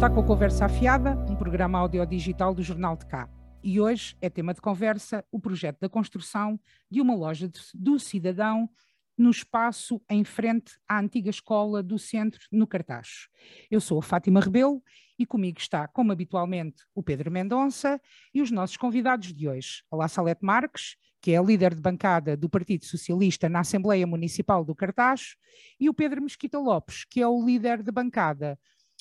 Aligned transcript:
Está 0.00 0.08
com 0.08 0.20
a 0.20 0.26
Conversa 0.26 0.64
Afiada, 0.64 1.14
um 1.28 1.36
programa 1.36 1.78
audiodigital 1.78 2.54
do 2.54 2.62
Jornal 2.62 2.96
de 2.96 3.04
Cá. 3.04 3.28
E 3.62 3.78
hoje 3.78 4.16
é 4.18 4.30
tema 4.30 4.54
de 4.54 4.60
conversa 4.62 5.22
o 5.30 5.38
projeto 5.38 5.78
da 5.78 5.90
construção 5.90 6.58
de 6.90 7.02
uma 7.02 7.14
loja 7.14 7.50
do 7.74 7.98
cidadão 7.98 8.66
no 9.14 9.28
espaço 9.28 10.00
em 10.08 10.24
frente 10.24 10.72
à 10.88 10.98
antiga 10.98 11.28
escola 11.28 11.82
do 11.82 11.98
centro, 11.98 12.40
no 12.50 12.66
Cartacho. 12.66 13.28
Eu 13.70 13.78
sou 13.78 13.98
a 13.98 14.02
Fátima 14.02 14.40
Rebelo 14.40 14.82
e 15.18 15.26
comigo 15.26 15.58
está, 15.58 15.86
como 15.86 16.12
habitualmente, 16.12 16.82
o 16.94 17.02
Pedro 17.02 17.30
Mendonça 17.30 18.00
e 18.32 18.40
os 18.40 18.50
nossos 18.50 18.78
convidados 18.78 19.34
de 19.34 19.50
hoje, 19.50 19.82
La 19.92 20.08
Salete 20.08 20.42
Marques, 20.42 20.96
que 21.20 21.32
é 21.32 21.36
a 21.36 21.42
líder 21.42 21.74
de 21.74 21.80
bancada 21.82 22.38
do 22.38 22.48
Partido 22.48 22.86
Socialista 22.86 23.50
na 23.50 23.60
Assembleia 23.60 24.06
Municipal 24.06 24.64
do 24.64 24.74
Cartacho, 24.74 25.36
e 25.78 25.90
o 25.90 25.94
Pedro 25.94 26.22
Mesquita 26.22 26.58
Lopes, 26.58 27.04
que 27.04 27.20
é 27.20 27.28
o 27.28 27.44
líder 27.44 27.82
de 27.82 27.92
bancada 27.92 28.58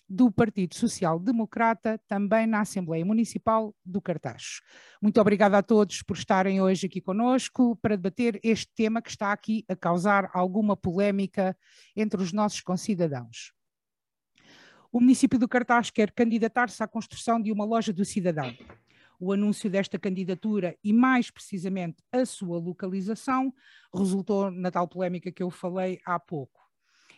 do 0.10 0.32
Partido 0.32 0.74
Social 0.74 1.20
Democrata, 1.20 2.02
também 2.08 2.48
na 2.48 2.62
Assembleia 2.62 3.06
Municipal 3.06 3.76
do 3.86 4.02
Cartacho. 4.02 4.62
Muito 5.00 5.22
obrigada 5.22 5.60
a 5.60 5.62
todos 5.62 6.02
por 6.02 6.18
estarem 6.18 6.60
hoje 6.60 6.88
aqui 6.88 7.00
conosco 7.00 7.76
para 7.76 7.96
debater 7.96 8.40
este 8.44 8.74
tema 8.76 9.02
que 9.02 9.10
está 9.10 9.32
aqui 9.32 9.64
a 9.70 9.76
causar 9.76 10.32
alguma 10.34 10.76
polémica 10.76 11.56
entre 11.96 12.20
os 12.20 12.34
nossos 12.34 12.62
concidadãos. 12.62 13.54
O 14.92 15.00
município 15.00 15.38
do 15.38 15.48
Cartaz 15.48 15.92
quer 15.92 16.12
candidatar-se 16.12 16.82
à 16.82 16.88
construção 16.88 17.40
de 17.40 17.52
uma 17.52 17.64
loja 17.64 17.94
do 17.94 18.04
cidadão. 18.04 18.52
O 19.20 19.32
anúncio 19.32 19.70
desta 19.70 20.00
candidatura 20.00 20.76
e, 20.84 20.92
mais 20.92 21.30
precisamente, 21.30 22.02
a 22.12 22.26
sua 22.26 22.58
localização 22.58 23.54
resultou 23.94 24.50
na 24.50 24.72
tal 24.72 24.88
polémica 24.88 25.32
que 25.32 25.44
eu 25.44 25.52
falei 25.52 26.00
há 26.04 26.20
pouco. 26.20 26.60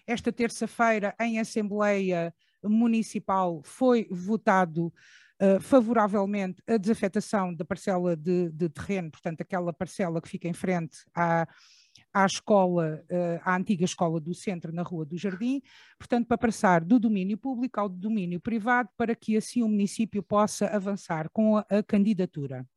Esta 0.05 0.33
terça-feira, 0.33 1.15
em 1.21 1.39
Assembleia 1.39 2.33
Municipal, 2.63 3.61
foi 3.63 4.07
votado 4.11 4.93
uh, 5.41 5.59
favoravelmente 5.59 6.61
a 6.67 6.77
desafetação 6.77 7.53
da 7.53 7.65
parcela 7.65 8.15
de, 8.15 8.49
de 8.49 8.69
terreno, 8.69 9.11
portanto, 9.11 9.41
aquela 9.41 9.73
parcela 9.73 10.21
que 10.21 10.29
fica 10.29 10.47
em 10.47 10.53
frente 10.53 10.97
à 11.15 11.47
à 12.13 12.25
escola, 12.25 13.03
eh, 13.09 13.39
à 13.43 13.55
antiga 13.55 13.85
escola 13.85 14.19
do 14.19 14.33
centro 14.33 14.71
na 14.73 14.83
Rua 14.83 15.05
do 15.05 15.17
Jardim, 15.17 15.61
portanto, 15.97 16.27
para 16.27 16.37
passar 16.37 16.83
do 16.83 16.99
domínio 16.99 17.37
público 17.37 17.79
ao 17.79 17.87
domínio 17.87 18.39
privado, 18.39 18.89
para 18.97 19.15
que 19.15 19.37
assim 19.37 19.63
o 19.63 19.67
município 19.67 20.21
possa 20.21 20.67
avançar 20.67 21.29
com 21.31 21.57
a, 21.57 21.65
a 21.69 21.83
candidatura. 21.83 22.67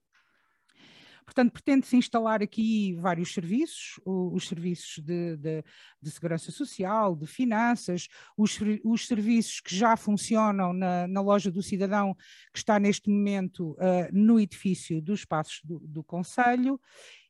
Portanto, 1.25 1.53
pretende-se 1.53 1.97
instalar 1.97 2.43
aqui 2.43 2.95
vários 2.97 3.33
serviços, 3.33 4.01
os 4.05 4.47
serviços 4.47 4.99
de, 5.03 5.37
de, 5.37 5.65
de 6.01 6.11
segurança 6.11 6.53
social, 6.53 7.17
de 7.17 7.27
finanças, 7.27 8.09
os, 8.37 8.59
os, 8.85 9.07
serviços 9.07 9.61
que 9.61 9.75
já 9.75 9.97
funcionam 9.97 10.73
na, 10.73 11.07
na, 11.09 11.21
loja 11.21 11.51
do 11.51 11.63
cidadão, 11.63 12.15
que 12.53 12.59
está 12.59 12.79
neste 12.79 13.09
momento 13.09 13.73
uh, 13.73 14.09
no 14.13 14.39
edifício 14.39 15.01
dos 15.01 15.21
espaços 15.21 15.61
do, 15.65 15.79
do 15.81 16.05
Conselho, 16.05 16.79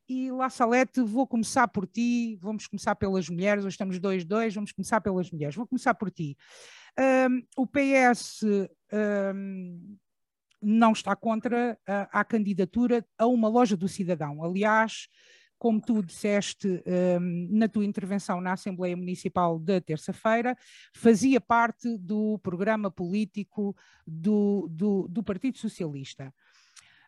e 0.08 0.30
La 0.30 0.50
Salete, 0.50 1.00
vou 1.00 1.26
começar 1.26 1.66
por 1.68 1.86
ti, 1.86 2.36
vamos 2.40 2.66
começar 2.66 2.94
pelas 2.94 3.28
mulheres, 3.28 3.64
hoje 3.64 3.74
estamos 3.74 3.98
dois, 3.98 4.24
dois, 4.24 4.54
vamos 4.54 4.72
começar 4.72 5.00
pelas 5.00 5.30
mulheres, 5.30 5.54
vou 5.54 5.66
começar 5.66 5.94
por 5.94 6.10
ti. 6.10 6.36
Um, 6.98 7.42
o 7.56 7.66
PS 7.66 8.42
um, 8.92 9.96
não 10.64 10.92
está 10.92 11.14
contra 11.14 11.78
a, 11.86 12.20
a, 12.20 12.24
candidatura 12.24 13.04
a 13.18 13.26
uma 13.26 13.48
loja 13.48 13.76
do 13.76 13.88
cidadão, 13.88 14.42
aliás, 14.42 15.08
como 15.58 15.80
tu 15.80 16.02
disseste 16.02 16.82
um, 16.86 17.48
na 17.50 17.68
tua 17.68 17.84
intervenção 17.84 18.40
na 18.40 18.52
Assembleia 18.52 18.96
Municipal 18.96 19.58
da 19.58 19.80
terça-feira, 19.80 20.56
fazia 20.94 21.40
parte 21.40 21.96
do 21.98 22.38
programa 22.40 22.90
político 22.90 23.74
do, 24.06 24.68
do, 24.70 25.08
do 25.08 25.22
Partido 25.22 25.58
Socialista. 25.58 26.32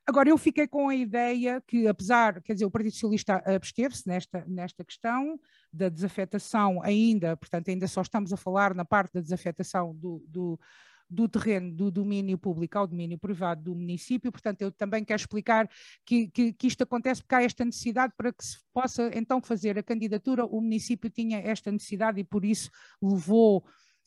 Agora, 0.06 0.28
eu 0.28 0.38
fiquei 0.38 0.68
com 0.68 0.88
a 0.88 0.94
ideia 0.94 1.60
que, 1.66 1.88
apesar, 1.88 2.40
quer 2.40 2.52
dizer, 2.52 2.64
o 2.64 2.70
Partido 2.70 2.92
Socialista 2.92 3.42
absteve-se 3.44 4.06
nesta, 4.06 4.44
nesta 4.46 4.84
questão 4.84 5.38
da 5.72 5.88
desafetação 5.88 6.80
ainda, 6.80 7.36
portanto, 7.36 7.68
ainda 7.68 7.88
só 7.88 8.02
estamos 8.02 8.32
a 8.32 8.36
falar 8.36 8.72
na 8.72 8.84
parte 8.84 9.14
da 9.14 9.20
desafetação 9.20 9.92
do, 9.96 10.24
do, 10.28 10.60
do 11.08 11.28
terreno 11.28 11.72
do 11.72 11.90
domínio 11.90 12.36
público 12.36 12.78
ao 12.78 12.86
domínio 12.86 13.18
privado 13.18 13.62
do 13.62 13.74
município, 13.74 14.32
portanto, 14.32 14.62
eu 14.62 14.72
também 14.72 15.04
quero 15.04 15.20
explicar 15.20 15.68
que, 16.04 16.28
que, 16.28 16.52
que 16.52 16.66
isto 16.66 16.82
acontece 16.82 17.22
porque 17.22 17.34
há 17.34 17.42
esta 17.42 17.64
necessidade 17.64 18.12
para 18.16 18.32
que 18.32 18.44
se 18.44 18.58
possa 18.72 19.10
então 19.14 19.40
fazer 19.40 19.78
a 19.78 19.82
candidatura, 19.82 20.44
o 20.44 20.60
município 20.60 21.08
tinha 21.08 21.38
esta 21.38 21.70
necessidade 21.70 22.20
e 22.20 22.24
por 22.24 22.44
isso 22.44 22.70
levou 23.00 23.64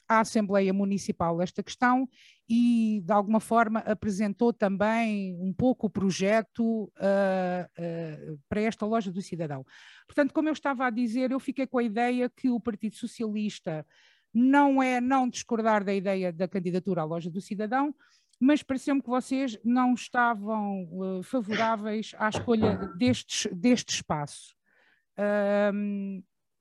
à 0.09 0.21
Assembleia 0.21 0.73
Municipal 0.73 1.39
esta 1.39 1.61
questão 1.61 2.09
e, 2.49 3.01
de 3.05 3.13
alguma 3.13 3.39
forma, 3.39 3.79
apresentou 3.81 4.51
também 4.51 5.35
um 5.39 5.53
pouco 5.53 5.85
o 5.85 5.89
projeto 5.89 6.85
uh, 6.85 8.31
uh, 8.33 8.39
para 8.49 8.61
esta 8.61 8.87
loja 8.87 9.11
do 9.11 9.21
cidadão. 9.21 9.63
Portanto, 10.07 10.33
como 10.33 10.49
eu 10.49 10.53
estava 10.53 10.87
a 10.87 10.89
dizer, 10.89 11.29
eu 11.29 11.39
fiquei 11.39 11.67
com 11.67 11.77
a 11.77 11.83
ideia 11.83 12.27
que 12.27 12.49
o 12.49 12.59
Partido 12.59 12.95
Socialista 12.95 13.85
não 14.33 14.81
é 14.81 15.01
não 15.01 15.27
discordar 15.27 15.83
da 15.83 15.93
ideia 15.93 16.31
da 16.31 16.47
candidatura 16.47 17.01
à 17.01 17.05
loja 17.05 17.29
do 17.29 17.41
cidadão, 17.41 17.93
mas 18.39 18.63
pareceu-me 18.63 19.01
que 19.01 19.09
vocês 19.09 19.57
não 19.63 19.93
estavam 19.93 20.83
uh, 20.91 21.23
favoráveis 21.23 22.13
à 22.17 22.29
escolha 22.29 22.77
destes, 22.97 23.51
deste 23.53 23.95
espaço 23.95 24.55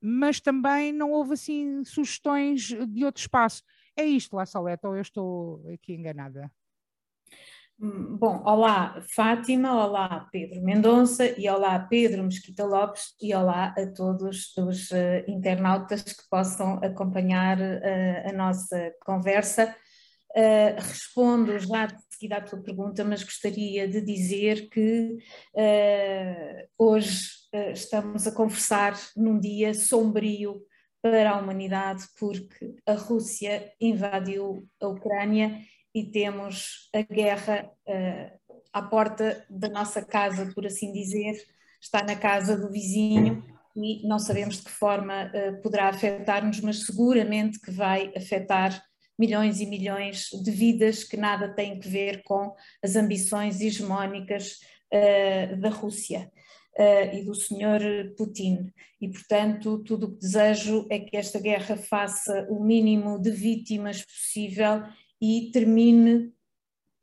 mas 0.01 0.39
também 0.39 0.91
não 0.91 1.11
houve 1.11 1.33
assim 1.33 1.83
sugestões 1.83 2.67
de 2.87 3.05
outro 3.05 3.21
espaço. 3.21 3.63
É 3.95 4.03
isto, 4.03 4.35
La 4.35 4.45
Saleta, 4.45 4.87
ou 4.87 4.95
eu 4.95 5.01
estou 5.01 5.63
aqui 5.73 5.93
enganada? 5.93 6.51
Bom, 7.81 8.43
olá 8.43 9.01
Fátima, 9.15 9.85
olá 9.85 10.27
Pedro 10.33 10.61
Mendonça 10.61 11.25
e 11.39 11.47
olá 11.47 11.79
Pedro 11.79 12.25
Mesquita 12.25 12.65
Lopes 12.65 13.15
e 13.21 13.33
olá 13.33 13.73
a 13.77 13.87
todos 13.87 14.53
os 14.57 14.91
uh, 14.91 15.23
internautas 15.29 16.03
que 16.03 16.27
possam 16.29 16.73
acompanhar 16.83 17.57
uh, 17.57 18.29
a 18.29 18.33
nossa 18.33 18.93
conversa. 19.05 19.73
Uh, 20.31 20.75
respondo 20.77 21.57
já 21.57 21.85
de 21.85 21.95
seguida 22.11 22.35
à 22.35 22.41
tua 22.41 22.61
pergunta, 22.61 23.05
mas 23.05 23.23
gostaria 23.23 23.87
de 23.87 24.01
dizer 24.01 24.67
que 24.67 25.17
hoje 26.77 27.29
estamos 27.71 28.27
a 28.27 28.35
conversar 28.35 28.93
num 29.15 29.39
dia 29.39 29.73
sombrio 29.73 30.61
para 31.01 31.31
a 31.31 31.39
humanidade, 31.39 32.03
porque 32.19 32.75
a 32.85 32.91
Rússia 32.91 33.71
invadiu 33.79 34.67
a 34.81 34.87
Ucrânia 34.89 35.61
e 35.93 36.03
temos 36.03 36.89
a 36.93 37.01
guerra 37.01 37.69
uh, 37.87 38.57
à 38.71 38.81
porta 38.81 39.45
da 39.49 39.69
nossa 39.69 40.03
casa, 40.03 40.51
por 40.53 40.65
assim 40.65 40.91
dizer, 40.91 41.35
está 41.81 42.03
na 42.03 42.15
casa 42.15 42.57
do 42.57 42.71
vizinho 42.71 43.43
e 43.75 44.07
não 44.07 44.19
sabemos 44.19 44.57
de 44.57 44.63
que 44.63 44.71
forma 44.71 45.31
uh, 45.33 45.61
poderá 45.61 45.89
afetar-nos, 45.89 46.59
mas 46.61 46.85
seguramente 46.85 47.59
que 47.59 47.71
vai 47.71 48.11
afetar 48.15 48.83
milhões 49.17 49.59
e 49.59 49.65
milhões 49.65 50.29
de 50.43 50.51
vidas 50.51 51.03
que 51.03 51.17
nada 51.17 51.53
têm 51.53 51.79
que 51.79 51.89
ver 51.89 52.23
com 52.23 52.55
as 52.83 52.95
ambições 52.95 53.59
hegemónicas 53.59 54.59
uh, 54.93 55.57
da 55.57 55.69
Rússia 55.69 56.31
uh, 56.77 57.15
e 57.15 57.23
do 57.23 57.35
senhor 57.35 57.81
Putin. 58.17 58.71
E, 59.01 59.09
portanto, 59.09 59.79
tudo 59.83 60.07
o 60.07 60.11
que 60.13 60.19
desejo 60.19 60.87
é 60.89 60.99
que 60.99 61.17
esta 61.17 61.39
guerra 61.39 61.75
faça 61.75 62.47
o 62.49 62.63
mínimo 62.63 63.19
de 63.19 63.31
vítimas 63.31 64.05
possível 64.05 64.83
e 65.21 65.49
termine 65.51 66.33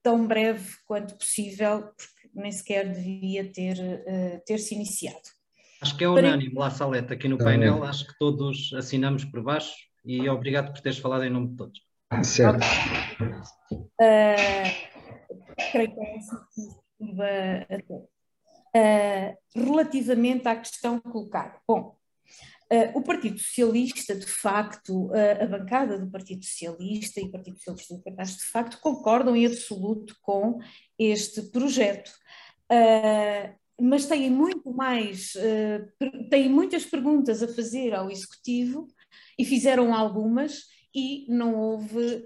tão 0.02 0.26
breve 0.26 0.76
quanto 0.86 1.16
possível, 1.16 1.82
porque 1.82 2.30
nem 2.34 2.52
sequer 2.52 2.92
devia 2.92 3.50
ter, 3.50 3.76
uh, 3.78 4.40
ter 4.46 4.58
se 4.58 4.74
iniciado. 4.74 5.36
Acho 5.80 5.96
que 5.96 6.04
é 6.04 6.08
unânime 6.08 6.54
lá, 6.54 6.70
Saleta, 6.70 7.14
aqui 7.14 7.28
no 7.28 7.36
painel, 7.36 7.84
acho 7.84 8.06
que 8.06 8.18
todos 8.18 8.72
assinamos 8.74 9.24
por 9.24 9.42
baixo 9.42 9.74
e 10.04 10.28
obrigado 10.28 10.72
por 10.72 10.80
teres 10.80 10.98
falado 10.98 11.24
em 11.24 11.30
nome 11.30 11.48
de 11.48 11.56
todos. 11.56 11.80
Certo. 12.22 12.64
Uh, 13.74 14.70
creio 15.72 15.94
que 15.94 16.00
é 16.00 16.16
essa 16.16 16.36
a 16.36 17.82
todos. 17.82 18.08
Uh, 18.76 19.36
relativamente 19.54 20.46
à 20.46 20.56
questão 20.56 21.00
colocada. 21.00 21.58
Bom, 21.66 21.95
uh, 22.72 22.98
o 22.98 23.02
Partido 23.02 23.38
Socialista, 23.38 24.14
de 24.14 24.26
facto, 24.26 25.06
uh, 25.06 25.42
a 25.42 25.46
bancada 25.46 25.98
do 25.98 26.10
Partido 26.10 26.44
Socialista 26.44 27.20
e 27.20 27.24
o 27.24 27.30
Partido 27.30 27.58
Socialista 27.58 28.00
Cartaz, 28.04 28.36
de 28.36 28.44
facto, 28.44 28.80
concordam 28.80 29.36
em 29.36 29.46
absoluto 29.46 30.16
com 30.22 30.58
este 30.98 31.42
projeto. 31.50 32.10
mas 33.80 34.06
têm 34.06 34.30
muito 34.30 34.72
mais, 34.72 35.34
têm 36.30 36.48
muitas 36.48 36.84
perguntas 36.84 37.42
a 37.42 37.48
fazer 37.48 37.94
ao 37.94 38.10
Executivo 38.10 38.86
e 39.38 39.44
fizeram 39.44 39.94
algumas 39.94 40.62
e 40.94 41.26
não 41.28 41.54
houve 41.54 42.24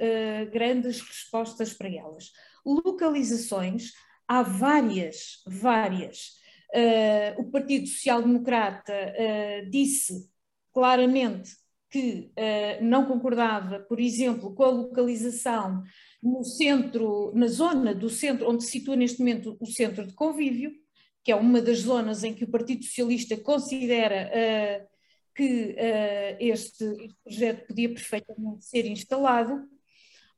grandes 0.52 1.00
respostas 1.00 1.74
para 1.74 1.88
elas. 1.88 2.30
Localizações, 2.64 3.90
há 4.28 4.42
várias, 4.42 5.42
várias 5.46 6.40
Uh, 6.72 7.42
o 7.42 7.50
Partido 7.50 7.88
Social 7.88 8.22
Democrata 8.22 8.92
uh, 8.92 9.70
disse 9.70 10.29
claramente 10.72 11.50
que 11.90 12.30
uh, 12.38 12.84
não 12.84 13.04
concordava, 13.04 13.80
por 13.80 13.98
exemplo, 14.00 14.54
com 14.54 14.62
a 14.62 14.70
localização 14.70 15.82
no 16.22 16.44
centro, 16.44 17.32
na 17.34 17.48
zona 17.48 17.92
do 17.92 18.08
centro, 18.08 18.48
onde 18.48 18.64
se 18.64 18.70
situa 18.70 18.94
neste 18.94 19.18
momento 19.18 19.56
o 19.60 19.66
centro 19.66 20.06
de 20.06 20.14
convívio, 20.14 20.72
que 21.24 21.32
é 21.32 21.34
uma 21.34 21.60
das 21.60 21.80
zonas 21.80 22.22
em 22.22 22.32
que 22.32 22.44
o 22.44 22.50
Partido 22.50 22.84
Socialista 22.84 23.36
considera 23.36 24.30
uh, 24.30 24.88
que 25.34 25.72
uh, 25.72 26.36
este, 26.38 26.84
este, 26.84 27.16
projeto 27.24 27.66
podia 27.66 27.88
perfeitamente 27.88 28.64
ser 28.64 28.86
instalado. 28.86 29.68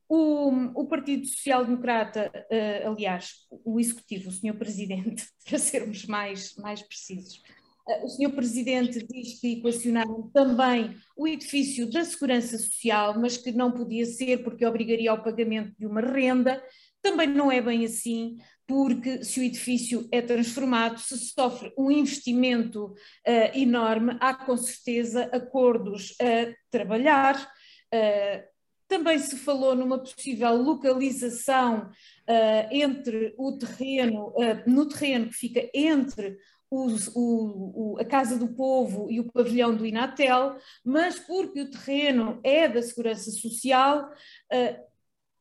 O, 0.09 0.51
o 0.75 0.87
Partido 0.87 1.27
Social 1.27 1.65
Democrata, 1.65 2.31
aliás, 2.85 3.47
o 3.65 3.81
Executivo, 3.81 4.29
o 4.29 4.33
Sr. 4.33 4.55
Presidente, 4.59 5.27
para 5.49 5.59
sermos 5.59 6.05
mais, 6.05 6.55
mais 6.57 6.83
precisos, 6.83 7.41
o 8.03 8.09
Sr. 8.09 8.31
Presidente 8.31 9.05
diz 9.07 9.41
que 9.41 9.55
equacionaram 9.55 10.31
também 10.33 10.97
o 11.17 11.27
edifício 11.27 11.91
da 11.91 12.05
Segurança 12.05 12.57
Social, 12.59 13.19
mas 13.19 13.37
que 13.37 13.51
não 13.51 13.73
podia 13.73 14.07
ser 14.07 14.45
porque 14.45 14.65
obrigaria 14.65 15.11
ao 15.11 15.23
pagamento 15.23 15.75
de 15.79 15.87
uma 15.87 16.01
renda. 16.01 16.63
Também 17.03 17.27
não 17.27 17.51
é 17.51 17.61
bem 17.61 17.85
assim, 17.85 18.37
porque 18.67 19.25
se 19.25 19.41
o 19.41 19.43
edifício 19.43 20.09
é 20.13 20.23
transformado, 20.23 20.99
se 20.99 21.19
sofre 21.19 21.73
um 21.77 21.91
investimento 21.91 22.87
uh, 22.87 23.59
enorme, 23.59 24.17
há 24.21 24.33
com 24.33 24.57
certeza 24.57 25.25
acordos 25.33 26.15
a 26.21 26.55
trabalhar. 26.71 27.51
Uh, 27.93 28.53
também 28.87 29.19
se 29.19 29.37
falou 29.37 29.75
numa 29.75 29.99
possível 29.99 30.55
localização 30.55 31.91
uh, 31.91 32.69
entre 32.71 33.35
o 33.37 33.59
terreno, 33.59 34.33
no 34.67 34.87
terreno 34.87 35.29
que 35.29 35.35
fica 35.35 35.69
entre 35.75 36.39
o, 36.73 37.95
o, 37.95 37.99
a 38.01 38.05
Casa 38.05 38.39
do 38.39 38.49
Povo 38.49 39.11
e 39.11 39.21
o 39.21 39.31
pavilhão 39.31 39.77
do 39.77 39.85
Inatel, 39.85 40.57
mas 40.85 41.19
porque 41.19 41.61
o 41.61 41.71
terreno 41.71 42.41
é 42.43 42.67
da 42.67 42.81
Segurança 42.81 43.31
Social, 43.31 44.11
uh, 44.11 44.93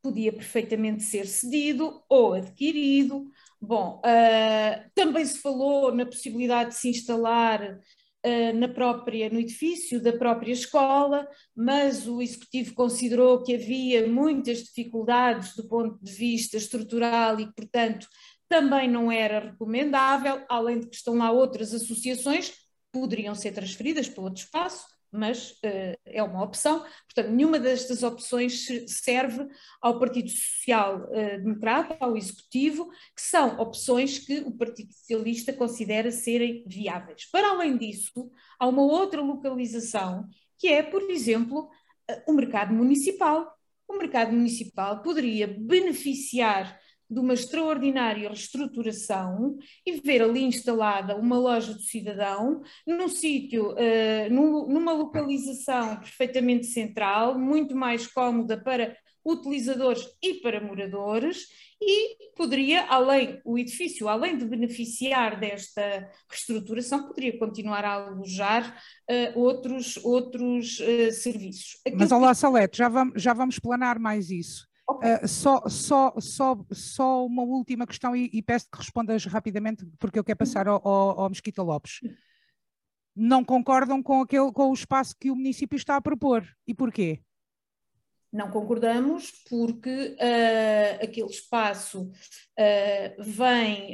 podia 0.01 0.33
perfeitamente 0.33 1.03
ser 1.03 1.25
cedido 1.27 2.03
ou 2.09 2.33
adquirido. 2.33 3.29
Bom, 3.61 3.99
uh, 3.99 4.91
também 4.93 5.23
se 5.23 5.39
falou 5.39 5.93
na 5.93 6.05
possibilidade 6.05 6.71
de 6.71 6.75
se 6.77 6.89
instalar 6.89 7.79
uh, 8.25 8.57
na 8.57 8.67
própria, 8.67 9.29
no 9.29 9.39
edifício 9.39 10.01
da 10.01 10.11
própria 10.11 10.51
escola, 10.51 11.25
mas 11.55 12.07
o 12.07 12.21
Executivo 12.21 12.73
considerou 12.73 13.41
que 13.43 13.55
havia 13.55 14.07
muitas 14.07 14.63
dificuldades 14.63 15.55
do 15.55 15.67
ponto 15.67 15.97
de 16.03 16.11
vista 16.11 16.57
estrutural 16.57 17.39
e, 17.39 17.49
portanto, 17.53 18.07
também 18.51 18.85
não 18.85 19.09
era 19.09 19.39
recomendável, 19.39 20.43
além 20.49 20.81
de 20.81 20.87
que 20.87 20.95
estão 20.97 21.15
lá 21.15 21.31
outras 21.31 21.73
associações, 21.73 22.51
poderiam 22.91 23.33
ser 23.33 23.53
transferidas 23.53 24.09
para 24.09 24.23
outro 24.23 24.43
espaço, 24.43 24.85
mas 25.09 25.51
uh, 25.51 25.97
é 26.05 26.21
uma 26.21 26.43
opção. 26.43 26.85
Portanto, 27.05 27.33
nenhuma 27.33 27.57
destas 27.57 28.03
opções 28.03 28.67
serve 28.87 29.47
ao 29.81 29.97
Partido 29.97 30.29
Social 30.29 31.05
uh, 31.05 31.41
Democrata, 31.41 31.95
ao 32.01 32.17
Executivo, 32.17 32.89
que 33.15 33.21
são 33.21 33.57
opções 33.57 34.19
que 34.19 34.39
o 34.39 34.51
Partido 34.51 34.91
Socialista 34.91 35.53
considera 35.53 36.11
serem 36.11 36.65
viáveis. 36.67 37.29
Para 37.31 37.51
além 37.51 37.77
disso, 37.77 38.29
há 38.59 38.67
uma 38.67 38.83
outra 38.83 39.21
localização, 39.21 40.27
que 40.59 40.67
é, 40.67 40.83
por 40.83 41.09
exemplo, 41.09 41.69
uh, 42.09 42.21
o 42.27 42.33
mercado 42.33 42.73
municipal. 42.73 43.49
O 43.87 43.97
mercado 43.97 44.33
municipal 44.33 45.01
poderia 45.01 45.47
beneficiar 45.47 46.77
de 47.11 47.19
uma 47.19 47.33
extraordinária 47.33 48.29
reestruturação 48.29 49.57
e 49.85 49.99
ver 49.99 50.21
ali 50.21 50.43
instalada 50.43 51.17
uma 51.17 51.37
loja 51.37 51.73
do 51.73 51.81
cidadão 51.81 52.61
num 52.87 53.09
sítio, 53.09 53.73
uh, 53.73 54.29
numa 54.29 54.93
localização 54.93 55.97
perfeitamente 55.97 56.67
central, 56.67 57.37
muito 57.37 57.75
mais 57.75 58.07
cómoda 58.07 58.57
para 58.57 58.95
utilizadores 59.25 60.07
e 60.23 60.35
para 60.35 60.61
moradores 60.61 61.47
e 61.81 62.15
poderia, 62.35 62.85
além, 62.85 63.41
o 63.43 63.57
edifício, 63.57 64.07
além 64.07 64.37
de 64.37 64.45
beneficiar 64.45 65.39
desta 65.39 66.09
reestruturação, 66.29 67.07
poderia 67.07 67.37
continuar 67.37 67.83
a 67.83 67.93
alojar 67.93 68.77
uh, 69.09 69.39
outros, 69.39 69.97
outros 69.97 70.79
uh, 70.79 71.11
serviços. 71.11 71.79
Aquilo 71.85 71.99
Mas, 71.99 72.11
olá, 72.11 72.31
que... 72.31 72.37
Salete, 72.37 72.77
já 72.77 72.87
vamos, 72.87 73.21
já 73.21 73.33
vamos 73.33 73.59
planar 73.59 73.99
mais 73.99 74.29
isso. 74.29 74.70
Uh, 74.99 75.27
só, 75.27 75.61
só, 75.67 76.13
só, 76.19 76.65
só 76.71 77.25
uma 77.25 77.43
última 77.43 77.85
questão 77.85 78.15
e, 78.15 78.29
e, 78.33 78.41
peço 78.41 78.69
que 78.69 78.77
respondas 78.77 79.25
rapidamente, 79.25 79.85
porque 79.99 80.17
eu 80.17 80.23
quero 80.23 80.37
passar 80.37 80.67
ao, 80.67 80.85
ao, 80.87 81.21
ao 81.21 81.29
Mesquita 81.29 81.61
Lopes. 81.61 81.99
Não 83.15 83.43
concordam 83.43 84.01
com, 84.01 84.21
aquele, 84.21 84.51
com 84.51 84.69
o 84.69 84.73
espaço 84.73 85.15
que 85.19 85.29
o 85.29 85.35
município 85.35 85.75
está 85.75 85.95
a 85.95 86.01
propor. 86.01 86.47
E 86.65 86.73
porquê? 86.73 87.21
Não 88.31 88.49
concordamos 88.49 89.31
porque 89.49 90.15
uh, 90.15 91.03
aquele 91.03 91.27
espaço 91.27 92.03
uh, 92.03 93.23
vem 93.23 93.93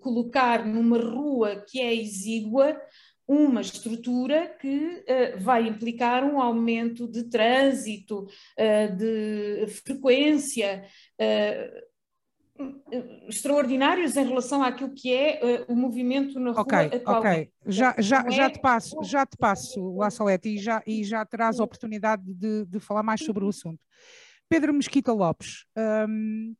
colocar 0.00 0.64
numa 0.64 0.98
rua 0.98 1.64
que 1.68 1.80
é 1.80 1.94
exígua 1.94 2.80
uma 3.26 3.60
estrutura 3.60 4.48
que 4.60 4.76
uh, 4.76 5.38
vai 5.40 5.66
implicar 5.66 6.24
um 6.24 6.40
aumento 6.40 7.08
de 7.08 7.24
trânsito, 7.24 8.24
uh, 8.24 8.96
de 8.96 9.66
frequência, 9.84 10.84
uh, 11.20 11.86
extraordinários 13.28 14.16
em 14.16 14.26
relação 14.26 14.62
àquilo 14.62 14.94
que 14.94 15.12
é 15.12 15.64
o 15.68 15.76
movimento 15.76 16.40
na 16.40 16.52
rua 16.52 16.62
Ok, 16.62 16.78
ok. 17.04 17.50
Já, 17.66 17.94
já, 17.98 18.24
é... 18.26 18.30
já 18.30 18.50
te 18.50 18.60
passo, 18.60 19.02
já 19.02 19.26
te 19.26 19.36
passo, 19.36 20.00
Assalete, 20.00 20.48
e 20.48 20.58
já, 20.58 20.82
e 20.86 21.04
já 21.04 21.24
terás 21.26 21.60
a 21.60 21.64
oportunidade 21.64 22.22
de, 22.32 22.64
de 22.64 22.80
falar 22.80 23.02
mais 23.02 23.20
sobre 23.20 23.44
o 23.44 23.48
assunto. 23.48 23.78
Pedro 24.48 24.72
Mesquita 24.72 25.12
Lopes, 25.12 25.66
um, 26.08 26.54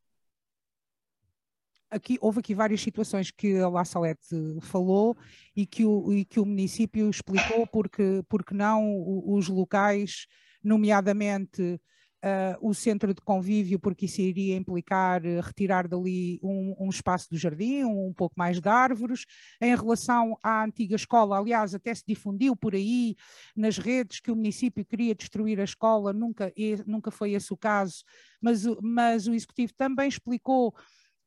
aqui, 1.96 2.18
houve 2.20 2.40
aqui 2.40 2.54
várias 2.54 2.80
situações 2.80 3.30
que 3.30 3.56
a 3.58 3.68
La 3.68 3.84
Salete 3.84 4.36
falou 4.60 5.16
e 5.54 5.66
que 5.66 5.84
o, 5.84 6.12
e 6.12 6.24
que 6.24 6.38
o 6.38 6.46
município 6.46 7.08
explicou 7.10 7.66
porque, 7.66 8.22
porque 8.28 8.54
não 8.54 8.84
os 9.26 9.48
locais, 9.48 10.26
nomeadamente 10.62 11.80
Uh, 12.24 12.70
o 12.70 12.74
centro 12.74 13.14
de 13.14 13.20
convívio, 13.20 13.78
porque 13.78 14.06
isso 14.06 14.20
iria 14.20 14.56
implicar 14.56 15.24
uh, 15.24 15.40
retirar 15.40 15.86
dali 15.86 16.40
um, 16.42 16.74
um, 16.80 16.88
espaço 16.88 17.28
do 17.30 17.36
jardim, 17.36 17.84
um, 17.84 18.08
um, 18.08 18.12
pouco 18.12 18.34
mais 18.36 18.58
de 18.58 18.68
árvores. 18.68 19.26
Em 19.60 19.76
relação 19.76 20.36
à 20.42 20.64
antiga 20.64 20.96
escola, 20.96 21.38
aliás, 21.38 21.72
até 21.72 21.94
se 21.94 22.02
difundiu 22.04 22.56
por 22.56 22.74
aí 22.74 23.14
nas 23.54 23.78
redes 23.78 24.18
que 24.18 24.32
o 24.32 24.34
município 24.34 24.84
queria 24.84 25.14
destruir 25.14 25.60
a 25.60 25.64
escola, 25.64 26.12
nunca, 26.12 26.52
nunca 26.84 27.12
foi 27.12 27.32
esse 27.32 27.52
o 27.52 27.56
caso, 27.56 28.02
mas, 28.40 28.64
mas 28.82 29.28
o 29.28 29.34
executivo 29.34 29.72
também 29.76 30.08
explicou 30.08 30.74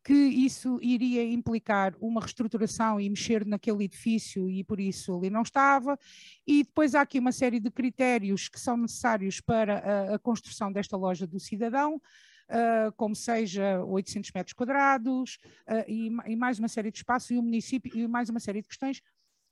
que 0.10 0.16
isso 0.16 0.80
iria 0.82 1.24
implicar 1.24 1.96
uma 2.01 2.20
reestruturação 2.20 3.00
e 3.00 3.08
mexer 3.08 3.46
naquele 3.46 3.84
edifício 3.84 4.50
e 4.50 4.63
por 4.63 4.80
isso 4.80 5.16
ali 5.16 5.30
não 5.30 5.44
estava. 5.44 6.00
E 6.48 6.63
depois 6.63 6.96
há 6.96 7.01
aqui 7.01 7.20
uma 7.20 7.32
série 7.32 7.60
de 7.60 7.70
critérios 7.70 8.50
que 8.50 8.60
são 8.60 8.75
necessários 8.75 9.39
para 9.39 9.78
a, 9.78 10.16
a 10.16 10.18
construção 10.18 10.72
desta 10.72 10.98
loja 10.98 11.28
do 11.28 11.39
cidadão, 11.39 11.98
uh, 11.98 12.92
como 12.98 13.16
seja 13.16 13.84
800 13.84 14.32
metros 14.34 14.54
quadrados 14.54 15.38
uh, 15.68 15.86
e, 15.88 16.08
e, 16.25 16.36
mais 16.36 16.58
uma 16.58 16.68
série 16.68 16.89
de 16.89 16.98
espaços 16.98 17.30
e 17.30 17.38
o 17.38 17.44
município 17.44 17.96
e 17.96 18.08
mais 18.08 18.30
uma 18.30 18.39
série 18.39 18.63
de 18.63 18.68
questões. 18.68 19.04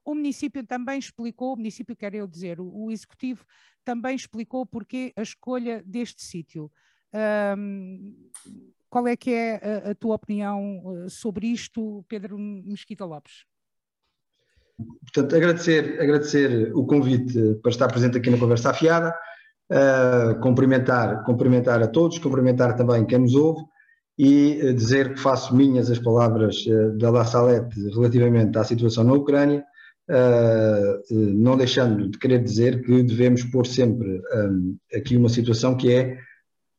O 0.04 0.16
município 0.16 0.66
também 0.66 0.98
explicou, 0.98 1.54
o 1.54 1.58
município 1.58 1.96
quer 1.96 2.16
eu 2.16 2.26
dizer, 2.26 2.60
o, 2.60 2.86
o 2.86 2.92
executivo 2.92 3.46
também 3.86 4.16
explicou 4.16 4.66
porque 4.66 5.14
a 5.16 5.22
escolha 5.22 5.84
deste 5.86 6.24
sítio. 6.24 6.72
Um, 7.56 8.32
qual 8.90 9.08
é 9.08 9.16
que 9.16 9.32
é 9.32 9.56
a, 9.56 9.92
a 9.92 9.96
tua 9.96 10.16
opinião 10.16 10.82
eh, 11.06 11.10
sobre 11.10 11.48
isto, 11.48 12.04
Pedro 12.08 12.38
Mesquita 12.38 13.06
Lopes? 13.06 13.46
Portanto, 15.02 15.36
agradecer, 15.36 16.00
agradecer 16.00 16.72
o 16.76 16.86
convite 16.86 17.56
para 17.62 17.72
estar 17.72 17.88
presente 17.88 18.18
aqui 18.18 18.30
na 18.30 18.38
Conversa 18.38 18.70
Afiada, 18.70 19.14
uh, 19.72 20.40
cumprimentar, 20.40 21.24
cumprimentar 21.24 21.82
a 21.82 21.88
todos, 21.88 22.20
cumprimentar 22.20 22.76
também 22.76 23.04
quem 23.06 23.20
nos 23.20 23.34
ouve 23.34 23.64
e 24.18 24.60
uh, 24.64 24.74
dizer 24.74 25.16
que 25.16 25.20
faço 25.20 25.56
minhas 25.56 25.90
as 25.90 25.98
palavras 25.98 26.64
uh, 26.68 26.96
da 26.96 27.10
La 27.10 27.26
Salette 27.26 27.90
relativamente 27.90 28.56
à 28.58 28.64
situação 28.64 29.04
na 29.04 29.14
Ucrânia, 29.14 29.64
não 31.12 31.58
deixando 31.58 32.08
de 32.08 32.18
querer 32.18 32.42
dizer 32.42 32.82
que 32.82 33.04
devemos 33.04 33.44
pôr 33.44 33.68
sempre 33.68 34.22
um, 34.34 34.78
aqui 34.96 35.18
uma 35.18 35.28
situação 35.28 35.76
que 35.76 35.92
é 35.92 36.18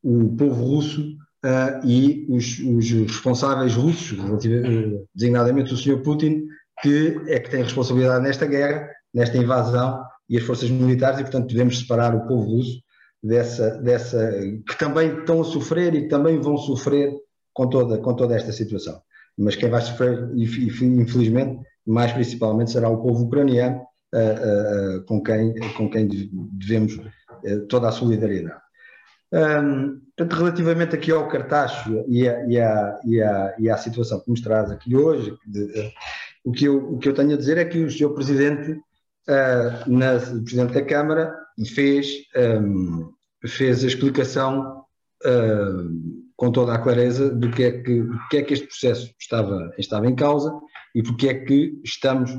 o 0.03 0.35
povo 0.35 0.65
russo 0.65 1.15
uh, 1.45 1.87
e 1.87 2.27
os, 2.29 2.59
os, 2.59 2.91
responsáveis 2.91 3.75
russos, 3.75 4.19
eh, 4.19 5.05
designadamente 5.15 5.73
o 5.73 5.77
Sr. 5.77 6.03
Putin, 6.03 6.47
que 6.83 7.21
é 7.27 7.39
que 7.41 7.51
tem 7.51 7.63
responsabilidade 7.63 8.23
nesta 8.23 8.47
guerra, 8.47 8.89
nesta 9.13 9.37
invasão 9.37 10.03
e 10.29 10.37
as 10.37 10.45
forças 10.45 10.71
militares, 10.71 11.21
e 11.21 11.23
portanto 11.23 11.49
devemos 11.49 11.79
separar 11.79 12.15
o 12.15 12.27
povo 12.27 12.57
russo 12.57 12.81
dessa, 13.23 13.71
dessa 13.79 14.31
que 14.69 14.79
também 14.79 15.19
estão 15.19 15.41
a 15.41 15.45
sofrer 15.45 15.95
e 15.95 16.03
que 16.03 16.09
também 16.09 16.39
vão 16.41 16.57
sofrer 16.57 17.13
com 17.53 17.69
toda, 17.69 17.99
com 17.99 18.15
toda 18.15 18.37
esta 18.37 18.53
situação. 18.53 19.01
Mas 19.37 19.57
quem 19.57 19.71
vai 19.71 19.81
sofrer, 19.81 20.31
infelizmente, 20.35 21.61
mais 21.87 22.13
principalmente 22.13 22.73
será 22.73 22.89
o 22.89 23.03
povo 23.03 23.25
ucraniano, 23.25 23.81
uh, 24.15 24.99
uh, 24.99 25.05
com, 25.05 25.23
quem, 25.23 25.55
com 25.77 25.89
quem 25.89 26.09
devemos 26.53 27.01
toda 27.69 27.89
a 27.89 27.93
solidariedade. 27.93 28.61
Um, 29.31 30.01
portanto, 30.17 30.39
relativamente 30.39 30.95
aqui 30.95 31.13
ao 31.13 31.29
cartacho 31.29 32.05
e, 32.09 32.27
a, 32.27 32.47
e, 32.47 32.59
a, 32.59 33.01
e, 33.05 33.23
a, 33.23 33.55
e 33.59 33.71
à 33.71 33.77
situação 33.77 34.21
que 34.21 34.31
nos 34.31 34.41
traz 34.41 34.71
aqui 34.71 34.97
hoje, 34.97 35.37
de, 35.47 35.67
de, 35.67 35.93
o, 36.45 36.53
que 36.53 36.65
eu, 36.65 36.95
o 36.95 36.99
que 36.99 37.09
eu 37.09 37.15
tenho 37.15 37.35
a 37.35 37.37
dizer 37.37 37.59
é 37.59 37.65
que 37.65 37.85
o 37.85 37.91
Sr. 37.91 38.15
Presidente, 38.15 38.73
uh, 38.73 39.91
na, 39.91 40.17
o 40.17 40.43
Presidente 40.43 40.73
da 40.73 40.83
Câmara, 40.83 41.35
fez, 41.75 42.09
um, 42.63 43.13
fez 43.47 43.85
a 43.85 43.87
explicação 43.87 44.83
uh, 45.27 46.29
com 46.35 46.51
toda 46.51 46.73
a 46.73 46.79
clareza 46.79 47.31
do 47.31 47.51
que 47.51 47.65
é 47.65 47.83
que, 47.83 48.05
que, 48.31 48.37
é 48.39 48.43
que 48.43 48.55
este 48.55 48.67
processo 48.67 49.13
estava, 49.21 49.71
estava 49.77 50.07
em 50.07 50.15
causa 50.15 50.53
e 50.95 51.03
porque 51.03 51.29
é 51.29 51.35
que 51.35 51.79
estamos, 51.85 52.31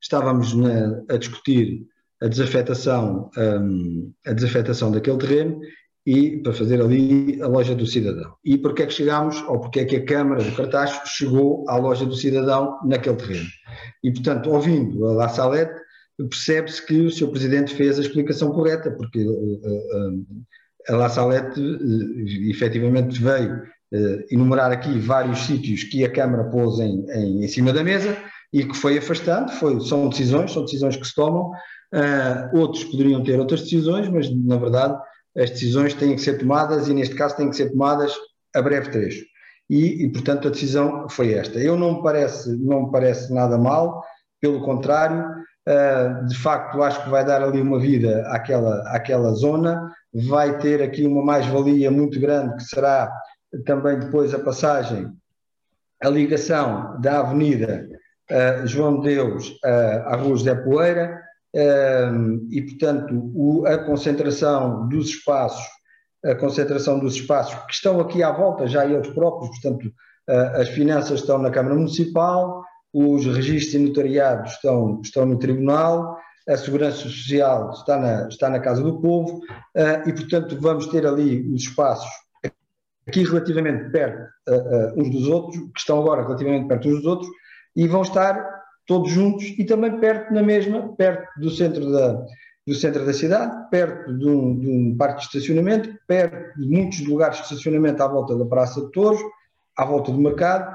estávamos 0.00 0.54
na, 0.54 1.02
a 1.10 1.16
discutir 1.18 1.86
a 2.22 2.26
desafetação, 2.26 3.30
um, 3.36 4.12
a 4.26 4.32
desafetação 4.32 4.90
daquele 4.90 5.18
terreno 5.18 5.60
e 6.08 6.38
para 6.38 6.54
fazer 6.54 6.80
ali 6.80 7.38
a 7.42 7.46
loja 7.46 7.74
do 7.74 7.86
cidadão. 7.86 8.32
E 8.42 8.56
porque 8.56 8.82
é 8.82 8.86
que 8.86 8.94
chegámos, 8.94 9.42
ou 9.46 9.60
porque 9.60 9.80
é 9.80 9.84
que 9.84 9.96
a 9.96 10.04
Câmara 10.06 10.42
do 10.42 10.56
Cartaz 10.56 11.02
chegou 11.04 11.68
à 11.68 11.76
loja 11.76 12.06
do 12.06 12.16
cidadão 12.16 12.78
naquele 12.82 13.16
terreno. 13.16 13.46
E, 14.02 14.10
portanto, 14.10 14.50
ouvindo 14.50 15.06
a 15.06 15.12
La 15.12 15.28
Salette, 15.28 15.74
percebe-se 16.16 16.86
que 16.86 16.98
o 17.02 17.10
Sr. 17.10 17.28
Presidente 17.28 17.74
fez 17.74 17.98
a 17.98 18.00
explicação 18.00 18.50
correta, 18.52 18.90
porque 18.90 19.22
uh, 19.22 19.30
uh, 19.30 20.26
a 20.88 20.96
La 20.96 21.10
Salette 21.10 21.60
uh, 21.60 22.50
efetivamente 22.50 23.20
veio 23.20 23.62
enumerar 24.30 24.70
aqui 24.70 24.98
vários 24.98 25.40
sítios 25.40 25.82
que 25.84 26.04
a 26.04 26.12
Câmara 26.12 26.44
pôs 26.44 26.78
em, 26.78 27.06
em, 27.10 27.44
em 27.44 27.48
cima 27.48 27.72
da 27.72 27.82
mesa 27.82 28.16
e 28.52 28.64
que 28.64 28.76
foi 28.76 28.96
afastando, 28.96 29.50
foi, 29.52 29.80
são 29.80 30.08
decisões, 30.08 30.52
são 30.52 30.64
decisões 30.64 30.94
que 30.96 31.06
se 31.06 31.14
tomam, 31.14 31.50
outros 32.52 32.84
poderiam 32.84 33.22
ter 33.22 33.40
outras 33.40 33.62
decisões, 33.62 34.06
mas 34.10 34.30
na 34.44 34.58
verdade 34.58 34.94
as 35.36 35.50
decisões 35.50 35.94
têm 35.94 36.14
que 36.14 36.22
ser 36.22 36.38
tomadas 36.38 36.88
e, 36.88 36.94
neste 36.94 37.14
caso, 37.14 37.36
têm 37.36 37.50
que 37.50 37.56
ser 37.56 37.70
tomadas 37.70 38.14
a 38.54 38.62
breve 38.62 38.90
trecho. 38.90 39.24
E, 39.68 40.04
e, 40.04 40.12
portanto, 40.12 40.48
a 40.48 40.50
decisão 40.50 41.08
foi 41.08 41.34
esta. 41.34 41.58
Eu 41.58 41.76
não 41.76 41.96
me 41.96 42.02
parece, 42.02 42.56
não 42.56 42.86
me 42.86 42.92
parece 42.92 43.32
nada 43.32 43.58
mal, 43.58 44.02
pelo 44.40 44.62
contrário, 44.62 45.24
uh, 45.68 46.26
de 46.26 46.36
facto, 46.36 46.82
acho 46.82 47.04
que 47.04 47.10
vai 47.10 47.24
dar 47.24 47.42
ali 47.42 47.60
uma 47.60 47.78
vida 47.78 48.26
àquela, 48.28 48.82
àquela 48.88 49.32
zona, 49.32 49.92
vai 50.12 50.58
ter 50.58 50.82
aqui 50.82 51.06
uma 51.06 51.22
mais-valia 51.22 51.90
muito 51.90 52.18
grande, 52.18 52.56
que 52.56 52.64
será 52.64 53.12
também 53.66 53.98
depois 53.98 54.32
a 54.34 54.38
passagem, 54.38 55.10
a 56.02 56.08
ligação 56.08 56.98
da 57.00 57.20
Avenida 57.20 57.88
uh, 58.30 58.66
João 58.66 59.00
de 59.00 59.14
Deus 59.14 59.50
uh, 59.64 60.06
à 60.06 60.16
Rua 60.16 60.36
José 60.36 60.54
Poeira, 60.54 61.20
e, 62.50 62.62
portanto, 62.62 63.32
o, 63.34 63.66
a 63.66 63.78
concentração 63.78 64.88
dos 64.88 65.08
espaços, 65.08 65.66
a 66.24 66.34
concentração 66.34 66.98
dos 66.98 67.14
espaços 67.14 67.54
que 67.66 67.72
estão 67.72 68.00
aqui 68.00 68.22
à 68.22 68.30
volta, 68.32 68.66
já 68.66 68.86
eles 68.86 69.08
próprios, 69.08 69.50
portanto, 69.50 69.92
as 70.54 70.68
finanças 70.68 71.20
estão 71.20 71.38
na 71.38 71.50
Câmara 71.50 71.74
Municipal, 71.74 72.62
os 72.92 73.24
registros 73.26 73.74
e 73.74 73.78
notariados 73.78 74.52
estão, 74.52 75.00
estão 75.02 75.26
no 75.26 75.38
Tribunal, 75.38 76.16
a 76.48 76.56
Segurança 76.56 76.98
Social 76.98 77.70
está 77.72 77.98
na, 77.98 78.28
está 78.28 78.50
na 78.50 78.60
Casa 78.60 78.82
do 78.82 79.00
Povo, 79.00 79.40
e, 80.06 80.12
portanto, 80.12 80.58
vamos 80.60 80.86
ter 80.88 81.06
ali 81.06 81.50
os 81.52 81.62
espaços 81.62 82.08
aqui 83.08 83.24
relativamente 83.24 83.90
perto 83.90 84.22
uh, 84.48 84.54
uh, 84.54 85.00
uns 85.00 85.10
dos 85.10 85.26
outros, 85.28 85.56
que 85.56 85.78
estão 85.78 85.98
agora 85.98 86.22
relativamente 86.22 86.68
perto 86.68 86.88
uns 86.88 86.96
dos 86.96 87.06
outros, 87.06 87.30
e 87.74 87.88
vão 87.88 88.02
estar 88.02 88.57
todos 88.88 89.12
juntos 89.12 89.54
e 89.58 89.64
também 89.64 90.00
perto 90.00 90.32
na 90.32 90.42
mesma, 90.42 90.94
perto 90.96 91.28
do 91.38 91.50
centro 91.50 91.92
da, 91.92 92.24
do 92.66 92.74
centro 92.74 93.04
da 93.04 93.12
cidade, 93.12 93.70
perto 93.70 94.16
de 94.16 94.26
um, 94.26 94.58
de 94.58 94.68
um, 94.68 94.96
parque 94.96 95.20
de 95.20 95.26
estacionamento, 95.26 95.94
perto 96.08 96.58
de 96.58 96.66
muitos 96.66 97.06
lugares 97.06 97.36
de 97.36 97.42
estacionamento 97.44 98.02
à 98.02 98.08
volta 98.08 98.34
da 98.34 98.46
Praça 98.46 98.80
de 98.80 98.90
Touros, 98.90 99.20
à 99.76 99.84
volta 99.84 100.10
do 100.10 100.18
mercado, 100.18 100.74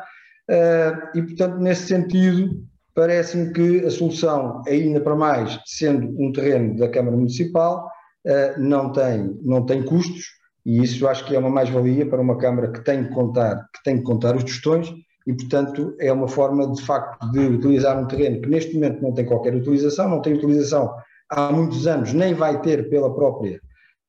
uh, 0.50 1.18
e 1.18 1.24
portanto, 1.24 1.58
nesse 1.58 1.88
sentido, 1.88 2.64
parece-me 2.94 3.52
que 3.52 3.84
a 3.84 3.90
solução, 3.90 4.62
ainda 4.68 5.02
para 5.02 5.16
mais, 5.16 5.60
sendo 5.66 6.08
um 6.22 6.32
terreno 6.32 6.78
da 6.78 6.90
Câmara 6.90 7.18
Municipal, 7.18 7.90
uh, 8.28 8.62
não, 8.62 8.92
tem, 8.92 9.40
não 9.42 9.66
tem 9.66 9.82
custos, 9.82 10.24
e 10.64 10.84
isso 10.84 11.08
acho 11.08 11.26
que 11.26 11.36
é 11.36 11.40
uma 11.40 11.50
mais-valia 11.50 12.08
para 12.08 12.22
uma 12.22 12.38
Câmara 12.38 12.72
que 12.72 12.84
tem 12.84 13.06
que 13.06 13.10
contar, 13.10 13.68
que 13.74 13.84
tem 13.84 13.98
que 13.98 14.04
contar 14.04 14.36
os 14.36 14.44
tostões, 14.44 14.94
e, 15.26 15.34
portanto, 15.34 15.96
é 16.00 16.12
uma 16.12 16.28
forma 16.28 16.70
de 16.72 16.82
facto 16.82 17.32
de 17.32 17.40
utilizar 17.40 17.98
um 17.98 18.08
terreno 18.08 18.42
que 18.42 18.50
neste 18.50 18.74
momento 18.74 19.02
não 19.02 19.14
tem 19.14 19.26
qualquer 19.26 19.56
utilização, 19.56 20.10
não 20.10 20.22
tem 20.22 20.34
utilização 20.34 20.94
há 21.30 21.52
muitos 21.52 21.88
anos, 21.88 22.14
nem 22.14 22.34
vai 22.34 22.60
ter 22.62 22.90
pela 22.90 23.14
própria, 23.14 23.60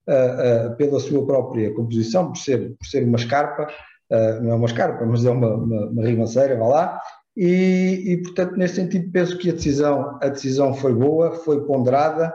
uh, 0.09 0.73
uh, 0.73 0.77
pela 0.77 0.99
sua 0.99 1.25
própria 1.25 1.73
composição, 1.73 2.29
por 2.33 2.39
ser, 2.39 2.75
por 2.77 2.87
ser 2.87 3.05
uma 3.05 3.17
escarpa, 3.17 3.69
uh, 4.11 4.43
não 4.43 4.53
é 4.53 4.55
uma 4.55 4.67
escarpa, 4.67 5.05
mas 5.07 5.25
é 5.25 5.31
uma, 5.31 5.55
uma, 5.55 5.87
uma 5.87 6.27
vá 6.27 6.69
lá, 6.69 7.01
e, 7.37 8.03
e, 8.07 8.23
portanto, 8.23 8.57
nesse 8.57 8.77
sentido, 8.77 9.11
penso 9.11 9.39
que 9.39 9.51
a 9.51 9.55
decisão, 9.55 10.19
a 10.23 10.29
decisão 10.29 10.75
foi 10.75 10.95
boa, 10.95 11.33
foi 11.33 11.65
ponderada 11.65 12.33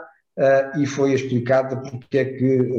e 0.77 0.85
foi 0.85 1.13
explicada 1.13 1.77
porque 1.81 2.17
é 2.17 2.25
que. 2.25 2.71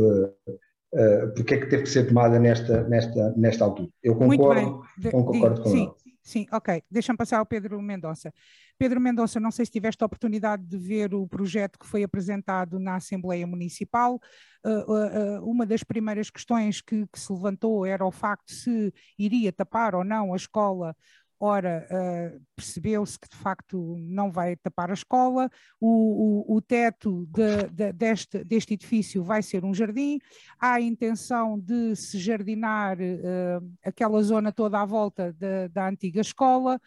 Uh, 0.93 1.33
porque 1.35 1.55
é 1.55 1.59
que 1.59 1.67
teve 1.67 1.85
que 1.85 1.89
ser 1.89 2.09
tomada 2.09 2.39
nesta, 2.39 2.83
nesta, 2.89 3.33
nesta 3.37 3.65
altura. 3.65 3.89
Eu 4.03 4.17
concordo, 4.17 4.83
concordo 5.13 5.63
com 5.63 5.71
sim, 5.71 5.89
Sim, 6.23 6.47
ok. 6.53 6.83
Deixa-me 6.91 7.17
passar 7.17 7.39
ao 7.39 7.47
Pedro 7.47 7.81
Mendonça. 7.81 8.33
Pedro 8.79 9.01
Mendonça, 9.01 9.41
não 9.41 9.51
sei 9.51 9.65
se 9.65 9.73
tiveste 9.73 10.03
a 10.03 10.07
oportunidade 10.07 10.65
de 10.65 10.77
ver 10.77 11.15
o 11.15 11.27
projeto 11.27 11.79
que 11.79 11.87
foi 11.87 12.03
apresentado 12.03 12.79
na 12.79 12.97
Assembleia 12.97 13.47
Municipal. 13.47 14.21
Uh, 14.65 15.41
uh, 15.41 15.51
uma 15.51 15.65
das 15.65 15.83
primeiras 15.83 16.31
questões 16.31 16.81
que, 16.81 17.07
que, 17.07 17.19
se 17.19 17.33
levantou 17.33 17.87
era 17.87 18.05
o 18.05 18.13
facto 18.13 18.49
de 18.49 18.55
se 18.55 18.95
iria 19.19 19.51
tapar 19.53 19.95
ou 19.95 20.05
não 20.05 20.33
a 20.33 20.37
escola 20.37 20.95
Ora, 21.43 21.89
uh, 21.91 22.41
percebeu-se 22.55 23.19
que 23.19 23.27
de 23.27 23.35
facto 23.35 23.97
não 23.99 24.31
vai 24.31 24.57
tapar 24.57 24.91
a 24.91 24.95
escola, 24.95 25.51
o, 25.81 26.45
o, 26.53 26.57
o 26.57 26.61
teto 26.61 27.27
de, 27.31 27.67
de, 27.73 27.93
deste, 27.95 28.45
deste 28.45 28.75
edifício 28.75 29.25
vai 29.25 29.43
ser 29.43 29.65
um 29.65 29.73
jardim, 29.73 30.19
há 30.59 30.75
a 30.75 30.81
intenção 30.83 31.59
de 31.59 31.97
se 31.97 32.19
jardinar 32.19 32.99
uh, 33.01 33.73
aquela 33.83 34.23
zona 34.23 34.53
toda 34.53 34.83
à 34.83 34.85
volta 34.85 35.33
de, 35.33 35.69
da 35.69 35.89
antiga 35.89 36.21
escola. 36.21 36.79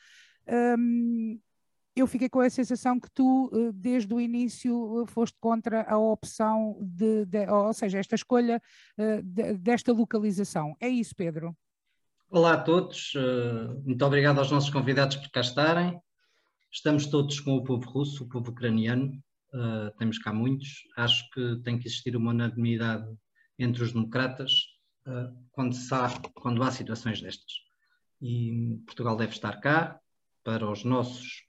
Um, 0.48 1.40
eu 1.96 2.06
fiquei 2.06 2.30
com 2.30 2.40
a 2.40 2.50
sensação 2.50 3.00
que 3.00 3.10
tu, 3.12 3.52
eh, 3.54 3.72
desde 3.72 4.12
o 4.16 4.20
início, 4.20 5.06
foste 5.08 5.38
contra 5.40 5.84
a 5.84 5.96
opção 5.96 6.76
de, 6.82 7.24
de 7.26 7.48
ou 7.48 7.72
seja, 7.72 8.00
esta 8.00 8.16
escolha 8.16 8.60
de, 9.24 9.54
desta 9.60 9.94
localização. 9.94 10.76
É 10.80 10.90
isso, 10.90 11.16
Pedro? 11.16 11.56
Olá 12.36 12.54
a 12.54 12.58
todos, 12.58 13.14
eh, 13.16 13.82
muito 13.86 14.04
obrigado 14.04 14.40
aos 14.40 14.50
nossos 14.50 14.72
convidados 14.72 15.18
por 15.18 15.30
cá 15.30 15.42
estarem. 15.42 16.02
Estamos 16.72 17.06
todos 17.06 17.40
com 17.40 17.52
o 17.58 17.64
povo 17.64 17.88
russo, 17.88 18.24
o 18.24 18.28
povo 18.28 18.50
ucraniano, 18.50 19.24
eh, 19.54 19.94
temos 20.00 20.18
cá 20.18 20.34
muitos. 20.34 20.82
Acho 20.98 21.30
que 21.30 21.62
tem 21.64 21.78
que 21.78 21.88
existir 21.88 22.16
uma 22.16 22.32
unanimidade 22.32 23.06
entre 23.60 23.84
os 23.84 23.94
democratas 23.94 24.52
eh, 25.06 25.30
quando, 25.52 25.76
há, 25.92 26.10
quando 26.34 26.64
há 26.64 26.72
situações 26.72 27.22
destas. 27.22 27.54
E 28.20 28.82
Portugal 28.88 29.16
deve 29.16 29.34
estar 29.34 29.62
cá 29.62 30.00
para 30.44 30.68
os 30.68 30.84
nossos 30.84 31.44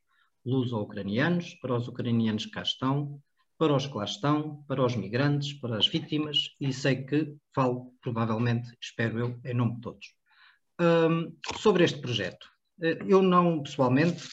luso-ucranianos, 0.45 1.55
para 1.63 1.77
os 1.77 1.89
ucranianos 1.89 2.45
que 2.45 2.53
cá 2.53 2.63
estão, 2.63 3.23
para 3.57 3.75
os 3.75 3.87
que 3.87 3.97
lá 3.97 4.05
estão, 4.05 4.63
para 4.69 4.85
os 4.85 4.95
migrantes, 4.97 5.55
para 5.55 5.79
as 5.79 5.87
vítimas, 5.87 6.51
e 6.61 6.75
sei 6.75 7.05
que 7.05 7.39
falo, 7.55 7.95
provavelmente, 8.03 8.77
espero 8.79 9.19
eu, 9.19 9.41
em 9.47 9.55
nome 9.55 9.77
de 9.77 9.81
todos. 9.81 10.24
Um, 10.81 11.37
sobre 11.61 11.85
este 11.85 12.01
projeto, 12.01 12.49
eh, 12.83 12.99
eu 13.07 13.23
não, 13.23 13.63
pessoalmente, 13.63 14.29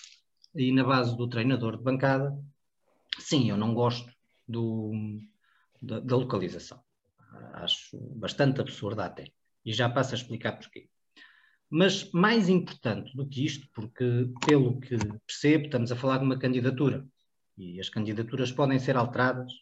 e 0.55 0.71
na 0.71 0.83
base 0.83 1.15
do 1.15 1.29
treinador 1.29 1.77
de 1.77 1.83
bancada, 1.83 2.36
sim, 3.19 3.50
eu 3.50 3.57
não 3.57 3.74
gosto 3.75 4.12
do, 4.48 4.91
da, 5.81 6.00
da 6.00 6.15
localização. 6.15 6.81
Acho 7.53 7.98
bastante 8.15 8.60
absurda 8.60 9.05
até. 9.05 9.31
E 9.63 9.71
já 9.71 9.88
passo 9.89 10.15
a 10.15 10.17
explicar 10.17 10.53
porquê. 10.53 10.89
Mas 11.69 12.12
mais 12.12 12.50
importante 12.50 13.15
do 13.15 13.27
que 13.27 13.45
isto, 13.45 13.67
porque 13.74 14.29
pelo 14.45 14.79
que 14.81 14.98
percebo, 15.27 15.65
estamos 15.65 15.91
a 15.91 15.95
falar 15.95 16.17
de 16.17 16.25
uma 16.25 16.39
candidatura. 16.39 17.07
E 17.57 17.79
as 17.79 17.89
candidaturas 17.89 18.51
podem 18.51 18.79
ser 18.79 18.98
alteradas 18.98 19.53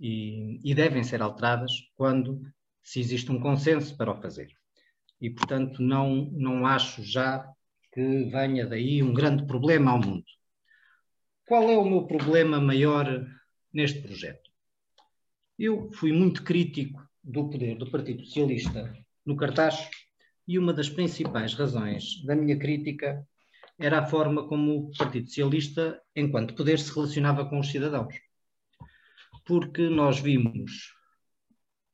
e, 0.00 0.60
e 0.64 0.74
devem 0.74 1.04
ser 1.04 1.22
alteradas 1.22 1.72
quando 1.94 2.40
se 2.82 3.00
existe 3.00 3.30
um 3.30 3.38
consenso 3.38 3.96
para 3.96 4.10
o 4.10 4.20
fazer 4.20 4.56
e, 5.20 5.30
portanto, 5.30 5.82
não, 5.82 6.30
não 6.32 6.66
acho 6.66 7.02
já 7.02 7.46
que 7.92 8.24
venha 8.24 8.66
daí 8.66 9.02
um 9.02 9.14
grande 9.14 9.46
problema 9.46 9.92
ao 9.92 10.00
mundo. 10.00 10.24
Qual 11.46 11.70
é 11.70 11.78
o 11.78 11.84
meu 11.84 12.06
problema 12.06 12.60
maior 12.60 13.24
neste 13.72 14.00
projeto? 14.02 14.50
Eu 15.58 15.90
fui 15.92 16.12
muito 16.12 16.42
crítico 16.42 17.00
do 17.22 17.48
poder 17.48 17.76
do 17.78 17.90
Partido 17.90 18.24
Socialista 18.24 18.92
no 19.24 19.36
cartaz 19.36 19.88
e 20.46 20.58
uma 20.58 20.72
das 20.72 20.88
principais 20.88 21.54
razões 21.54 22.22
da 22.24 22.36
minha 22.36 22.58
crítica 22.58 23.26
era 23.78 24.00
a 24.00 24.06
forma 24.06 24.46
como 24.48 24.76
o 24.76 24.90
Partido 24.96 25.28
Socialista, 25.28 26.00
enquanto 26.14 26.54
poder, 26.54 26.78
se 26.78 26.94
relacionava 26.94 27.44
com 27.48 27.58
os 27.58 27.70
cidadãos. 27.70 28.14
Porque 29.44 29.88
nós 29.88 30.18
vimos 30.18 30.94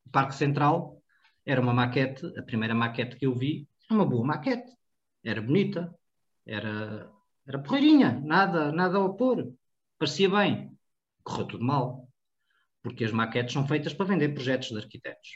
o 0.07 0.11
Parque 0.11 0.35
Central 0.35 1.02
Era 1.45 1.61
uma 1.61 1.73
maquete, 1.73 2.27
a 2.39 2.43
primeira 2.43 2.75
maquete 2.75 3.17
que 3.17 3.27
eu 3.27 3.35
vi, 3.35 3.69
uma 3.91 4.05
boa 4.05 4.25
maquete. 4.25 4.71
Era 5.25 5.41
bonita, 5.41 5.95
era, 6.47 7.11
era 7.47 7.59
porreirinha, 7.59 8.21
nada, 8.25 8.73
nada 8.73 8.99
a 8.99 9.05
opor. 9.05 9.53
Parecia 9.99 10.29
bem. 10.29 10.77
Correu 11.23 11.47
tudo 11.47 11.65
mal. 11.65 12.09
Porque 12.83 13.05
as 13.05 13.13
maquetes 13.13 13.53
são 13.53 13.67
feitas 13.67 13.95
para 13.95 14.07
vender 14.07 14.31
projetos 14.31 14.69
de 14.69 14.79
arquitetos. 14.79 15.31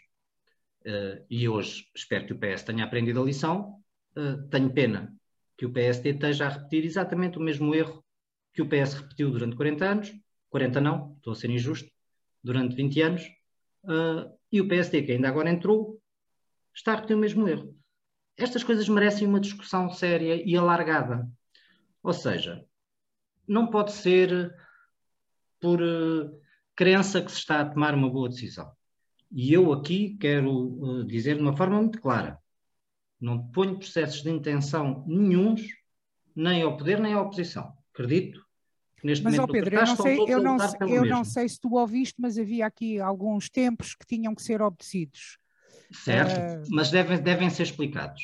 Uh, 0.83 1.25
e 1.29 1.49
hoje 1.49 1.89
espero 1.95 2.27
que 2.27 2.33
o 2.33 2.39
PS 2.39 2.65
tenha 2.65 2.85
aprendido 2.85 3.21
a 3.21 3.25
lição. 3.25 3.81
Uh, 4.17 4.49
tenho 4.49 4.73
pena 4.73 5.15
que 5.57 5.67
o 5.67 5.73
PSD 5.73 6.11
esteja 6.11 6.47
a 6.47 6.51
repetir 6.51 6.85
exatamente 6.85 7.39
o 7.39 7.41
mesmo 7.41 7.75
erro 7.75 8.05
que 8.53 8.63
o 8.63 8.69
PS 8.69 8.95
repetiu 8.95 9.31
durante 9.31 9.57
40 9.57 9.85
anos, 9.85 10.13
40 10.51 10.81
não, 10.81 11.15
estou 11.17 11.33
a 11.33 11.37
ser 11.37 11.51
injusto, 11.51 11.91
durante 12.43 12.75
20 12.75 13.03
anos, 13.03 13.23
uh, 13.85 14.31
e 14.57 14.61
o 14.61 14.69
PSD, 14.69 15.03
que 15.03 15.13
ainda 15.13 15.29
agora 15.29 15.51
entrou, 15.51 16.01
está 16.75 16.93
a 16.93 16.95
repetir 16.97 17.17
o 17.17 17.21
mesmo 17.21 17.49
erro. 17.49 17.77
Estas 18.37 18.65
coisas 18.65 18.89
merecem 18.89 19.27
uma 19.27 19.41
discussão 19.41 19.91
séria 19.91 20.43
e 20.45 20.57
alargada. 20.57 21.29
Ou 22.03 22.13
seja, 22.13 22.65
não 23.47 23.69
pode 23.69 23.93
ser 23.93 24.55
por 25.61 25.81
uh, 25.81 26.41
crença 26.75 27.23
que 27.23 27.31
se 27.31 27.39
está 27.39 27.61
a 27.61 27.69
tomar 27.69 27.95
uma 27.95 28.11
boa 28.11 28.29
decisão. 28.29 28.71
E 29.31 29.53
eu 29.53 29.73
aqui 29.73 30.17
quero 30.19 30.51
uh, 30.51 31.05
dizer 31.05 31.37
de 31.37 31.43
uma 31.43 31.57
forma 31.57 31.81
muito 31.81 32.01
clara: 32.01 32.39
não 33.21 33.49
ponho 33.49 33.79
processos 33.79 34.23
de 34.23 34.31
intenção 34.31 35.05
nenhums, 35.07 35.63
nem 36.35 36.63
ao 36.63 36.77
poder 36.77 37.01
nem 37.01 37.15
à 37.15 37.21
oposição. 37.21 37.77
Acredito 37.93 38.46
Neste 39.03 39.23
mas, 39.23 39.39
ó 39.39 39.47
Pedro, 39.47 39.75
eu 39.75 39.85
não, 39.85 39.97
sei, 39.97 40.19
eu, 40.19 40.43
não, 40.43 40.57
eu 40.89 41.05
não 41.05 41.25
sei 41.25 41.49
se 41.49 41.61
tu 41.61 41.75
ouviste, 41.75 42.15
mas 42.19 42.39
havia 42.39 42.67
aqui 42.67 42.99
alguns 42.99 43.49
tempos 43.49 43.95
que 43.95 44.07
tinham 44.07 44.35
que 44.35 44.43
ser 44.43 44.63
obedecidos. 44.63 45.39
Certo, 45.93 46.39
uh... 46.39 46.65
mas 46.71 46.91
devem, 46.91 47.21
devem 47.23 47.51
ser 47.51 47.65
explicados. 47.65 48.23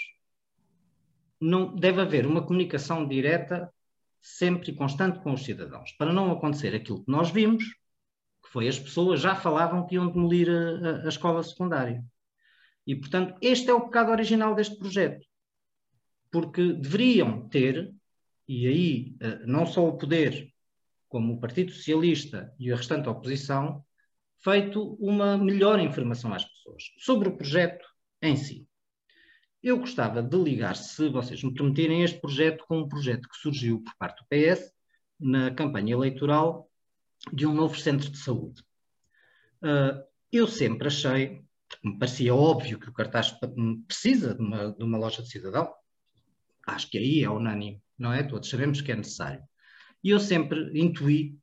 Não, 1.41 1.75
deve 1.75 2.00
haver 2.00 2.26
uma 2.26 2.43
comunicação 2.43 3.07
direta 3.07 3.73
sempre 4.21 4.71
e 4.71 4.75
constante 4.75 5.19
com 5.21 5.33
os 5.33 5.45
cidadãos, 5.45 5.93
para 5.93 6.12
não 6.12 6.31
acontecer 6.31 6.75
aquilo 6.75 7.05
que 7.05 7.11
nós 7.11 7.31
vimos, 7.31 7.64
que 7.64 8.49
foi 8.50 8.69
as 8.69 8.79
pessoas 8.79 9.21
já 9.21 9.35
falavam 9.35 9.87
que 9.87 9.97
iam 9.97 10.09
demolir 10.09 10.49
a, 10.49 11.02
a, 11.02 11.05
a 11.05 11.09
escola 11.09 11.43
secundária. 11.43 12.05
E, 12.87 12.97
portanto, 12.97 13.37
este 13.41 13.71
é 13.71 13.75
o 13.75 13.83
pecado 13.83 14.11
original 14.11 14.55
deste 14.55 14.76
projeto. 14.76 15.25
Porque 16.31 16.73
deveriam 16.73 17.49
ter, 17.49 17.93
e 18.49 18.67
aí 18.67 19.17
eh, 19.21 19.47
não 19.47 19.67
só 19.67 19.87
o 19.87 19.97
poder 19.97 20.52
como 21.12 21.35
o 21.35 21.38
Partido 21.38 21.71
Socialista 21.73 22.54
e 22.59 22.73
a 22.73 22.76
restante 22.76 23.07
oposição, 23.07 23.85
feito 24.42 24.95
uma 24.95 25.37
melhor 25.37 25.78
informação 25.78 26.33
às 26.33 26.42
pessoas 26.42 26.85
sobre 26.97 27.28
o 27.28 27.37
projeto 27.37 27.87
em 28.23 28.35
si. 28.35 28.66
Eu 29.62 29.78
gostava 29.78 30.23
de 30.23 30.37
ligar, 30.38 30.75
se 30.75 31.11
vocês 31.11 31.42
me 31.45 31.52
permitirem, 31.52 32.02
este 32.02 32.19
projeto 32.19 32.64
com 32.66 32.78
um 32.78 32.88
projeto 32.88 33.28
que 33.28 33.37
surgiu 33.37 33.83
por 33.83 33.95
parte 33.99 34.23
do 34.23 34.26
PS 34.26 34.73
na 35.21 35.50
campanha 35.54 35.92
eleitoral 35.92 36.71
de 37.31 37.47
um 37.47 37.52
novo 37.52 37.78
centro 37.78 38.11
de 38.11 38.16
saúde. 38.16 38.62
Uh, 39.62 40.02
eu 40.33 40.49
sempre 40.49 40.88
achei, 40.88 41.45
porque 41.69 41.88
me 41.88 41.99
parecia 41.99 42.35
óbvio 42.35 42.81
que 42.81 42.88
o 42.88 42.92
cartaz 42.92 43.38
precisa 43.87 44.35
de 44.35 44.40
uma, 44.40 44.73
de 44.73 44.83
uma 44.83 44.97
loja 44.97 45.23
de 45.23 45.28
cidadão, 45.28 45.71
acho 46.66 46.88
que 46.88 46.97
aí 46.97 47.23
é 47.23 47.28
unânime, 47.28 47.83
não 47.99 48.14
é? 48.14 48.23
Todos 48.23 48.49
sabemos 48.49 48.81
que 48.81 48.90
é 48.90 48.97
necessário. 48.97 49.47
E 50.03 50.11
eu 50.11 50.19
sempre 50.19 50.71
intuí 50.75 51.39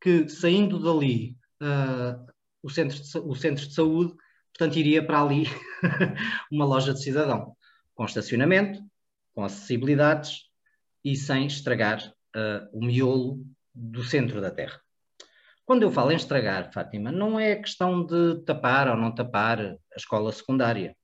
que, 0.00 0.28
saindo 0.28 0.78
dali 0.78 1.36
uh, 1.62 2.32
o, 2.62 2.68
centro 2.70 3.02
de, 3.02 3.18
o 3.18 3.34
centro 3.34 3.66
de 3.66 3.74
saúde, 3.74 4.14
portanto, 4.52 4.78
iria 4.78 5.04
para 5.04 5.22
ali 5.22 5.44
uma 6.52 6.64
loja 6.64 6.92
de 6.92 7.02
cidadão, 7.02 7.56
com 7.94 8.04
estacionamento, 8.04 8.82
com 9.34 9.44
acessibilidades 9.44 10.44
e 11.04 11.16
sem 11.16 11.46
estragar 11.46 12.12
uh, 12.36 12.68
o 12.72 12.84
miolo 12.84 13.44
do 13.74 14.02
centro 14.04 14.40
da 14.40 14.50
Terra. 14.50 14.80
Quando 15.64 15.82
eu 15.82 15.90
falo 15.90 16.12
em 16.12 16.16
estragar, 16.16 16.72
Fátima, 16.72 17.10
não 17.10 17.40
é 17.40 17.56
questão 17.56 18.04
de 18.04 18.42
tapar 18.44 18.88
ou 18.88 18.96
não 18.96 19.12
tapar 19.12 19.60
a 19.60 19.96
escola 19.96 20.32
secundária. 20.32 20.96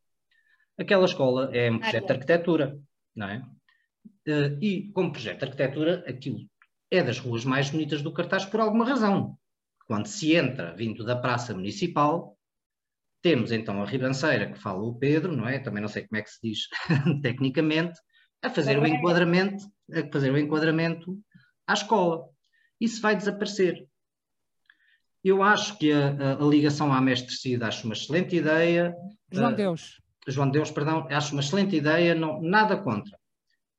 Aquela 0.78 1.04
escola 1.04 1.50
é 1.52 1.70
um 1.70 1.78
projeto 1.78 2.06
de 2.06 2.12
arquitetura, 2.12 2.78
não 3.14 3.28
é? 3.28 3.44
Uh, 4.28 4.62
e 4.62 4.92
como 4.92 5.10
projeto 5.10 5.38
de 5.38 5.44
arquitetura, 5.44 6.04
aquilo 6.06 6.51
é 6.92 7.02
das 7.02 7.18
ruas 7.18 7.42
mais 7.42 7.70
bonitas 7.70 8.02
do 8.02 8.12
cartaz 8.12 8.44
por 8.44 8.60
alguma 8.60 8.84
razão. 8.84 9.38
Quando 9.86 10.06
se 10.06 10.36
entra 10.36 10.76
vindo 10.76 11.02
da 11.02 11.16
Praça 11.16 11.54
Municipal, 11.54 12.36
temos 13.22 13.50
então 13.50 13.82
a 13.82 13.86
ribanceira 13.86 14.52
que 14.52 14.58
fala 14.60 14.82
o 14.82 14.94
Pedro, 14.94 15.34
não 15.34 15.48
é? 15.48 15.58
Também 15.58 15.80
não 15.80 15.88
sei 15.88 16.06
como 16.06 16.20
é 16.20 16.22
que 16.22 16.30
se 16.30 16.38
diz 16.42 16.58
tecnicamente, 17.22 17.98
a 18.42 18.50
fazer 18.50 18.78
o 18.78 18.86
enquadramento, 18.86 19.64
a 19.90 20.12
fazer 20.12 20.30
o 20.30 20.38
enquadramento 20.38 21.18
à 21.66 21.72
escola. 21.72 22.28
Isso 22.78 23.00
vai 23.00 23.16
desaparecer. 23.16 23.88
Eu 25.24 25.42
acho 25.42 25.78
que 25.78 25.92
a, 25.92 26.08
a, 26.10 26.44
a 26.44 26.46
ligação 26.46 26.92
à 26.92 27.00
mestre 27.00 27.34
Cida 27.34 27.68
acho 27.68 27.86
uma 27.86 27.94
excelente 27.94 28.36
ideia. 28.36 28.94
João 29.30 29.52
uh, 29.52 29.56
Deus. 29.56 29.98
João 30.28 30.50
Deus, 30.50 30.70
perdão, 30.70 31.06
acho 31.08 31.32
uma 31.32 31.40
excelente 31.40 31.74
ideia, 31.74 32.14
não, 32.14 32.42
nada 32.42 32.76
contra. 32.76 33.18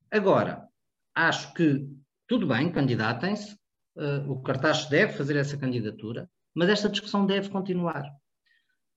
Agora, 0.10 0.68
acho 1.14 1.54
que 1.54 1.88
tudo 2.34 2.48
bem, 2.48 2.72
candidatem-se, 2.72 3.54
uh, 3.96 4.32
o 4.32 4.42
cartaz 4.42 4.88
deve 4.88 5.14
fazer 5.14 5.36
essa 5.36 5.56
candidatura, 5.56 6.28
mas 6.52 6.68
esta 6.68 6.90
discussão 6.90 7.28
deve 7.28 7.48
continuar. 7.50 8.12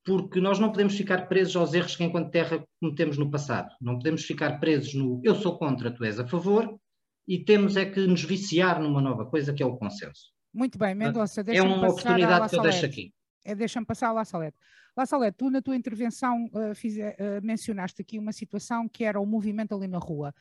Porque 0.06 0.40
nós 0.40 0.58
não 0.58 0.70
podemos 0.70 0.96
ficar 0.96 1.28
presos 1.28 1.54
aos 1.54 1.74
erros 1.74 1.94
que, 1.94 2.02
enquanto 2.02 2.30
terra, 2.30 2.64
cometemos 2.80 3.18
no 3.18 3.30
passado. 3.30 3.68
Não 3.78 3.98
podemos 3.98 4.24
ficar 4.24 4.58
presos 4.58 4.94
no 4.94 5.20
eu 5.22 5.34
sou 5.34 5.58
contra, 5.58 5.90
tu 5.90 6.02
és 6.02 6.18
a 6.18 6.26
favor, 6.26 6.80
e 7.28 7.44
temos 7.44 7.76
é 7.76 7.84
que 7.84 8.06
nos 8.06 8.24
viciar 8.24 8.80
numa 8.80 9.02
nova 9.02 9.26
coisa 9.26 9.52
que 9.52 9.62
é 9.62 9.66
o 9.66 9.76
consenso. 9.76 10.32
Muito 10.50 10.78
bem, 10.78 10.94
Mendonça, 10.94 11.44
É 11.46 11.60
uma 11.60 11.90
oportunidade 11.90 12.48
que 12.48 12.56
eu 12.56 12.62
deixo 12.62 12.86
aqui. 12.86 13.12
É, 13.44 13.54
deixa-me 13.54 13.84
passar 13.84 14.12
lá, 14.12 14.24
Salete. 14.24 14.56
Lá, 14.96 15.04
Salete, 15.04 15.36
tu 15.36 15.50
na 15.50 15.60
tua 15.60 15.76
intervenção 15.76 16.46
uh, 16.54 16.74
fiz, 16.74 16.96
uh, 16.96 17.42
mencionaste 17.42 18.00
aqui 18.00 18.18
uma 18.18 18.32
situação 18.32 18.88
que 18.88 19.04
era 19.04 19.20
o 19.20 19.26
movimento 19.26 19.74
ali 19.74 19.86
na 19.86 19.98
rua. 19.98 20.34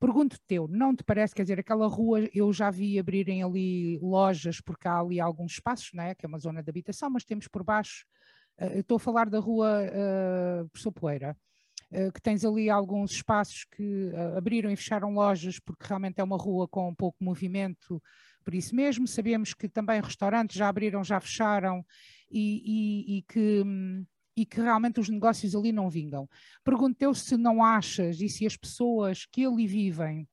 Pergunto 0.00 0.38
teu, 0.46 0.68
não 0.68 0.94
te 0.94 1.02
parece, 1.02 1.34
quer 1.34 1.42
dizer, 1.42 1.58
aquela 1.58 1.88
rua 1.88 2.28
eu 2.32 2.52
já 2.52 2.70
vi 2.70 2.98
abrirem 2.98 3.42
ali 3.42 3.98
lojas, 3.98 4.60
porque 4.60 4.86
há 4.86 5.00
ali 5.00 5.18
alguns 5.18 5.52
espaços, 5.54 5.90
não 5.92 6.04
é? 6.04 6.14
que 6.14 6.24
é 6.24 6.28
uma 6.28 6.38
zona 6.38 6.62
de 6.62 6.70
habitação, 6.70 7.10
mas 7.10 7.24
temos 7.24 7.48
por 7.48 7.64
baixo, 7.64 8.06
uh, 8.60 8.78
estou 8.78 8.96
a 8.96 9.00
falar 9.00 9.28
da 9.28 9.40
rua 9.40 9.82
uh, 9.82 10.68
Professor 10.68 10.92
Poeira, 10.92 11.36
uh, 11.90 12.12
que 12.12 12.22
tens 12.22 12.44
ali 12.44 12.70
alguns 12.70 13.10
espaços 13.10 13.64
que 13.64 14.12
abriram 14.36 14.70
e 14.70 14.76
fecharam 14.76 15.12
lojas, 15.12 15.58
porque 15.58 15.84
realmente 15.84 16.20
é 16.20 16.24
uma 16.24 16.36
rua 16.36 16.68
com 16.68 16.94
pouco 16.94 17.22
movimento, 17.22 18.00
por 18.44 18.54
isso 18.54 18.76
mesmo. 18.76 19.06
Sabemos 19.08 19.52
que 19.52 19.68
também 19.68 20.00
restaurantes 20.00 20.56
já 20.56 20.68
abriram, 20.68 21.02
já 21.02 21.18
fecharam 21.18 21.84
e, 22.30 22.62
e, 22.64 23.18
e 23.18 23.22
que. 23.22 23.62
Hum, 23.66 24.06
e 24.38 24.46
que 24.46 24.60
realmente 24.60 25.00
os 25.00 25.08
negócios 25.08 25.54
ali 25.54 25.72
não 25.72 25.90
vingam. 25.90 26.28
Pergunto-te 26.62 27.18
se 27.18 27.36
não 27.36 27.62
achas 27.62 28.20
e 28.20 28.28
se 28.28 28.46
as 28.46 28.56
pessoas 28.56 29.26
que 29.26 29.44
ali 29.44 29.66
vivem 29.66 30.28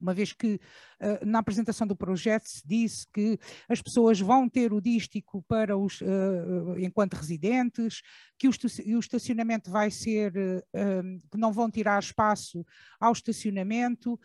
uma 0.00 0.14
vez 0.14 0.32
que 0.32 0.54
uh, 0.54 1.26
na 1.26 1.40
apresentação 1.40 1.86
do 1.86 1.94
projeto 1.94 2.48
se 2.48 2.66
disse 2.66 3.06
que 3.12 3.38
as 3.68 3.82
pessoas 3.82 4.18
vão 4.18 4.48
ter 4.48 4.72
o 4.72 4.80
dístico 4.80 5.42
para 5.42 5.76
os, 5.76 6.00
uh, 6.00 6.78
enquanto 6.78 7.14
residentes, 7.14 8.02
que 8.38 8.48
o, 8.48 8.98
estacionamento 8.98 9.70
vai 9.70 9.90
ser, 9.90 10.32
que 11.30 11.36
não 11.36 11.52
vão 11.52 11.70
tirar 11.70 12.02
espaço 12.02 12.64
ao 12.98 13.12
estacionamento, 13.12 14.18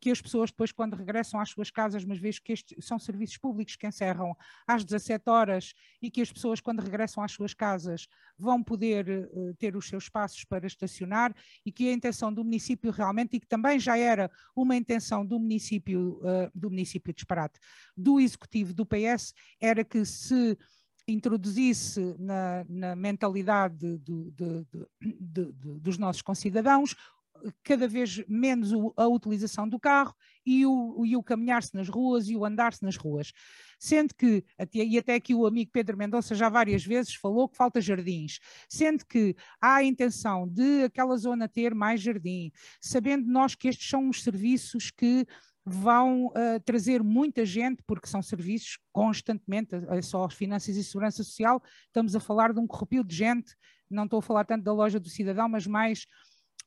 que 0.00 0.10
as 0.10 0.20
pessoas 0.20 0.50
depois 0.50 0.72
quando 0.72 0.96
regressam 0.96 1.38
às 1.38 1.50
suas 1.50 1.70
casas, 1.70 2.04
mas 2.04 2.18
vejo 2.18 2.42
que 2.42 2.52
estes 2.52 2.84
são 2.84 2.98
serviços 2.98 3.36
públicos 3.36 3.76
que 3.76 3.86
encerram 3.86 4.36
às 4.66 4.84
17 4.84 5.30
horas 5.30 5.74
e 6.02 6.10
que 6.10 6.20
as 6.20 6.32
pessoas 6.32 6.60
quando 6.60 6.80
regressam 6.80 7.22
às 7.22 7.30
suas 7.30 7.54
casas 7.54 8.08
vão 8.36 8.64
poder 8.64 9.30
ter 9.60 9.76
os 9.76 9.88
seus 9.88 10.04
espaços 10.04 10.44
para 10.44 10.66
estacionar 10.66 11.32
e 11.64 11.70
que 11.70 11.88
a 11.88 11.92
intenção 11.92 12.34
do 12.34 12.42
município 12.42 12.90
realmente, 12.90 13.36
e 13.36 13.40
que 13.40 13.46
também 13.46 13.78
já 13.78 13.96
era 13.96 14.28
uma 14.56 14.74
intenção 14.74 15.11
do 15.20 15.38
município, 15.38 16.20
do 16.54 16.70
município 16.70 17.12
disparate, 17.12 17.60
do 17.96 18.18
executivo 18.18 18.72
do 18.72 18.86
PS, 18.86 19.34
era 19.60 19.84
que 19.84 20.04
se 20.04 20.56
introduzisse 21.06 22.14
na, 22.18 22.64
na 22.68 22.96
mentalidade 22.96 23.98
do, 23.98 24.32
dos 25.80 25.98
nossos 25.98 26.22
concidadãos 26.22 26.94
cada 27.62 27.88
vez 27.88 28.22
menos 28.28 28.72
a 28.96 29.06
utilização 29.06 29.68
do 29.68 29.78
carro 29.78 30.14
e 30.44 30.66
o, 30.66 31.02
o 31.16 31.22
caminhar-se 31.22 31.74
nas 31.74 31.88
ruas 31.88 32.28
e 32.28 32.36
o 32.36 32.44
andar-se 32.44 32.82
nas 32.82 32.96
ruas. 32.96 33.32
Sendo 33.78 34.14
que, 34.14 34.44
e 34.74 34.98
até 34.98 35.14
aqui 35.14 35.34
o 35.34 35.46
amigo 35.46 35.70
Pedro 35.72 35.96
Mendonça 35.96 36.34
já 36.34 36.48
várias 36.48 36.84
vezes 36.84 37.14
falou 37.14 37.48
que 37.48 37.56
falta 37.56 37.80
jardins, 37.80 38.38
sendo 38.68 39.04
que 39.06 39.34
há 39.60 39.76
a 39.76 39.84
intenção 39.84 40.48
de 40.48 40.84
aquela 40.84 41.16
zona 41.16 41.48
ter 41.48 41.74
mais 41.74 42.00
jardim, 42.00 42.52
sabendo 42.80 43.26
nós 43.26 43.54
que 43.54 43.68
estes 43.68 43.88
são 43.88 44.08
os 44.08 44.22
serviços 44.22 44.90
que 44.90 45.26
vão 45.64 46.26
uh, 46.26 46.60
trazer 46.64 47.02
muita 47.02 47.44
gente, 47.46 47.82
porque 47.86 48.08
são 48.08 48.20
serviços 48.20 48.78
constantemente, 48.92 49.74
é 49.90 50.02
só 50.02 50.28
finanças 50.28 50.76
e 50.76 50.82
segurança 50.82 51.22
social, 51.22 51.62
estamos 51.86 52.16
a 52.16 52.20
falar 52.20 52.52
de 52.52 52.58
um 52.58 52.66
corrupio 52.66 53.04
de 53.04 53.14
gente, 53.14 53.54
não 53.88 54.04
estou 54.04 54.18
a 54.18 54.22
falar 54.22 54.44
tanto 54.44 54.64
da 54.64 54.72
loja 54.72 54.98
do 54.98 55.08
cidadão, 55.08 55.48
mas 55.48 55.66
mais 55.66 56.06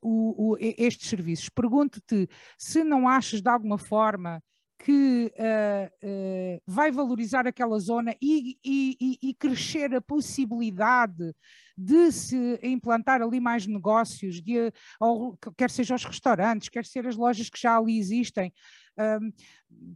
o, 0.02 0.54
o, 0.54 0.58
estes 0.60 1.10
serviços. 1.10 1.50
Pergunto-te 1.50 2.28
se 2.58 2.84
não 2.84 3.08
achas 3.08 3.42
de 3.42 3.50
alguma 3.50 3.78
forma 3.78 4.42
que 4.78 5.32
uh, 5.38 6.08
uh, 6.08 6.62
vai 6.68 6.92
valorizar 6.92 7.48
aquela 7.48 7.80
zona 7.80 8.16
e, 8.22 8.58
e, 8.64 9.18
e, 9.22 9.34
crescer 9.34 9.96
a 9.96 10.02
possibilidade 10.02 11.34
de 11.78 12.12
se 12.12 12.60
implantar 12.62 13.22
ali 13.22 13.40
mais 13.40 13.66
negócios, 13.66 14.42
de, 14.42 14.72
ou, 15.00 15.38
quer 15.58 15.70
seja 15.70 15.96
os 15.96 16.06
restaurantes, 16.06 16.70
quer 16.70 16.86
ser 16.86 17.08
as 17.08 17.16
lojas 17.16 17.50
que 17.50 17.60
já 17.60 17.78
ali 17.78 17.98
existem. 17.98 18.54
Um, 18.98 19.32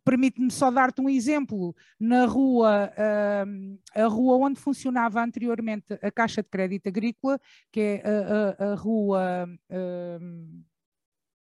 Permite-me 0.04 0.52
só 0.52 0.70
dar-te 0.70 1.02
um 1.02 1.10
exemplo. 1.10 1.76
Na 2.00 2.26
rua, 2.26 2.92
um, 3.48 3.78
a 3.96 4.08
rua 4.08 4.38
onde 4.38 4.60
funcionava 4.60 5.24
anteriormente 5.24 5.98
a 6.02 6.12
Caixa 6.12 6.44
de 6.44 6.50
Crédito 6.50 6.88
Agrícola, 6.88 7.40
que 7.72 7.80
é 7.80 8.04
a, 8.06 8.66
a, 8.66 8.72
a 8.72 8.76
rua. 8.76 9.50
Um, 9.70 10.64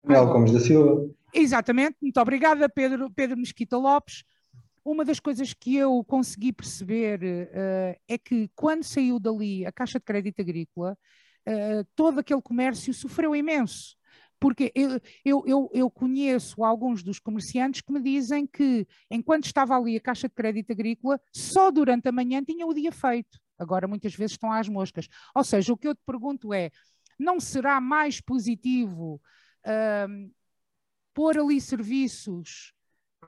Mel 0.04 0.26
Gomes 0.26 0.52
da 0.52 0.60
Silva. 0.60 1.10
Exatamente, 1.34 1.96
muito 2.00 2.20
obrigada, 2.20 2.68
Pedro, 2.68 3.10
Pedro 3.10 3.36
Mesquita 3.36 3.76
Lopes. 3.76 4.24
Uma 4.84 5.04
das 5.04 5.18
coisas 5.18 5.52
que 5.52 5.74
eu 5.76 6.04
consegui 6.04 6.52
perceber 6.52 7.20
uh, 7.20 8.00
é 8.06 8.16
que 8.16 8.48
quando 8.54 8.84
saiu 8.84 9.18
dali 9.18 9.66
a 9.66 9.72
Caixa 9.72 9.98
de 9.98 10.04
Crédito 10.04 10.40
Agrícola, 10.40 10.96
uh, 11.48 11.84
todo 11.96 12.20
aquele 12.20 12.40
comércio 12.40 12.94
sofreu 12.94 13.34
imenso. 13.34 13.95
Porque 14.38 14.70
eu, 14.74 15.00
eu, 15.24 15.42
eu, 15.46 15.70
eu, 15.72 15.90
conheço 15.90 16.62
alguns 16.62 17.02
dos 17.02 17.18
comerciantes 17.18 17.80
que 17.80 17.92
me 17.92 18.00
dizem 18.00 18.46
que, 18.46 18.86
enquanto 19.10 19.46
estava 19.46 19.76
ali 19.76 19.96
a 19.96 20.00
Caixa 20.00 20.28
de 20.28 20.34
Crédito 20.34 20.72
Agrícola, 20.72 21.20
só 21.32 21.70
durante 21.70 22.08
a 22.08 22.12
manhã 22.12 22.42
tinha 22.44 22.66
o 22.66 22.74
dia 22.74 22.92
feito. 22.92 23.38
Agora, 23.58 23.88
muitas 23.88 24.14
vezes, 24.14 24.32
estão 24.32 24.52
às 24.52 24.68
moscas. 24.68 25.08
Ou 25.34 25.42
seja, 25.42 25.72
o 25.72 25.76
que 25.76 25.88
eu 25.88 25.94
te 25.94 26.02
pergunto 26.04 26.52
é: 26.52 26.70
não 27.18 27.40
será 27.40 27.80
mais 27.80 28.20
positivo 28.20 29.20
uh, 29.64 30.34
pôr 31.14 31.38
ali 31.38 31.60
serviços 31.60 32.75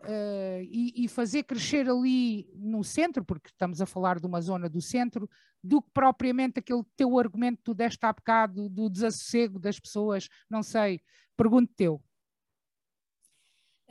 uh, 0.02 0.62
e, 0.62 1.04
e, 1.04 1.08
fazer 1.08 1.42
crescer 1.44 1.88
ali 1.88 2.48
no 2.54 2.84
centro, 2.84 3.24
porque 3.24 3.48
estamos 3.48 3.80
a 3.80 3.86
falar 3.86 4.18
de 4.20 4.26
uma 4.26 4.40
zona 4.40 4.68
do 4.68 4.80
centro, 4.80 5.28
do 5.62 5.82
que 5.82 5.90
propriamente 5.92 6.58
aquele 6.58 6.82
teu 6.96 7.18
argumento 7.18 7.58
que 7.58 7.64
tu 7.64 7.74
deste 7.74 8.04
há 8.04 8.12
bocado 8.12 8.68
do 8.68 8.88
desassossego 8.88 9.58
das 9.58 9.78
pessoas, 9.78 10.28
não 10.48 10.62
sei, 10.62 11.00
pergunto 11.36 11.72
teu. 11.76 12.02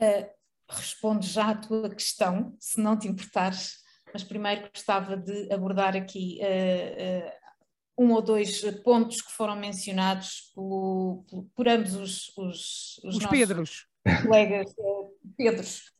Uh, 0.00 0.28
respondo 0.68 1.24
já 1.24 1.50
à 1.50 1.54
tua 1.54 1.90
questão, 1.90 2.56
se 2.58 2.80
não 2.80 2.98
te 2.98 3.08
importares, 3.08 3.78
mas 4.12 4.24
primeiro 4.24 4.68
gostava 4.72 5.16
de 5.16 5.52
abordar 5.52 5.96
aqui 5.96 6.40
uh, 6.40 7.26
uh, 7.26 8.04
um 8.04 8.12
ou 8.12 8.22
dois 8.22 8.62
pontos 8.82 9.20
que 9.20 9.32
foram 9.32 9.56
mencionados 9.56 10.52
por, 10.54 11.68
ambos 11.68 11.94
os, 11.94 12.28
os, 12.36 13.00
os, 13.04 13.16
os 13.16 13.26
Pedros. 13.26 13.86
colegas 14.22 14.72
Pedros 15.36 15.97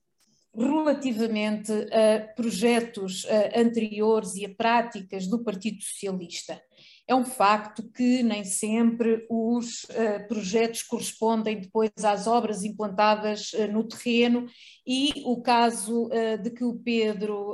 relativamente 0.55 1.73
a 1.73 2.33
projetos 2.35 3.27
anteriores 3.55 4.35
e 4.35 4.45
a 4.45 4.55
práticas 4.55 5.27
do 5.27 5.43
Partido 5.45 5.83
Socialista. 5.83 6.61
É 7.09 7.15
um 7.15 7.25
facto 7.25 7.91
que 7.91 8.23
nem 8.23 8.45
sempre 8.45 9.27
os 9.31 9.85
uh, 9.85 10.29
projetos 10.29 10.83
correspondem 10.83 11.59
depois 11.59 11.91
às 12.05 12.27
obras 12.27 12.65
implantadas 12.65 13.51
uh, 13.55 13.67
no 13.73 13.83
terreno 13.83 14.47
e 14.87 15.23
o 15.25 15.41
caso 15.41 16.11
de 16.43 16.51
que 16.51 16.65
o 16.65 16.79
Pedro 16.79 17.53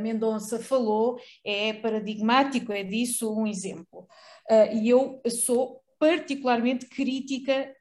Mendonça 0.00 0.60
falou 0.60 1.18
é 1.44 1.72
paradigmático, 1.72 2.72
é 2.72 2.84
disso 2.84 3.34
um 3.34 3.48
exemplo. 3.48 4.06
e 4.72 4.88
eu 4.88 5.20
sou 5.28 5.80
particularmente 5.98 6.86
crítica 6.86 7.74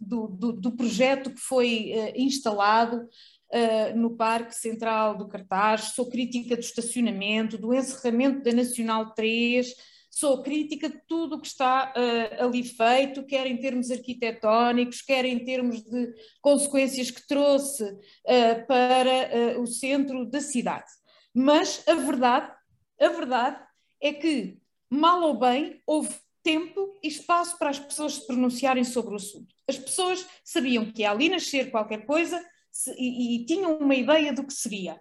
do, 0.00 0.72
projeto 0.74 1.34
que 1.34 1.40
foi 1.40 1.92
instalado 2.16 3.06
Uh, 3.54 3.96
no 3.96 4.16
Parque 4.16 4.52
Central 4.52 5.16
do 5.16 5.28
Cartaz, 5.28 5.92
sou 5.94 6.08
crítica 6.10 6.56
do 6.56 6.60
estacionamento, 6.60 7.56
do 7.56 7.72
encerramento 7.72 8.42
da 8.42 8.50
Nacional 8.50 9.14
3, 9.14 9.72
sou 10.14 10.42
crítica 10.42 10.88
de 10.88 11.00
tudo 11.08 11.36
o 11.36 11.40
que 11.40 11.48
está 11.48 11.92
uh, 11.92 12.44
ali 12.44 12.62
feito, 12.62 13.26
quer 13.26 13.46
em 13.46 13.56
termos 13.56 13.90
arquitetónicos, 13.90 15.02
quer 15.02 15.24
em 15.24 15.44
termos 15.44 15.82
de 15.82 16.14
consequências 16.40 17.10
que 17.10 17.26
trouxe 17.26 17.82
uh, 17.84 18.66
para 18.68 19.56
uh, 19.56 19.60
o 19.60 19.66
centro 19.66 20.24
da 20.24 20.40
cidade. 20.40 20.90
Mas 21.34 21.82
a 21.88 21.94
verdade, 21.94 22.52
a 23.00 23.08
verdade 23.08 23.60
é 24.00 24.12
que, 24.12 24.56
mal 24.88 25.20
ou 25.22 25.38
bem, 25.38 25.82
houve 25.84 26.14
tempo 26.44 26.96
e 27.02 27.08
espaço 27.08 27.58
para 27.58 27.70
as 27.70 27.78
pessoas 27.80 28.14
se 28.14 28.26
pronunciarem 28.26 28.84
sobre 28.84 29.14
o 29.14 29.16
assunto. 29.16 29.52
As 29.66 29.78
pessoas 29.78 30.24
sabiam 30.44 30.92
que 30.92 31.02
ia 31.02 31.10
ali 31.10 31.28
nascer 31.28 31.70
qualquer 31.72 32.06
coisa 32.06 32.40
se, 32.74 32.92
e, 32.98 33.36
e 33.36 33.46
tinham 33.46 33.78
uma 33.78 33.94
ideia 33.94 34.32
do 34.32 34.44
que 34.44 34.52
seria. 34.52 35.00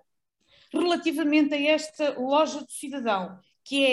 Relativamente 0.71 1.55
a 1.55 1.61
esta 1.71 2.19
loja 2.19 2.61
do 2.61 2.71
cidadão, 2.71 3.39
que 3.63 3.83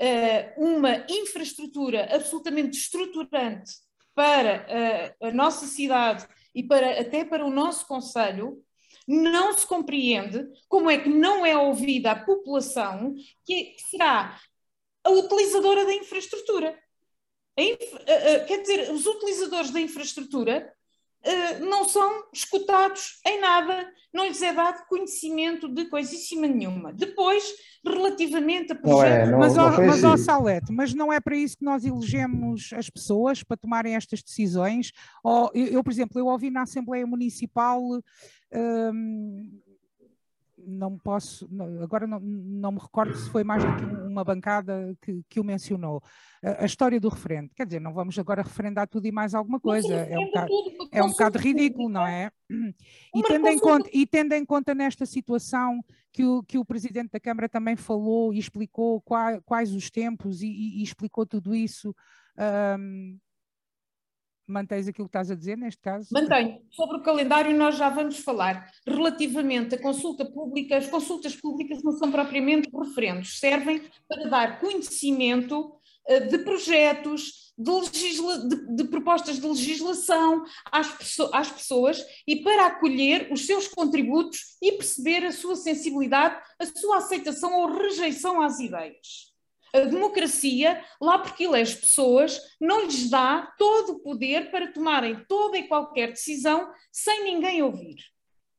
é 0.00 0.54
uh, 0.56 0.64
uma 0.64 1.04
infraestrutura 1.08 2.08
absolutamente 2.14 2.78
estruturante 2.78 3.72
para 4.14 5.14
uh, 5.20 5.26
a 5.26 5.32
nossa 5.32 5.66
cidade 5.66 6.26
e 6.54 6.62
para, 6.62 6.98
até 6.98 7.24
para 7.24 7.44
o 7.44 7.50
nosso 7.50 7.86
Conselho, 7.86 8.64
não 9.06 9.52
se 9.56 9.66
compreende 9.66 10.46
como 10.68 10.90
é 10.90 10.96
que 10.98 11.08
não 11.08 11.44
é 11.44 11.56
ouvida 11.56 12.12
a 12.12 12.24
população 12.24 13.14
que 13.44 13.76
será 13.90 14.40
a 15.04 15.10
utilizadora 15.10 15.84
da 15.84 15.92
infraestrutura. 15.92 16.78
Inf 17.58 17.92
uh, 17.94 18.46
quer 18.46 18.62
dizer, 18.62 18.90
os 18.92 19.04
utilizadores 19.04 19.70
da 19.70 19.80
infraestrutura 19.80 20.72
não 21.60 21.88
são 21.88 22.24
escutados 22.32 23.20
em 23.26 23.40
nada, 23.40 23.88
não 24.12 24.26
lhes 24.26 24.42
é 24.42 24.52
dado 24.52 24.86
conhecimento 24.88 25.68
de 25.68 25.86
coisíssima 25.86 26.46
nenhuma. 26.46 26.92
Depois, 26.92 27.44
relativamente 27.84 28.72
a 28.72 28.74
projetos... 28.74 29.30
Não 29.30 29.36
é, 29.36 29.40
mas, 29.40 29.56
ó, 29.56 29.70
mas 29.70 30.20
Salete, 30.20 30.72
mas 30.72 30.94
não 30.94 31.12
é 31.12 31.20
para 31.20 31.36
isso 31.36 31.56
que 31.58 31.64
nós 31.64 31.84
elegemos 31.84 32.70
as 32.74 32.88
pessoas, 32.90 33.42
para 33.42 33.56
tomarem 33.56 33.94
estas 33.94 34.22
decisões? 34.22 34.92
Ou, 35.22 35.50
eu, 35.54 35.66
eu 35.66 35.84
por 35.84 35.92
exemplo, 35.92 36.18
eu 36.18 36.26
ouvi 36.26 36.50
na 36.50 36.62
Assembleia 36.62 37.06
Municipal... 37.06 37.80
Hum, 38.52 39.60
não 40.70 40.96
posso, 40.98 41.48
agora 41.82 42.06
não, 42.06 42.20
não 42.20 42.72
me 42.72 42.78
recordo 42.78 43.14
se 43.16 43.28
foi 43.30 43.44
mais 43.44 43.64
do 43.64 43.76
que 43.76 43.84
uma 44.06 44.24
bancada 44.24 44.96
que, 45.02 45.22
que 45.28 45.40
o 45.40 45.44
mencionou. 45.44 46.02
A, 46.42 46.62
a, 46.62 46.66
história 46.66 47.00
do 47.00 47.08
referendo, 47.08 47.50
quer 47.54 47.66
dizer, 47.66 47.80
não 47.80 47.92
vamos 47.92 48.18
agora 48.18 48.42
referendar 48.42 48.88
tudo 48.88 49.06
e 49.06 49.12
mais 49.12 49.34
alguma 49.34 49.58
coisa, 49.60 49.94
é 49.94 50.18
um 50.18 50.26
bocado, 50.26 50.52
é 50.92 51.02
um 51.02 51.10
bocado 51.10 51.38
ridículo, 51.38 51.88
não 51.88 52.06
é? 52.06 52.30
E 53.14 53.22
tendo, 53.22 53.48
em 53.48 53.58
conta, 53.58 53.90
e 53.92 54.06
tendo 54.06 54.32
em 54.32 54.44
conta 54.44 54.74
nesta 54.74 55.04
situação 55.04 55.84
que 56.12 56.24
o, 56.24 56.42
que 56.42 56.58
o 56.58 56.64
Presidente 56.64 57.10
da 57.12 57.20
Câmara 57.20 57.48
também 57.48 57.76
falou 57.76 58.32
e 58.32 58.38
explicou 58.38 59.00
quais, 59.00 59.40
quais 59.44 59.74
os 59.74 59.90
tempos 59.90 60.42
e, 60.42 60.48
e, 60.48 60.80
e 60.80 60.82
explicou 60.82 61.26
tudo 61.26 61.54
isso. 61.54 61.94
Um, 62.78 63.18
Mantens 64.50 64.88
aquilo 64.88 65.06
que 65.06 65.10
estás 65.10 65.30
a 65.30 65.34
dizer 65.34 65.56
neste 65.56 65.80
caso? 65.80 66.08
Mantenho. 66.12 66.60
Sobre 66.70 66.96
o 66.96 67.02
calendário 67.02 67.56
nós 67.56 67.76
já 67.76 67.88
vamos 67.88 68.18
falar. 68.18 68.68
Relativamente 68.86 69.76
à 69.76 69.80
consulta 69.80 70.24
pública, 70.24 70.76
as 70.76 70.88
consultas 70.88 71.36
públicas 71.36 71.82
não 71.82 71.92
são 71.92 72.10
propriamente 72.10 72.68
referendos, 72.74 73.38
servem 73.38 73.82
para 74.08 74.28
dar 74.28 74.60
conhecimento 74.60 75.72
uh, 76.08 76.28
de 76.28 76.38
projetos, 76.38 77.52
de, 77.56 77.70
legisla 77.70 78.38
de, 78.38 78.76
de, 78.76 78.84
propostas 78.84 79.38
de 79.38 79.46
legislação 79.46 80.44
às, 80.72 81.16
às 81.32 81.52
pessoas 81.52 82.04
e 82.26 82.42
para 82.42 82.66
acolher 82.66 83.28
os 83.30 83.46
seus 83.46 83.68
contributos 83.68 84.56
e 84.60 84.72
perceber 84.72 85.24
a 85.24 85.32
sua 85.32 85.54
sensibilidade, 85.54 86.40
a 86.58 86.66
sua 86.66 86.96
aceitação 86.96 87.54
ou 87.54 87.78
rejeição 87.78 88.40
às 88.40 88.58
ideias. 88.58 89.29
A 89.72 89.80
democracia, 89.80 90.84
lá 91.00 91.18
porque 91.18 91.44
elege 91.44 91.76
pessoas, 91.76 92.40
não 92.60 92.84
lhes 92.84 93.08
dá 93.08 93.52
todo 93.58 93.92
o 93.92 94.00
poder 94.00 94.50
para 94.50 94.72
tomarem 94.72 95.24
toda 95.28 95.58
e 95.58 95.68
qualquer 95.68 96.08
decisão 96.08 96.72
sem 96.90 97.24
ninguém 97.24 97.62
ouvir. 97.62 97.96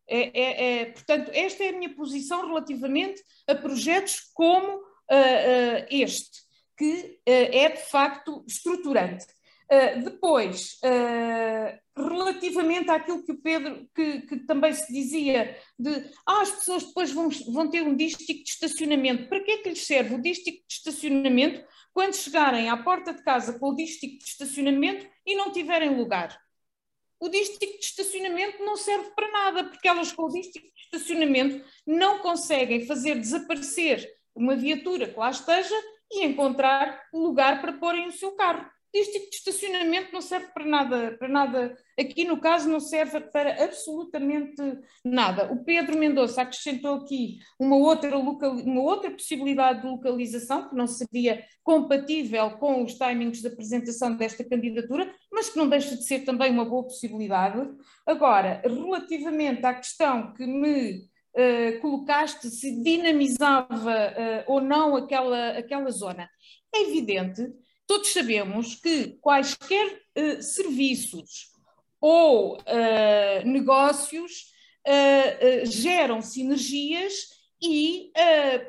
É, 0.08 0.41
é, 0.41 0.82
é, 0.82 0.86
portanto, 0.86 1.32
esta 1.34 1.63
é 1.63 1.69
a 1.69 1.74
minha 1.74 1.95
posição 1.95 2.45
relativamente 2.47 3.21
a 3.47 3.56
projetos 3.56 4.19
como 4.34 4.78
uh, 4.78 4.80
uh, 4.80 5.86
este, 5.89 6.41
que 6.78 7.19
uh, 7.19 7.21
é 7.26 7.69
de 7.69 7.82
facto 7.84 8.43
estruturante. 8.47 9.26
Depois, 10.03 10.77
relativamente 11.95 12.89
àquilo 12.89 13.23
que 13.23 13.31
o 13.31 13.41
Pedro, 13.41 13.88
que, 13.95 14.21
que, 14.21 14.39
também 14.45 14.73
se 14.73 14.91
dizia, 14.91 15.57
de 15.79 16.12
ah, 16.25 16.41
as 16.41 16.51
pessoas 16.51 16.84
depois 16.84 17.12
vão, 17.12 17.29
vão 17.53 17.69
ter 17.69 17.81
um 17.81 17.95
dístico 17.95 18.43
de 18.43 18.49
estacionamento. 18.49 19.29
Para 19.29 19.41
que 19.41 19.51
é 19.51 19.57
que 19.60 19.69
lhes 19.69 19.86
serve 19.86 20.15
o 20.15 20.21
dístico 20.21 20.57
de 20.67 20.73
estacionamento 20.73 21.63
quando 21.93 22.15
chegarem 22.15 22.69
à 22.69 22.75
porta 22.75 23.13
de 23.13 23.23
casa 23.23 23.57
com 23.57 23.69
o 23.69 23.75
dístico 23.75 24.17
de 24.17 24.29
estacionamento 24.29 25.07
e 25.25 25.36
não 25.36 25.51
tiverem 25.51 25.95
lugar? 25.95 26.38
o 27.21 27.29
dístico 27.29 27.77
de 27.77 27.86
estacionamento 27.86 28.65
não 28.65 28.75
serve 28.75 29.12
para 29.12 29.31
nada, 29.31 29.63
porque 29.65 29.88
elas 29.88 30.12
com 30.12 30.23
o 30.23 30.29
dístico 30.29 30.65
de 30.65 30.81
estacionamento 30.81 31.63
não 31.86 32.17
conseguem 32.17 32.88
fazer 32.88 33.13
desaparecer 33.13 34.12
uma 34.34 34.55
viatura 34.55 35.07
que 35.07 35.19
lá 35.19 35.29
esteja 35.29 35.75
e 36.12 36.25
encontrar 36.25 36.99
lugar 37.13 37.62
para 37.62 37.73
porem 37.73 38.07
o 38.07 38.12
seu 38.12 38.31
carro 38.31 38.67
este 38.93 39.13
tipo 39.13 39.30
de 39.30 39.36
estacionamento 39.38 40.12
não 40.12 40.21
serve 40.21 40.47
para 40.47 40.65
nada, 40.65 41.15
para 41.17 41.27
nada, 41.30 41.77
aqui 41.97 42.25
no 42.25 42.39
caso 42.41 42.69
não 42.69 42.80
serve 42.80 43.21
para 43.21 43.63
absolutamente 43.63 44.62
nada. 45.04 45.51
O 45.51 45.63
Pedro 45.63 45.97
Mendonça 45.97 46.41
acrescentou 46.41 46.95
aqui 46.95 47.39
uma 47.58 47.77
outra, 47.77 48.15
local, 48.17 48.51
uma 48.51 48.82
outra 48.82 49.10
possibilidade 49.10 49.82
de 49.82 49.88
localização 49.88 50.67
que 50.67 50.75
não 50.75 50.88
seria 50.88 51.45
compatível 51.63 52.51
com 52.58 52.84
os 52.84 52.95
timings 52.95 53.41
de 53.41 53.47
apresentação 53.47 54.15
desta 54.15 54.43
candidatura, 54.43 55.13
mas 55.32 55.49
que 55.49 55.58
não 55.58 55.69
deixa 55.69 55.95
de 55.95 56.04
ser 56.04 56.25
também 56.25 56.51
uma 56.51 56.65
boa 56.65 56.84
possibilidade. 56.84 57.69
Agora, 58.06 58.62
relativamente 58.65 59.65
à 59.65 59.73
questão 59.73 60.34
que 60.34 60.45
me 60.45 61.10
Uh, 61.34 61.80
colocaste 61.80 62.49
se 62.49 62.84
dinamizava 62.84 63.69
uh, 63.69 64.51
ou 64.51 64.60
não 64.60 64.97
aquela, 64.97 65.51
aquela 65.51 65.89
zona. 65.89 66.30
É 66.75 66.82
evidente 66.82 67.49
Todos 67.87 68.13
sabemos 68.13 68.75
que 68.75 69.17
quaisquer 69.21 70.01
uh, 70.17 70.41
serviços 70.41 71.51
ou 71.99 72.57
uh, 72.57 73.45
negócios 73.45 74.51
uh, 74.87 75.65
geram 75.65 76.21
sinergias 76.21 77.13
e 77.63 78.11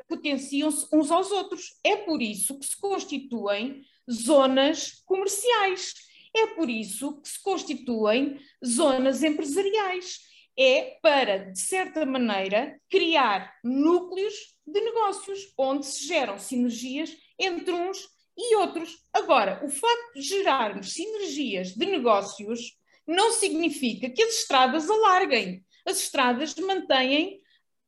potenciam-se 0.07 0.85
uns 0.93 1.09
aos 1.09 1.31
outros. 1.31 1.79
É 1.83 1.95
por 1.95 2.21
isso 2.21 2.59
que 2.59 2.65
se 2.67 2.79
constituem 2.79 3.81
zonas 4.11 5.01
comerciais. 5.05 5.95
É 6.35 6.47
por 6.47 6.69
isso 6.69 7.19
que 7.19 7.27
se 7.27 7.41
constituem 7.41 8.39
zonas 8.63 9.23
empresariais. 9.23 10.19
É 10.57 10.99
para, 11.01 11.51
de 11.51 11.59
certa 11.59 12.05
maneira, 12.05 12.79
criar 12.89 13.51
núcleos 13.63 14.35
de 14.65 14.79
negócios 14.79 15.51
onde 15.57 15.85
se 15.87 16.07
geram 16.07 16.37
sinergias 16.37 17.11
entre 17.39 17.71
uns 17.71 18.07
e 18.37 18.55
outros. 18.55 18.97
Agora, 19.11 19.63
o 19.63 19.69
facto 19.69 20.13
de 20.15 20.21
gerarmos 20.21 20.93
sinergias 20.93 21.73
de 21.73 21.85
negócios 21.85 22.77
não 23.05 23.31
significa 23.31 24.09
que 24.09 24.23
as 24.23 24.39
estradas 24.39 24.89
alarguem. 24.89 25.63
As 25.85 25.99
estradas 25.99 26.55
mantêm 26.55 27.41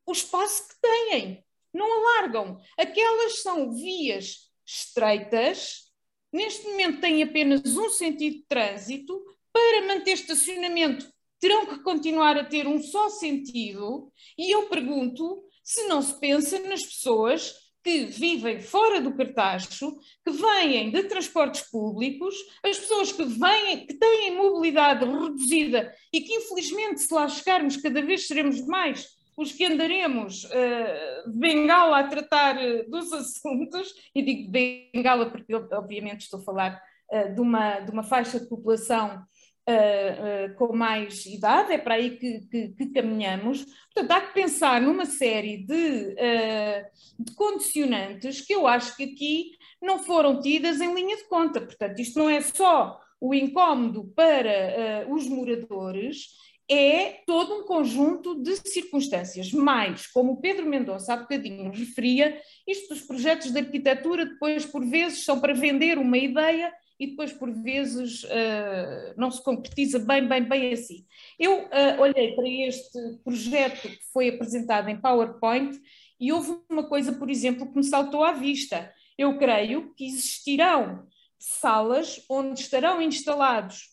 o 0.05 0.12
espaço 0.12 0.67
que 0.67 0.75
têm, 0.81 1.43
não 1.73 1.91
alargam. 1.99 2.60
Aquelas 2.77 3.41
são 3.41 3.73
vias 3.73 4.51
estreitas, 4.65 5.91
neste 6.31 6.67
momento 6.67 7.01
têm 7.01 7.23
apenas 7.23 7.77
um 7.77 7.89
sentido 7.89 8.38
de 8.38 8.45
trânsito, 8.47 9.23
para 9.51 9.88
manter 9.88 10.13
estacionamento 10.13 11.10
terão 11.39 11.65
que 11.65 11.79
continuar 11.79 12.38
a 12.38 12.43
ter 12.43 12.67
um 12.67 12.81
só 12.81 13.10
sentido, 13.10 14.12
e 14.38 14.53
eu 14.53 14.67
pergunto 14.67 15.43
se 15.63 15.88
não 15.88 16.01
se 16.01 16.19
pensa 16.19 16.60
nas 16.60 16.84
pessoas 16.84 17.53
que 17.86 18.06
vivem 18.06 18.60
fora 18.60 19.00
do 19.00 19.13
Cartacho, 19.13 19.95
que 20.26 20.32
vêm 20.32 20.89
de 20.89 21.04
transportes 21.04 21.62
públicos, 21.69 22.34
as 22.63 22.80
pessoas 22.80 23.12
que 23.12 23.24
vêm, 23.24 23.86
que 23.86 23.93
têm 23.93 24.36
mobilidade 24.36 25.06
reduzida 25.06 25.93
e 26.12 26.19
que 26.21 26.34
infelizmente 26.34 27.02
se 27.02 27.13
lá 27.13 27.30
chegarmos 27.30 27.78
cada 27.78 28.02
vez 28.02 28.26
seremos 28.26 28.65
mais 28.65 29.08
os 29.38 29.52
que 29.52 29.65
andaremos 29.65 30.45
uh, 30.45 31.30
de 31.30 31.38
bengala 31.38 32.00
a 32.00 32.08
tratar 32.08 32.58
uh, 32.58 32.89
dos 32.89 33.13
assuntos, 33.13 33.93
e 34.15 34.24
digo 34.24 34.50
bengala 34.50 35.30
porque 35.30 35.54
obviamente 35.54 36.21
estou 36.21 36.39
a 36.39 36.43
falar 36.43 36.82
uh, 37.12 37.36
de, 37.36 37.39
uma, 37.39 37.82
de 37.82 37.91
uma 37.91 38.04
faixa 38.04 38.39
de 38.39 38.50
população 38.50 39.24
Uh, 39.67 40.51
uh, 40.51 40.56
com 40.58 40.75
mais 40.75 41.25
idade, 41.25 41.73
é 41.73 41.78
para 41.80 41.95
aí 41.95 42.17
que, 42.17 42.41
que, 42.51 42.67
que, 42.69 42.86
caminhamos. 42.93 43.65
Portanto, 43.91 44.12
há 44.12 44.21
que 44.21 44.34
pensar 44.36 44.80
numa 44.80 45.08
série 45.08 45.58
de, 45.58 45.73
uh, 45.73 46.86
de, 47.23 47.34
condicionantes 47.34 48.41
que 48.41 48.54
eu 48.54 48.67
acho 48.67 48.95
que 48.95 49.06
aqui 49.06 49.54
não 49.82 50.04
foram 50.04 50.39
tidas 50.39 50.80
em 50.82 50.93
linha 50.93 51.17
de 51.17 51.28
conta. 51.28 51.60
Portanto, 51.60 51.99
isto 51.99 52.19
não 52.19 52.30
é 52.30 52.41
só 52.41 53.01
o 53.19 53.34
incómodo 53.34 54.13
para 54.15 55.08
os 55.10 55.28
moradores, 55.28 56.28
é 56.69 57.21
todo 57.25 57.56
um 57.56 57.63
conjunto 57.63 58.41
de 58.41 58.56
circunstâncias. 58.69 59.51
Mais, 59.51 60.08
como 60.08 60.34
o 60.34 60.41
Pedro 60.41 60.65
Mendonça 60.65 61.13
há 61.13 61.17
bocadinho 61.17 61.71
referia, 61.71 62.39
isto 62.67 62.93
dos 62.93 63.04
projetos 63.04 63.51
de 63.51 63.60
arquitetura 63.60 64.25
depois, 64.25 64.65
por 64.65 64.86
vezes, 64.86 65.23
são 65.23 65.39
para 65.39 65.54
vender 65.54 65.97
uma 65.97 66.17
ideia 66.17 66.73
e 66.99 67.08
depois, 67.08 67.34
por 67.34 67.51
vezes, 67.51 68.23
uh, 68.23 69.13
não 69.17 69.29
se 69.29 69.43
concretiza 69.43 69.99
bem, 69.99 70.25
bem, 70.27 70.43
bem 70.43 70.71
assim. 70.73 71.05
Eu 71.38 71.65
uh, 71.65 71.99
olhei 71.99 72.34
para 72.34 72.47
este 72.47 72.97
projeto 73.23 73.89
que 73.89 74.05
foi 74.13 74.29
apresentado 74.29 74.89
em 74.89 74.99
PowerPoint 74.99 75.77
e 76.19 76.31
houve 76.31 76.58
uma 76.69 76.88
coisa, 76.88 77.12
por 77.12 77.29
exemplo, 77.29 77.69
que 77.69 77.75
me 77.77 77.84
saltou 77.84 78.23
à 78.23 78.31
vista. 78.31 78.93
Eu 79.17 79.38
creio 79.38 79.93
que 79.93 80.05
existirão 80.05 81.05
salas 81.38 82.23
onde 82.29 82.62
estarão 82.62 83.01
instalados 83.01 83.89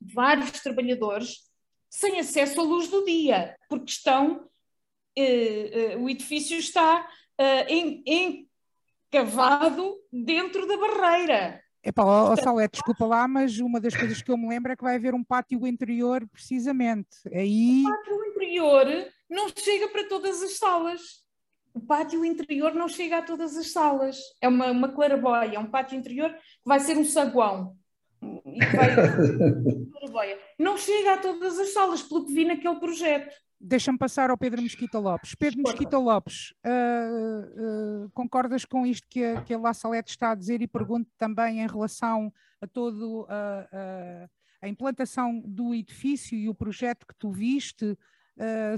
vários 0.00 0.52
trabalhadores 0.60 1.50
sem 1.88 2.20
acesso 2.20 2.60
à 2.60 2.62
luz 2.62 2.88
do 2.88 3.04
dia, 3.04 3.56
porque 3.68 3.90
estão, 3.90 4.48
uh, 5.18 5.98
o 5.98 6.08
edifício 6.08 6.56
está 6.56 7.08
encavado 9.10 9.96
dentro 10.12 10.66
da 10.68 10.76
barreira. 10.76 11.60
Epá, 11.82 12.04
ó, 12.04 12.32
ó 12.32 12.36
Salé, 12.36 12.68
desculpa 12.68 13.06
lá, 13.06 13.26
mas 13.26 13.58
uma 13.58 13.80
das 13.80 13.96
coisas 13.96 14.20
que 14.20 14.30
eu 14.30 14.36
me 14.36 14.48
lembro 14.48 14.70
é 14.70 14.76
que 14.76 14.82
vai 14.82 14.96
haver 14.96 15.14
um 15.14 15.24
pátio 15.24 15.66
interior, 15.66 16.26
precisamente. 16.30 17.08
Aí... 17.32 17.84
O 17.86 17.90
pátio 17.90 18.24
interior 18.26 18.86
não 19.28 19.48
chega 19.48 19.88
para 19.88 20.06
todas 20.06 20.42
as 20.42 20.58
salas. 20.58 21.24
O 21.72 21.80
pátio 21.80 22.24
interior 22.24 22.74
não 22.74 22.88
chega 22.88 23.18
a 23.18 23.22
todas 23.22 23.56
as 23.56 23.72
salas. 23.72 24.18
É 24.40 24.48
uma, 24.48 24.70
uma 24.70 24.88
claraboia, 24.88 25.54
é 25.54 25.58
um 25.58 25.70
pátio 25.70 25.96
interior 25.96 26.30
que 26.32 26.40
vai 26.66 26.80
ser 26.80 26.98
um 26.98 27.04
saguão. 27.04 27.76
Vai... 28.20 28.90
não 30.58 30.76
chega 30.76 31.14
a 31.14 31.18
todas 31.18 31.58
as 31.58 31.72
salas, 31.72 32.02
pelo 32.02 32.26
que 32.26 32.34
vi 32.34 32.44
naquele 32.44 32.78
projeto. 32.78 33.34
Deixa-me 33.62 33.98
passar 33.98 34.30
ao 34.30 34.38
Pedro 34.38 34.62
Mesquita 34.62 34.98
Lopes. 34.98 35.34
Pedro 35.34 35.62
Mesquita 35.62 35.98
Lopes, 35.98 36.54
uh, 36.64 38.04
uh, 38.06 38.10
concordas 38.14 38.64
com 38.64 38.86
isto 38.86 39.06
que 39.06 39.22
a, 39.22 39.42
que 39.42 39.52
a 39.52 39.58
La 39.58 39.74
Salete 39.74 40.12
está 40.12 40.30
a 40.30 40.34
dizer 40.34 40.62
e 40.62 40.66
pergunto 40.66 41.10
também 41.18 41.60
em 41.60 41.66
relação 41.66 42.32
a 42.58 42.66
todo 42.66 43.24
uh, 43.24 44.30
a 44.62 44.68
implantação 44.68 45.42
do 45.44 45.74
edifício 45.74 46.38
e 46.38 46.48
o 46.48 46.54
projeto 46.54 47.06
que 47.06 47.14
tu 47.18 47.30
viste, 47.30 47.98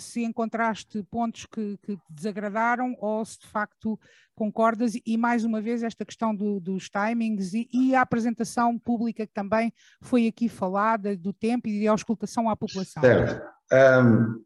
se 0.01 0.25
encontraste 0.25 1.05
pontos 1.05 1.47
que, 1.47 1.79
que, 1.83 1.97
te 1.97 2.03
desagradaram 2.11 2.97
ou 2.99 3.25
se 3.25 3.39
de 3.39 3.47
facto 3.47 3.99
concordas 4.35 4.95
e 5.07 5.17
mais 5.17 5.45
uma 5.45 5.61
vez 5.61 5.85
esta 5.85 6.05
questão 6.05 6.35
do, 6.35 6.59
dos 6.59 6.91
timings 6.91 7.55
e, 7.55 7.69
e, 7.73 7.95
a 7.95 8.01
apresentação 8.01 8.77
pública 8.77 9.25
que 9.25 9.33
também 9.33 9.73
foi 10.01 10.27
aqui 10.27 10.49
falada 10.49 11.17
do 11.17 11.33
tempo 11.33 11.69
e 11.69 11.79
de 11.79 11.87
auscultação 11.87 12.51
à 12.51 12.57
população. 12.57 13.01
Certo. 13.03 13.41
Um 13.73 14.43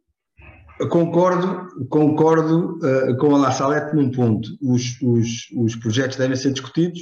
Concordo, 0.85 1.87
concordo 1.89 2.79
uh, 2.79 3.17
com 3.17 3.35
a 3.35 3.39
La 3.39 3.53
Salette 3.53 3.97
num 3.97 4.11
ponto. 4.11 4.49
Os, 4.61 5.01
os, 5.01 5.49
os 5.57 5.75
projetos 5.77 6.19
devem 6.19 6.37
ser 6.37 6.53
discutidos, 6.53 7.01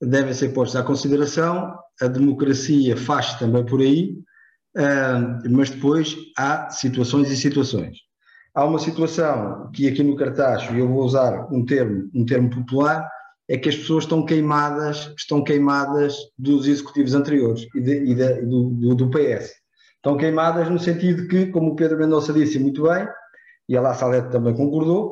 devem 0.00 0.34
ser 0.34 0.48
postos 0.48 0.74
à 0.80 0.82
consideração, 0.82 1.72
a 2.00 2.08
democracia 2.08 2.96
faz 2.96 3.34
também 3.34 3.64
por 3.64 3.80
aí, 3.80 4.18
uh, 4.76 5.50
mas 5.50 5.70
depois 5.70 6.16
há 6.36 6.68
situações 6.70 7.30
e 7.30 7.36
situações. 7.36 7.96
Há 8.52 8.64
uma 8.64 8.80
situação 8.80 9.70
que 9.72 9.86
aqui 9.86 10.02
no 10.02 10.16
cartaz, 10.16 10.68
e 10.72 10.78
eu 10.78 10.88
vou 10.88 11.04
usar 11.04 11.46
um 11.52 11.64
termo, 11.64 12.10
um 12.12 12.24
termo 12.24 12.50
popular, 12.50 13.08
é 13.48 13.56
que 13.56 13.68
as 13.68 13.76
pessoas 13.76 14.02
estão 14.02 14.24
queimadas, 14.24 15.12
estão 15.16 15.44
queimadas 15.44 16.16
dos 16.36 16.66
executivos 16.66 17.14
anteriores 17.14 17.64
e, 17.72 17.80
de, 17.80 18.04
e 18.04 18.14
do, 18.14 18.70
do, 18.70 18.94
do 18.96 19.10
PS 19.10 19.65
estão 20.06 20.16
queimadas 20.16 20.70
no 20.70 20.78
sentido 20.78 21.26
que, 21.26 21.46
como 21.46 21.72
o 21.72 21.74
Pedro 21.74 21.98
Mendonça 21.98 22.32
disse 22.32 22.60
muito 22.60 22.84
bem, 22.84 23.08
e 23.68 23.76
a 23.76 23.80
La 23.80 23.92
Salete 23.92 24.30
também 24.30 24.54
concordou, 24.54 25.10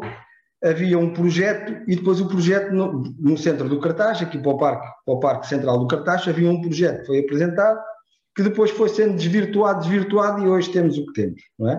havia 0.62 0.96
um 0.96 1.12
projeto 1.12 1.82
e 1.88 1.96
depois 1.96 2.20
o 2.20 2.28
projeto 2.28 2.72
no, 2.72 3.02
no, 3.18 3.36
centro 3.36 3.68
do 3.68 3.80
cartaz, 3.80 4.22
aqui 4.22 4.38
para 4.38 4.52
o, 4.52 4.56
parque, 4.56 4.86
para 5.04 5.14
o 5.14 5.18
Parque 5.18 5.48
Central 5.48 5.80
do 5.80 5.88
Cartaz, 5.88 6.28
havia 6.28 6.48
um 6.48 6.60
projeto 6.60 7.00
que 7.00 7.06
foi 7.06 7.18
apresentado 7.18 7.80
que 8.36 8.44
depois 8.44 8.70
foi 8.70 8.88
sendo 8.88 9.16
desvirtuado, 9.16 9.80
desvirtuado 9.80 10.44
e 10.44 10.48
hoje 10.48 10.70
temos 10.70 10.96
o 10.96 11.06
que 11.06 11.12
temos, 11.12 11.42
não 11.58 11.70
é? 11.70 11.76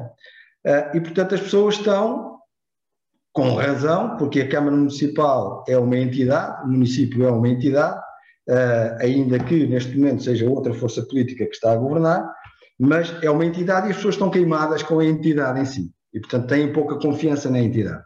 Uh, 0.68 0.98
e 0.98 1.02
portanto 1.02 1.36
as 1.36 1.42
pessoas 1.42 1.76
estão, 1.76 2.38
com 3.32 3.56
razão, 3.56 4.18
porque 4.18 4.42
a 4.42 4.50
Câmara 4.50 4.76
Municipal 4.76 5.64
é 5.70 5.78
uma 5.78 5.98
entidade, 5.98 6.66
o 6.66 6.68
município 6.68 7.26
é 7.26 7.32
uma 7.32 7.48
entidade, 7.48 7.98
uh, 8.50 8.98
ainda 9.00 9.40
que 9.40 9.66
neste 9.68 9.98
momento 9.98 10.24
seja 10.24 10.50
outra 10.50 10.74
força 10.74 11.02
política 11.04 11.46
que 11.46 11.56
está 11.56 11.72
a 11.72 11.78
governar, 11.78 12.30
mas 12.80 13.16
é 13.24 13.30
uma 13.30 13.46
entidade 13.46 13.88
e 13.88 13.92
as 13.92 13.96
pessoas 13.98 14.16
estão 14.16 14.30
queimadas 14.30 14.84
com 14.84 15.00
a 15.00 15.06
entidade 15.06 15.60
em 15.60 15.66
si 15.66 15.92
e, 16.14 16.20
portanto, 16.20 16.48
têm 16.48 16.72
pouca 16.72 16.98
confiança 16.98 17.50
na 17.50 17.60
entidade. 17.60 18.04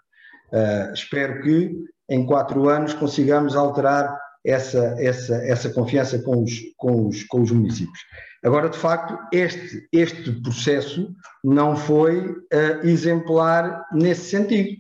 Uh, 0.51 0.93
espero 0.93 1.41
que 1.41 1.75
em 2.09 2.25
quatro 2.25 2.67
anos 2.69 2.93
consigamos 2.93 3.55
alterar 3.55 4.17
essa, 4.45 4.95
essa, 4.99 5.35
essa 5.45 5.69
confiança 5.69 6.19
com 6.19 6.43
os, 6.43 6.53
com, 6.77 7.07
os, 7.07 7.23
com 7.23 7.41
os 7.41 7.51
municípios. 7.51 7.99
Agora, 8.43 8.69
de 8.69 8.77
facto, 8.77 9.17
este, 9.33 9.87
este 9.91 10.31
processo 10.41 11.13
não 11.43 11.75
foi 11.75 12.29
uh, 12.29 12.87
exemplar 12.87 13.85
nesse 13.91 14.29
sentido. 14.29 14.77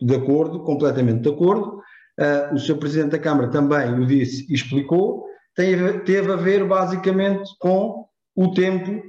De 0.00 0.16
acordo, 0.16 0.64
completamente 0.64 1.22
de 1.22 1.28
acordo. 1.28 1.80
Uh, 2.20 2.54
o 2.54 2.58
Sr. 2.58 2.76
Presidente 2.76 3.12
da 3.12 3.18
Câmara 3.18 3.50
também 3.50 3.94
o 3.94 4.06
disse 4.06 4.46
e 4.50 4.54
explicou, 4.54 5.24
teve, 5.54 6.00
teve 6.00 6.32
a 6.32 6.36
ver 6.36 6.66
basicamente 6.66 7.48
com 7.58 8.04
o 8.34 8.52
tempo 8.52 9.02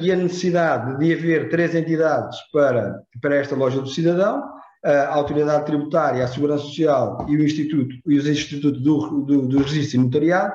e 0.00 0.12
a 0.12 0.16
necessidade 0.16 0.98
de 0.98 1.14
haver 1.14 1.48
três 1.48 1.74
entidades 1.74 2.36
para, 2.52 3.00
para 3.22 3.36
esta 3.36 3.54
loja 3.54 3.80
do 3.80 3.88
cidadão, 3.88 4.42
a 4.84 5.14
Autoridade 5.14 5.64
Tributária, 5.64 6.24
a 6.24 6.28
Segurança 6.28 6.64
Social 6.64 7.24
e 7.28 7.36
o 7.36 7.44
Instituto 7.44 7.94
e 8.06 8.18
os 8.18 8.26
Institutos 8.26 8.82
do, 8.82 9.22
do, 9.22 9.48
do 9.48 9.58
Registro 9.58 10.00
e 10.00 10.04
Notariado, 10.04 10.54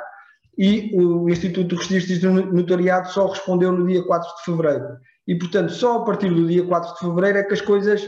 e 0.57 0.91
o 0.93 1.29
Instituto 1.29 1.75
do 1.75 1.81
Registro 1.81 2.29
e 2.29 2.45
Notariado 2.53 3.09
só 3.09 3.27
respondeu 3.27 3.71
no 3.71 3.87
dia 3.87 4.03
4 4.03 4.29
de 4.35 4.43
fevereiro. 4.43 4.85
E, 5.25 5.35
portanto, 5.35 5.71
só 5.71 5.99
a 5.99 6.05
partir 6.05 6.29
do 6.29 6.47
dia 6.47 6.65
4 6.65 6.93
de 6.93 6.99
fevereiro 6.99 7.37
é 7.37 7.43
que 7.43 7.53
as 7.53 7.61
coisas 7.61 8.05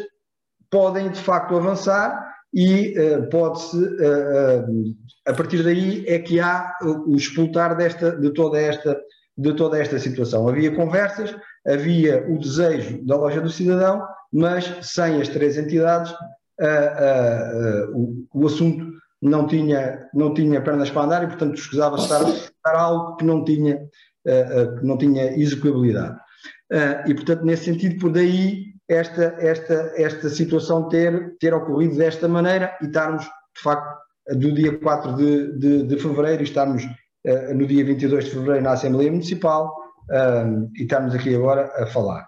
podem, 0.69 1.09
de 1.09 1.19
facto, 1.19 1.55
avançar 1.55 2.30
e 2.53 2.93
uh, 2.99 3.29
pode-se, 3.29 3.77
uh, 3.77 4.69
uh, 4.69 4.95
a 5.25 5.33
partir 5.33 5.63
daí 5.63 6.05
é 6.07 6.19
que 6.19 6.39
há 6.39 6.73
o 6.81 7.15
explotar 7.15 7.75
desta, 7.77 8.11
de, 8.17 8.33
toda 8.33 8.59
esta, 8.59 8.99
de 9.37 9.53
toda 9.55 9.79
esta 9.79 9.97
situação. 9.97 10.47
Havia 10.47 10.75
conversas, 10.75 11.35
havia 11.65 12.25
o 12.29 12.37
desejo 12.37 13.05
da 13.05 13.15
loja 13.15 13.39
do 13.39 13.49
cidadão, 13.49 14.05
mas 14.33 14.65
sem 14.81 15.21
as 15.21 15.29
três 15.29 15.57
entidades 15.57 16.13
o, 17.93 18.25
o, 18.35 18.45
assunto 18.45 18.85
não 19.19 19.47
tinha, 19.47 20.07
não 20.13 20.31
tinha 20.31 20.61
pernas 20.61 20.91
para 20.91 21.03
andar 21.03 21.23
e, 21.23 21.27
portanto, 21.27 21.55
escusava 21.55 21.95
estar, 21.95 22.21
estar 22.21 22.75
algo 22.75 23.15
que 23.15 23.25
não 23.25 23.43
tinha, 23.43 23.79
que 24.23 24.85
não 24.85 24.95
tinha 24.95 25.35
execuibilidade. 25.39 26.17
e, 27.07 27.15
portanto, 27.15 27.43
nesse 27.43 27.65
sentido, 27.65 27.99
por 27.99 28.11
daí 28.11 28.70
esta, 28.91 29.35
esta, 29.39 29.93
esta 29.95 30.29
situação 30.29 30.89
ter, 30.89 31.35
ter 31.39 31.53
ocorrido 31.53 31.95
desta 31.95 32.27
maneira 32.27 32.75
e 32.81 32.85
estarmos, 32.85 33.23
de 33.23 33.61
facto, 33.63 34.01
do 34.35 34.51
dia 34.53 34.77
4 34.77 35.15
de, 35.15 35.57
de, 35.57 35.83
de 35.83 35.97
fevereiro 35.97 36.41
e 36.41 36.43
estarmos 36.43 36.83
uh, 36.83 37.53
no 37.55 37.65
dia 37.65 37.83
22 37.85 38.25
de 38.25 38.31
fevereiro 38.31 38.63
na 38.63 38.73
Assembleia 38.73 39.09
Municipal 39.09 39.73
uh, 40.09 40.69
e 40.75 40.83
estamos 40.83 41.15
aqui 41.15 41.33
agora 41.33 41.71
a 41.75 41.85
falar. 41.87 42.27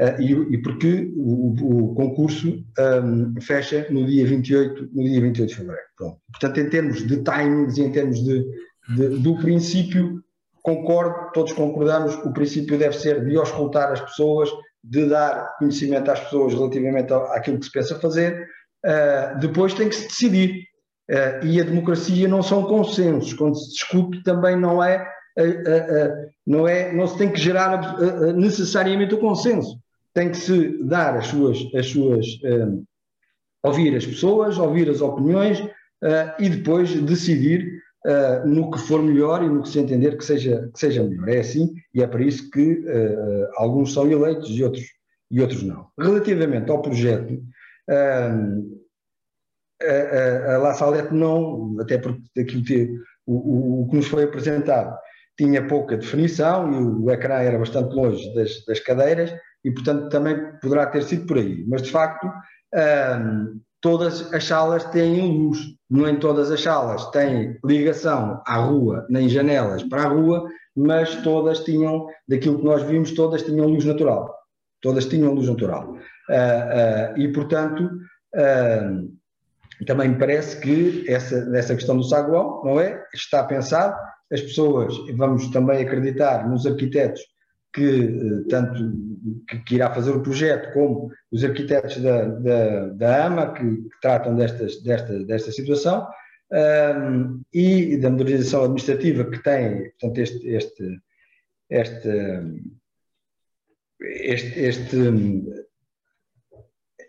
Uh, 0.00 0.20
e, 0.20 0.32
e, 0.54 0.62
porque 0.62 1.12
o, 1.16 1.90
o 1.90 1.94
concurso 1.94 2.64
um, 2.78 3.34
fecha 3.40 3.86
no 3.90 4.04
dia 4.06 4.26
28, 4.26 4.90
no 4.92 5.04
dia 5.04 5.20
28 5.20 5.48
de 5.48 5.54
fevereiro. 5.54 5.88
Pronto. 5.96 6.18
Portanto, 6.32 6.60
em 6.60 6.70
termos 6.70 7.06
de 7.06 7.22
timings 7.22 7.76
e 7.76 7.82
em 7.82 7.92
termos 7.92 8.22
de, 8.24 8.44
de, 8.96 9.08
do 9.20 9.36
princípio, 9.38 10.20
concordo, 10.62 11.30
todos 11.32 11.52
concordamos, 11.52 12.16
o 12.24 12.32
princípio 12.32 12.78
deve 12.78 12.96
ser 12.96 13.24
de 13.24 13.36
auscultar 13.36 13.92
as 13.92 14.00
pessoas, 14.00 14.50
de 14.84 15.06
dar 15.08 15.56
conhecimento 15.58 16.10
às 16.10 16.20
pessoas 16.20 16.52
relativamente 16.52 17.12
àquilo 17.12 17.58
que 17.58 17.64
se 17.64 17.72
pensa 17.72 17.98
fazer, 17.98 18.46
uh, 18.84 19.38
depois 19.40 19.72
tem 19.72 19.88
que 19.88 19.94
se 19.94 20.06
decidir. 20.08 20.64
Uh, 21.10 21.44
e 21.44 21.60
a 21.60 21.64
democracia 21.64 22.28
não 22.28 22.42
são 22.42 22.64
consensos. 22.64 23.32
Quando 23.34 23.56
se 23.56 23.70
discute 23.70 24.22
também 24.22 24.56
não 24.56 24.82
é, 24.82 25.06
uh, 25.38 26.30
não 26.46 26.68
é, 26.68 26.92
não 26.92 27.06
se 27.06 27.16
tem 27.16 27.30
que 27.30 27.40
gerar 27.40 27.98
necessariamente 28.34 29.14
o 29.14 29.20
consenso. 29.20 29.78
Tem 30.12 30.30
que 30.30 30.36
se 30.36 30.78
dar 30.84 31.16
as 31.16 31.26
suas, 31.26 31.58
as 31.74 31.86
suas 31.86 32.26
ouvir 33.62 33.96
as 33.96 34.06
pessoas, 34.06 34.58
ouvir 34.58 34.88
as 34.88 35.00
opiniões 35.00 35.58
e 36.38 36.48
depois 36.48 36.94
decidir 37.02 37.66
uh, 38.06 38.46
no 38.46 38.70
que 38.70 38.78
for 38.78 39.02
melhor 39.02 39.42
e 39.42 39.48
no 39.48 39.62
que 39.62 39.68
se 39.68 39.78
entender 39.78 40.16
que 40.16 40.24
seja, 40.24 40.70
que 40.72 40.78
seja 40.78 41.02
melhor. 41.02 41.28
É 41.28 41.40
assim 41.40 41.74
e 41.94 42.02
é 42.02 42.06
para 42.06 42.22
isso 42.22 42.50
que 42.50 42.80
uh, 42.80 43.48
alguns 43.56 43.92
são 43.92 44.10
eleitos 44.10 44.50
e 44.50 44.62
outros, 44.62 44.84
e 45.30 45.40
outros 45.40 45.62
não. 45.62 45.88
Relativamente 45.98 46.70
ao 46.70 46.82
projeto, 46.82 47.34
uh, 47.90 48.84
a, 49.82 50.54
a 50.54 50.58
La 50.58 50.74
Salette 50.74 51.12
não, 51.12 51.76
até 51.80 51.98
porque 51.98 52.40
aquilo 52.40 52.64
que, 52.64 52.90
o, 53.26 53.82
o, 53.82 53.88
que 53.88 53.96
nos 53.96 54.06
foi 54.06 54.24
apresentado 54.24 54.96
tinha 55.36 55.66
pouca 55.66 55.96
definição 55.96 56.72
e 56.72 56.76
o, 56.76 57.04
o 57.04 57.10
ecrã 57.10 57.34
era 57.36 57.58
bastante 57.58 57.94
longe 57.94 58.32
das, 58.34 58.64
das 58.66 58.80
cadeiras 58.80 59.34
e, 59.64 59.70
portanto, 59.70 60.08
também 60.08 60.36
poderá 60.60 60.86
ter 60.86 61.02
sido 61.02 61.26
por 61.26 61.38
aí. 61.38 61.64
Mas, 61.66 61.82
de 61.82 61.90
facto, 61.90 62.30
todas 63.84 64.32
as 64.32 64.44
salas 64.44 64.82
têm 64.86 65.30
luz, 65.30 65.58
não 65.90 66.08
em 66.08 66.18
todas 66.18 66.50
as 66.50 66.62
salas 66.62 67.04
têm 67.10 67.58
ligação 67.62 68.42
à 68.46 68.56
rua, 68.56 69.06
nem 69.10 69.28
janelas 69.28 69.82
para 69.82 70.04
a 70.04 70.08
rua, 70.08 70.48
mas 70.74 71.16
todas 71.16 71.60
tinham, 71.60 72.06
daquilo 72.26 72.60
que 72.60 72.64
nós 72.64 72.82
vimos, 72.82 73.12
todas 73.12 73.42
tinham 73.42 73.66
luz 73.66 73.84
natural. 73.84 74.34
Todas 74.80 75.04
tinham 75.04 75.34
luz 75.34 75.50
natural. 75.50 75.90
Uh, 75.90 77.14
uh, 77.14 77.20
e, 77.20 77.30
portanto, 77.30 77.90
uh, 78.34 79.84
também 79.84 80.08
me 80.08 80.18
parece 80.18 80.58
que 80.60 81.04
essa, 81.06 81.36
essa 81.54 81.74
questão 81.74 81.98
do 81.98 82.04
saguão, 82.04 82.62
não 82.64 82.80
é? 82.80 83.04
Está 83.12 83.44
pensado, 83.44 83.94
as 84.32 84.40
pessoas, 84.40 84.94
vamos 85.14 85.48
também 85.48 85.82
acreditar 85.82 86.48
nos 86.48 86.66
arquitetos 86.66 87.20
que 87.74 87.82
eh, 87.82 88.48
tanto 88.48 88.92
que, 89.48 89.58
que, 89.64 89.74
irá 89.74 89.92
fazer 89.92 90.12
o 90.12 90.22
projeto 90.22 90.72
como 90.72 91.10
os 91.32 91.44
arquitetos 91.44 92.00
da, 92.00 92.24
da, 92.26 92.86
da 92.88 93.26
AMA 93.26 93.52
que, 93.52 93.64
que, 93.64 94.00
tratam 94.00 94.36
destas, 94.36 94.82
desta, 94.82 95.24
desta 95.24 95.50
situação 95.50 96.06
um, 96.52 97.42
e 97.52 97.96
da 97.98 98.10
modernização 98.10 98.64
administrativa 98.64 99.24
que 99.24 99.42
tem 99.42 99.90
portanto 99.90 100.18
este 100.18 100.48
este 100.48 101.00
este 101.68 102.10
este, 104.00 104.60
este 104.60 104.96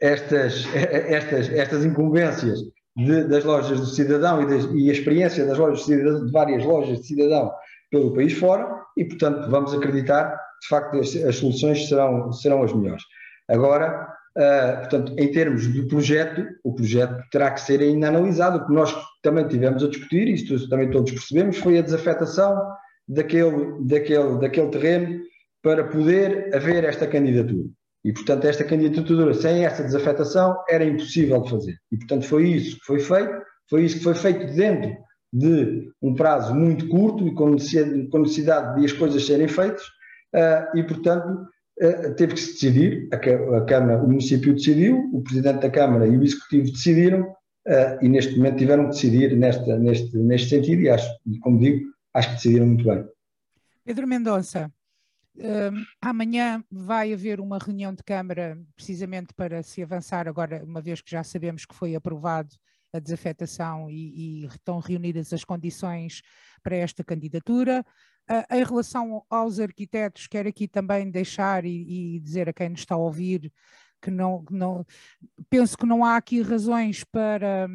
estas, 0.01 0.65
estas, 0.75 1.49
estas 1.49 1.85
incumbências 1.85 2.59
de, 2.95 3.23
das 3.25 3.43
lojas 3.43 3.79
do 3.79 3.85
cidadão 3.85 4.41
e, 4.41 4.47
das, 4.47 4.65
e, 4.73 4.89
a 4.89 4.93
experiência 4.93 5.45
das 5.45 5.57
lojas 5.57 5.79
de, 5.79 5.85
cidadão, 5.85 6.25
de 6.25 6.31
várias 6.31 6.63
lojas 6.63 6.99
de 6.99 7.07
cidadão 7.07 7.51
pelo 7.91 8.13
país 8.13 8.33
fora 8.33 8.67
e, 8.97 9.05
portanto, 9.05 9.49
vamos 9.49 9.73
acreditar 9.73 10.37
de 10.65 10.69
facto 10.69 10.99
as, 10.99 11.35
soluções 11.35 11.87
serão, 11.87 12.31
serão 12.31 12.63
as 12.63 12.73
melhores. 12.73 13.03
Agora, 13.47 14.07
uh, 14.37 14.79
portanto, 14.79 15.13
em 15.17 15.31
termos 15.31 15.67
do 15.67 15.87
projeto, 15.87 16.45
o 16.63 16.73
projeto 16.73 17.23
terá 17.31 17.51
que 17.51 17.61
ser 17.61 17.79
ainda 17.81 18.07
analisado. 18.07 18.57
O 18.57 18.65
que 18.65 18.73
nós 18.73 18.93
também 19.21 19.47
tivemos 19.47 19.83
a 19.83 19.87
discutir, 19.87 20.27
isto 20.27 20.67
também 20.67 20.89
todos 20.89 21.11
percebemos, 21.11 21.57
foi 21.57 21.77
a 21.77 21.83
desafetação 21.83 22.59
daquele, 23.07 23.85
daquele, 23.85 24.39
daquele 24.39 24.69
terreno 24.69 25.21
para 25.61 25.83
poder 25.83 26.53
haver 26.55 26.83
esta 26.83 27.07
candidatura. 27.07 27.67
E, 28.03 28.13
portanto, 28.13 28.45
esta 28.45 28.63
candidatura, 28.63 29.33
sem 29.33 29.65
essa 29.65 29.83
desafetação, 29.83 30.55
era 30.69 30.83
impossível 30.83 31.41
de 31.41 31.49
fazer. 31.49 31.75
E, 31.91 31.97
portanto, 31.97 32.25
foi 32.25 32.49
isso 32.49 32.77
que 32.79 32.85
foi 32.85 32.99
feito, 32.99 33.41
foi 33.69 33.83
isso 33.83 33.97
que 33.97 34.03
foi 34.03 34.13
feito 34.13 34.53
dentro 34.53 34.95
de 35.33 35.89
um 36.01 36.13
prazo 36.13 36.53
muito 36.55 36.87
curto 36.87 37.27
e 37.27 37.33
com 37.33 37.49
necessidade 37.49 38.79
de 38.79 38.85
as 38.85 38.93
coisas 38.93 39.25
serem 39.25 39.47
feitas, 39.47 39.83
e, 40.75 40.83
portanto, 40.83 41.47
uh, 41.81 42.15
teve 42.15 42.33
que 42.33 42.39
se 42.39 42.53
decidir, 42.53 43.09
a, 43.11 43.17
Câmara, 43.65 44.03
o 44.03 44.07
município 44.07 44.53
decidiu, 44.53 45.09
o 45.13 45.21
Presidente 45.21 45.61
da 45.61 45.69
Câmara 45.69 46.07
e 46.07 46.17
o 46.17 46.23
Executivo 46.23 46.71
decidiram, 46.71 47.21
uh, 47.21 47.97
e 48.01 48.09
neste 48.09 48.35
momento 48.37 48.57
tiveram 48.57 48.83
que 48.85 48.91
decidir 48.91 49.35
nesta, 49.37 49.77
neste, 49.77 50.17
neste 50.17 50.49
sentido, 50.49 50.81
e 50.81 50.89
acho, 50.89 51.09
como 51.41 51.59
digo, 51.59 51.85
acho 52.13 52.29
que 52.29 52.35
decidiram 52.35 52.67
muito 52.67 52.85
bem. 52.85 53.05
Pedro 53.83 54.07
Mendonça, 54.07 54.71
amanhã 56.01 56.63
vai 56.71 57.13
haver 57.13 57.39
uma 57.39 57.59
reunião 57.59 57.93
de 57.93 58.01
Câmara 58.03 58.57
precisamente 58.75 59.33
para 59.33 59.61
se 59.61 59.83
avançar 59.83 60.27
agora, 60.27 60.63
uma 60.63 60.81
vez 60.81 61.01
que 61.01 61.11
já 61.11 61.23
sabemos 61.23 61.65
que 61.65 61.75
foi 61.75 61.93
aprovado 61.93 62.55
a 62.95 62.99
desafetação 62.99 63.89
e, 63.89 64.43
e 64.43 64.45
estão 64.45 64.79
reunidas 64.79 65.33
as 65.33 65.43
condições 65.43 66.21
para 66.63 66.75
esta 66.75 67.03
candidatura. 67.03 67.85
Em 68.51 68.63
relação 68.63 69.23
aos 69.29 69.59
arquitetos, 69.59 70.27
quero 70.27 70.49
aqui 70.49 70.67
também 70.67 71.09
deixar 71.09 71.65
e, 71.65 72.15
e 72.15 72.19
dizer 72.19 72.49
a 72.49 72.53
quem 72.53 72.69
nos 72.69 72.79
está 72.79 72.95
a 72.95 72.97
ouvir 72.97 73.51
que 74.01 74.11
não, 74.11 74.43
não, 74.51 74.85
penso 75.49 75.77
que 75.77 75.85
não 75.85 76.03
há 76.05 76.15
aqui 76.15 76.41
razões 76.41 77.03
para, 77.03 77.67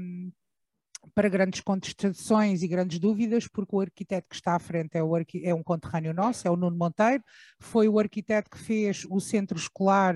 para 1.14 1.28
grandes 1.28 1.60
contestações 1.60 2.62
e 2.62 2.68
grandes 2.68 2.98
dúvidas, 2.98 3.48
porque 3.48 3.74
o 3.74 3.80
arquiteto 3.80 4.28
que 4.28 4.36
está 4.36 4.54
à 4.54 4.58
frente 4.58 4.96
é, 4.96 5.02
o, 5.02 5.16
é 5.16 5.54
um 5.54 5.62
conterrâneo 5.62 6.14
nosso, 6.14 6.46
é 6.46 6.50
o 6.50 6.56
Nuno 6.56 6.76
Monteiro, 6.76 7.24
foi 7.58 7.88
o 7.88 7.98
arquiteto 7.98 8.50
que 8.50 8.58
fez 8.58 9.04
o 9.10 9.18
centro 9.18 9.58
escolar 9.58 10.14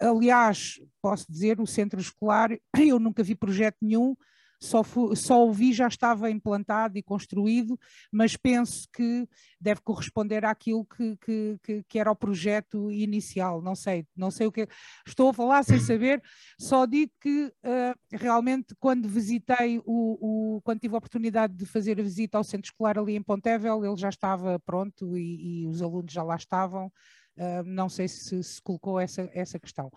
aliás, 0.00 0.80
posso 1.02 1.30
dizer, 1.30 1.60
o 1.60 1.66
centro 1.66 2.00
escolar, 2.00 2.50
eu 2.76 2.98
nunca 2.98 3.22
vi 3.22 3.34
projeto 3.34 3.76
nenhum 3.80 4.16
só, 4.60 4.82
só 5.14 5.46
o 5.46 5.52
vi 5.52 5.72
já 5.72 5.86
estava 5.86 6.30
implantado 6.30 6.96
e 6.96 7.02
construído, 7.02 7.78
mas 8.10 8.36
penso 8.36 8.88
que 8.92 9.28
deve 9.60 9.80
corresponder 9.82 10.44
àquilo 10.44 10.84
que, 10.84 11.16
que, 11.16 11.58
que, 11.62 11.84
que, 11.84 11.98
era 11.98 12.10
o 12.10 12.16
projeto 12.16 12.90
inicial. 12.90 13.60
Não 13.60 13.74
sei, 13.74 14.06
não 14.16 14.30
sei 14.30 14.46
o 14.46 14.52
que. 14.52 14.66
Estou 15.06 15.30
a 15.30 15.34
falar 15.34 15.62
sem 15.62 15.78
saber, 15.78 16.22
só 16.58 16.86
digo 16.86 17.12
que 17.20 17.46
uh, 17.46 18.16
realmente 18.16 18.74
quando 18.78 19.08
visitei 19.08 19.78
o, 19.84 20.56
o, 20.56 20.60
quando 20.62 20.80
tive 20.80 20.94
a 20.94 20.98
oportunidade 20.98 21.54
de 21.54 21.66
fazer 21.66 22.00
a 22.00 22.02
visita 22.02 22.38
ao 22.38 22.44
centro 22.44 22.70
escolar 22.70 22.98
ali 22.98 23.14
em 23.14 23.22
Pontevel, 23.22 23.84
ele 23.84 23.96
já 23.96 24.08
estava 24.08 24.58
pronto 24.60 25.16
e, 25.16 25.62
e 25.62 25.66
os 25.66 25.82
alunos 25.82 26.12
já 26.12 26.22
lá 26.22 26.36
estavam. 26.36 26.90
Uh, 27.36 27.62
não 27.66 27.88
sei 27.88 28.08
se 28.08 28.42
se 28.42 28.62
colocou 28.62 28.98
essa, 28.98 29.30
essa 29.34 29.58
questão. 29.58 29.88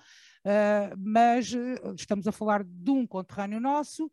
Uh, 0.45 0.95
mas 0.97 1.53
estamos 1.97 2.27
a 2.27 2.31
falar 2.31 2.63
de 2.65 2.91
um 2.91 3.07
conterrâneo 3.07 3.61
nosso 3.61 4.09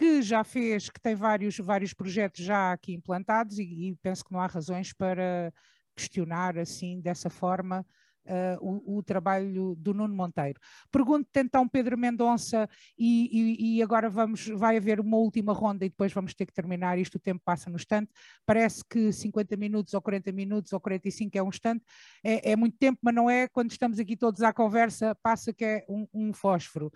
que 0.00 0.22
já 0.22 0.42
fez, 0.42 0.88
que 0.88 0.98
tem 0.98 1.14
vários, 1.14 1.58
vários 1.58 1.92
projetos 1.92 2.42
já 2.42 2.72
aqui 2.72 2.94
implantados 2.94 3.58
e, 3.58 3.64
e 3.64 3.94
penso 3.96 4.24
que 4.24 4.32
não 4.32 4.40
há 4.40 4.46
razões 4.46 4.94
para 4.94 5.52
questionar 5.94 6.56
assim, 6.58 7.02
dessa 7.02 7.28
forma, 7.28 7.84
Uh, 8.22 8.60
o, 8.60 8.98
o, 8.98 9.02
trabalho 9.02 9.74
do 9.76 9.94
Nuno 9.94 10.14
Monteiro. 10.14 10.60
Pergunto-te 10.92 11.40
então, 11.40 11.66
Pedro 11.66 11.96
Mendonça, 11.96 12.68
e, 12.96 13.28
e, 13.32 13.78
e, 13.78 13.82
agora 13.82 14.10
vamos, 14.10 14.46
vai 14.46 14.76
haver 14.76 15.00
uma 15.00 15.16
última 15.16 15.54
ronda 15.54 15.86
e 15.86 15.88
depois 15.88 16.12
vamos 16.12 16.34
ter 16.34 16.44
que 16.44 16.52
terminar, 16.52 16.98
isto 16.98 17.14
o 17.14 17.18
tempo 17.18 17.40
passa 17.42 17.70
no 17.70 17.76
instante, 17.76 18.12
parece 18.44 18.84
que 18.88 19.10
50 19.10 19.56
minutos 19.56 19.94
ou 19.94 20.02
40 20.02 20.30
minutos 20.32 20.72
ou 20.72 20.78
45 20.78 21.38
é 21.38 21.42
um 21.42 21.48
instante, 21.48 21.82
é, 22.22 22.52
é 22.52 22.56
muito 22.56 22.76
tempo, 22.76 23.00
mas 23.02 23.14
não 23.14 23.28
é, 23.28 23.48
quando 23.48 23.70
estamos 23.70 23.98
aqui 23.98 24.16
todos 24.16 24.42
à 24.42 24.52
conversa, 24.52 25.16
passa 25.22 25.50
que 25.52 25.64
é 25.64 25.84
um, 25.88 26.06
um 26.12 26.32
fósforo. 26.32 26.92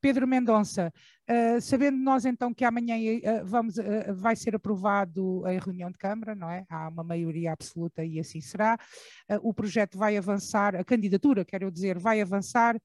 Pedro 0.00 0.26
Mendonça, 0.26 0.92
uh, 1.28 1.60
sabendo 1.60 1.96
nós 1.98 2.24
então 2.24 2.52
que 2.52 2.64
amanhã 2.64 2.96
uh, 2.96 3.46
vamos, 3.46 3.76
uh, 3.78 4.14
vai 4.14 4.36
ser 4.36 4.54
aprovado 4.54 5.44
a 5.46 5.50
reunião 5.50 5.90
de 5.90 5.98
Câmara, 5.98 6.34
não 6.34 6.50
é? 6.50 6.64
Há 6.68 6.88
uma 6.88 7.04
maioria 7.04 7.52
absoluta 7.52 8.04
e 8.04 8.18
assim 8.20 8.40
será. 8.40 8.78
o 9.42 9.52
projeto 9.54 9.98
vai 9.98 10.16
avançar, 10.16 10.76
a 10.76 10.84
candidatura, 10.84 11.44
quero 11.44 11.70
dizer, 11.70 11.98
vai 11.98 12.20
avançar. 12.20 12.80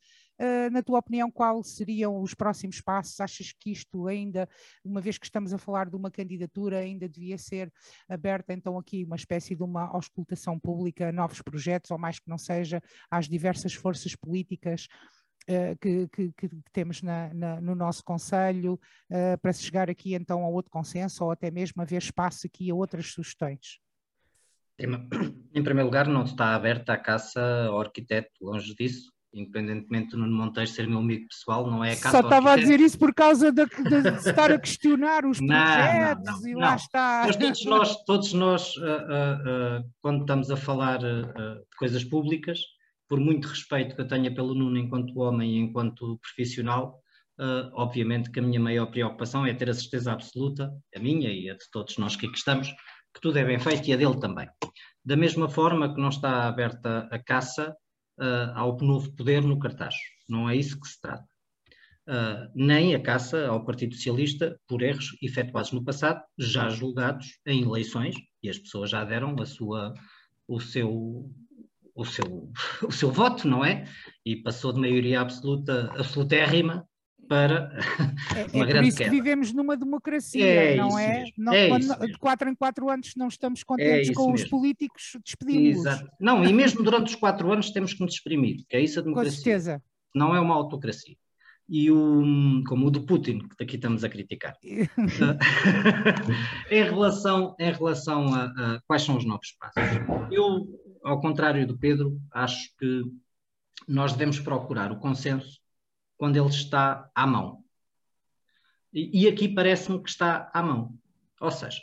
na 0.72 0.82
tua 0.82 0.97
opinião, 0.99 1.30
quais 1.30 1.76
seriam 1.76 2.20
os 2.20 2.34
próximos 2.34 2.82
passos? 2.82 3.20
Achas 3.20 3.54
que 3.54 3.72
isto 3.72 4.08
ainda, 4.08 4.49
uma 4.84 4.99
vez 4.99 5.18
que 5.18 5.26
estamos 5.26 5.54
a 5.54 5.58
falar 5.58 5.89
de 5.89 5.95
uma 5.95 6.10
candidatura, 6.10 6.80
ainda 6.80 7.08
devia 7.08 7.38
ser 7.38 7.72
aberta 8.10 8.54
então 8.54 8.78
aqui 8.78 9.04
uma 9.04 9.16
espécie 9.16 9.56
de 9.56 9.64
uma 9.64 9.86
auscultação 9.86 10.60
pública 10.60 11.10
a 11.10 11.12
novos 11.12 11.41
projetos, 11.41 11.91
ou 11.91 11.97
mais 11.97 12.20
que 12.20 12.30
não 12.30 12.38
seja, 12.38 12.82
às 13.10 13.28
diversas 13.28 13.74
forças 13.74 14.16
políticas 14.16 14.88
que, 15.79 16.07
que, 16.09 16.31
que, 16.37 16.49
temos 16.71 17.01
na, 17.01 17.33
na, 17.33 17.61
no 17.61 17.75
nosso 17.75 18.03
Conselho 18.03 18.79
uh, 19.09 19.37
para 19.41 19.53
se 19.53 19.63
chegar 19.63 19.89
aqui 19.89 20.13
então 20.13 20.43
a 20.43 20.47
outro 20.47 20.71
consenso 20.71 21.23
ou 21.23 21.31
até 21.31 21.49
mesmo 21.49 21.81
haver 21.81 22.01
espaço 22.01 22.47
aqui 22.47 22.69
a 22.69 22.75
outras 22.75 23.07
sugestões? 23.07 23.79
Em 25.53 25.63
primeiro 25.63 25.85
lugar, 25.85 26.07
não 26.07 26.23
está 26.23 26.55
aberta 26.55 26.93
a 26.93 26.97
caça 26.97 27.65
ao 27.67 27.79
arquiteto, 27.79 28.31
longe 28.41 28.73
disso, 28.73 29.11
independentemente 29.33 30.11
do 30.11 30.17
Nuno 30.17 30.35
Monteiro 30.35 30.69
ser 30.69 30.87
meu 30.87 30.99
amigo 30.99 31.27
pessoal, 31.27 31.69
não 31.69 31.83
é 31.83 31.93
a 31.93 31.95
caça 31.95 32.11
Só 32.11 32.19
estava 32.21 32.53
a 32.53 32.57
dizer 32.57 32.79
isso 32.79 32.97
por 32.97 33.13
causa 33.13 33.51
de, 33.51 33.65
de, 33.65 34.09
estar 34.29 34.51
a 34.51 34.59
questionar 34.59 35.25
os 35.25 35.39
projetos 35.39 36.25
não, 36.25 36.33
não, 36.33 36.41
não, 36.41 36.47
e 36.47 36.55
lá 36.55 36.75
está. 36.75 37.23
Mas 37.25 37.35
todos 37.35 37.65
nós, 37.65 38.03
todos 38.03 38.33
nós 38.33 38.75
uh, 38.77 39.89
quando 40.01 40.21
estamos 40.21 40.49
a 40.49 40.57
falar 40.57 40.99
de 40.99 41.63
coisas 41.77 42.03
públicas, 42.03 42.59
por 43.12 43.20
muito 43.20 43.49
respeito 43.49 43.93
que 43.93 43.99
eu 43.99 44.07
tenha 44.07 44.34
pelo 44.34 44.55
Nuno 44.55 44.78
enquanto 44.78 45.20
homem 45.20 45.57
e 45.57 45.59
enquanto 45.59 46.18
profissional, 46.20 47.03
uh, 47.38 47.70
obviamente 47.74 48.32
que 48.32 48.39
a 48.39 48.41
minha 48.41 48.57
maior 48.57 48.86
preocupação 48.86 49.45
é 49.45 49.53
ter 49.53 49.70
a 49.70 49.74
certeza 49.74 50.14
absoluta, 50.14 50.72
a 50.95 50.97
minha 50.97 51.30
e 51.30 51.49
a 51.49 51.53
de 51.53 51.70
todos 51.74 51.97
nós 51.97 52.16
que 52.16 52.26
aqui 52.26 52.38
estamos, 52.38 52.70
que 52.70 53.20
tudo 53.22 53.38
é 53.38 53.43
bem 53.43 53.59
feito 53.59 53.86
e 53.89 53.91
a 53.91 53.97
dele 53.97 54.18
também. 54.18 54.47
Da 55.03 55.18
mesma 55.18 55.49
forma 55.49 55.93
que 55.93 55.99
não 55.99 56.07
está 56.07 56.47
aberta 56.47 57.09
a 57.12 57.20
caça 57.20 57.76
uh, 58.18 58.55
ao 58.55 58.78
novo 58.78 59.14
poder 59.14 59.41
no 59.41 59.59
cartaz. 59.59 59.95
Não 60.30 60.49
é 60.49 60.55
isso 60.55 60.80
que 60.80 60.88
se 60.88 61.01
trata. 61.01 61.28
Uh, 62.07 62.49
nem 62.55 62.95
a 62.95 63.03
caça 63.03 63.45
ao 63.45 63.66
Partido 63.66 63.93
Socialista 63.93 64.57
por 64.70 64.82
erros 64.82 65.18
efetuados 65.22 65.74
no 65.74 65.84
passado, 65.84 66.24
já 66.39 66.70
julgados 66.70 67.41
em 67.45 67.64
eleições, 67.64 68.16
e 68.41 68.49
as 68.49 68.57
pessoas 68.57 68.89
já 68.89 69.03
deram 69.03 69.36
a 69.38 69.45
sua, 69.45 69.93
o 70.47 70.62
seu 70.62 71.30
o 71.95 72.05
seu, 72.05 72.51
o 72.87 72.91
seu 72.91 73.11
voto, 73.11 73.47
não 73.47 73.63
é? 73.63 73.85
E 74.25 74.35
passou 74.35 74.73
de 74.73 74.79
maioria 74.79 75.21
absoluta, 75.21 75.91
absolutérrima 75.97 76.87
para 77.31 77.71
é, 78.35 78.45
uma 78.53 78.65
é 78.65 78.67
grande 78.67 78.73
por 78.73 78.83
isso 78.89 78.97
queda. 78.97 79.09
que 79.09 79.15
vivemos 79.15 79.53
numa 79.53 79.77
democracia, 79.77 80.45
é 80.45 80.75
não 80.75 80.99
é? 80.99 81.23
Não, 81.37 81.53
é 81.53 81.79
de 81.79 82.17
quatro 82.17 82.49
em 82.49 82.55
quatro 82.55 82.89
anos 82.89 83.13
não 83.15 83.29
estamos 83.29 83.63
contentes 83.63 84.09
é 84.09 84.13
com 84.13 84.31
mesmo. 84.31 84.43
os 84.43 84.49
políticos, 84.49 85.17
despedimos. 85.23 85.83
Não, 86.19 86.43
e 86.43 86.51
mesmo 86.51 86.83
durante 86.83 87.07
os 87.07 87.15
quatro 87.15 87.49
anos 87.49 87.71
temos 87.71 87.93
que 87.93 88.01
nos 88.01 88.15
exprimir, 88.15 88.65
que 88.67 88.75
é 88.75 88.81
isso 88.81 88.99
a 88.99 89.01
democracia. 89.01 89.31
Com 89.31 89.35
certeza. 89.43 89.81
Não 90.13 90.35
é 90.35 90.41
uma 90.41 90.55
autocracia. 90.55 91.15
E 91.69 91.89
o, 91.89 92.21
como 92.67 92.87
o 92.87 92.91
do 92.91 93.05
Putin, 93.05 93.47
que 93.57 93.63
aqui 93.63 93.77
estamos 93.77 94.03
a 94.03 94.09
criticar. 94.09 94.57
em 96.69 96.83
relação, 96.83 97.55
em 97.57 97.71
relação 97.71 98.33
a, 98.35 98.43
a 98.43 98.81
quais 98.85 99.03
são 99.03 99.15
os 99.15 99.23
novos 99.23 99.55
passos, 99.57 99.81
eu 100.29 100.67
ao 101.04 101.20
contrário 101.20 101.66
do 101.68 101.78
Pedro, 101.78 102.20
acho 102.32 102.76
que 102.78 103.04
nós 103.88 104.14
devemos 104.14 104.39
procurar 104.39 104.91
o 104.91 104.99
consenso 104.99 105.60
quando 106.18 106.38
ele 106.38 106.49
está 106.49 107.10
à 107.16 107.26
mão. 107.26 107.64
E, 108.93 109.24
e 109.24 109.28
aqui 109.28 109.47
parece-me 109.47 110.02
que 110.02 110.10
está 110.10 110.52
à 110.54 110.62
mão. 110.62 110.97
Ou 111.39 111.52
seja, 111.52 111.82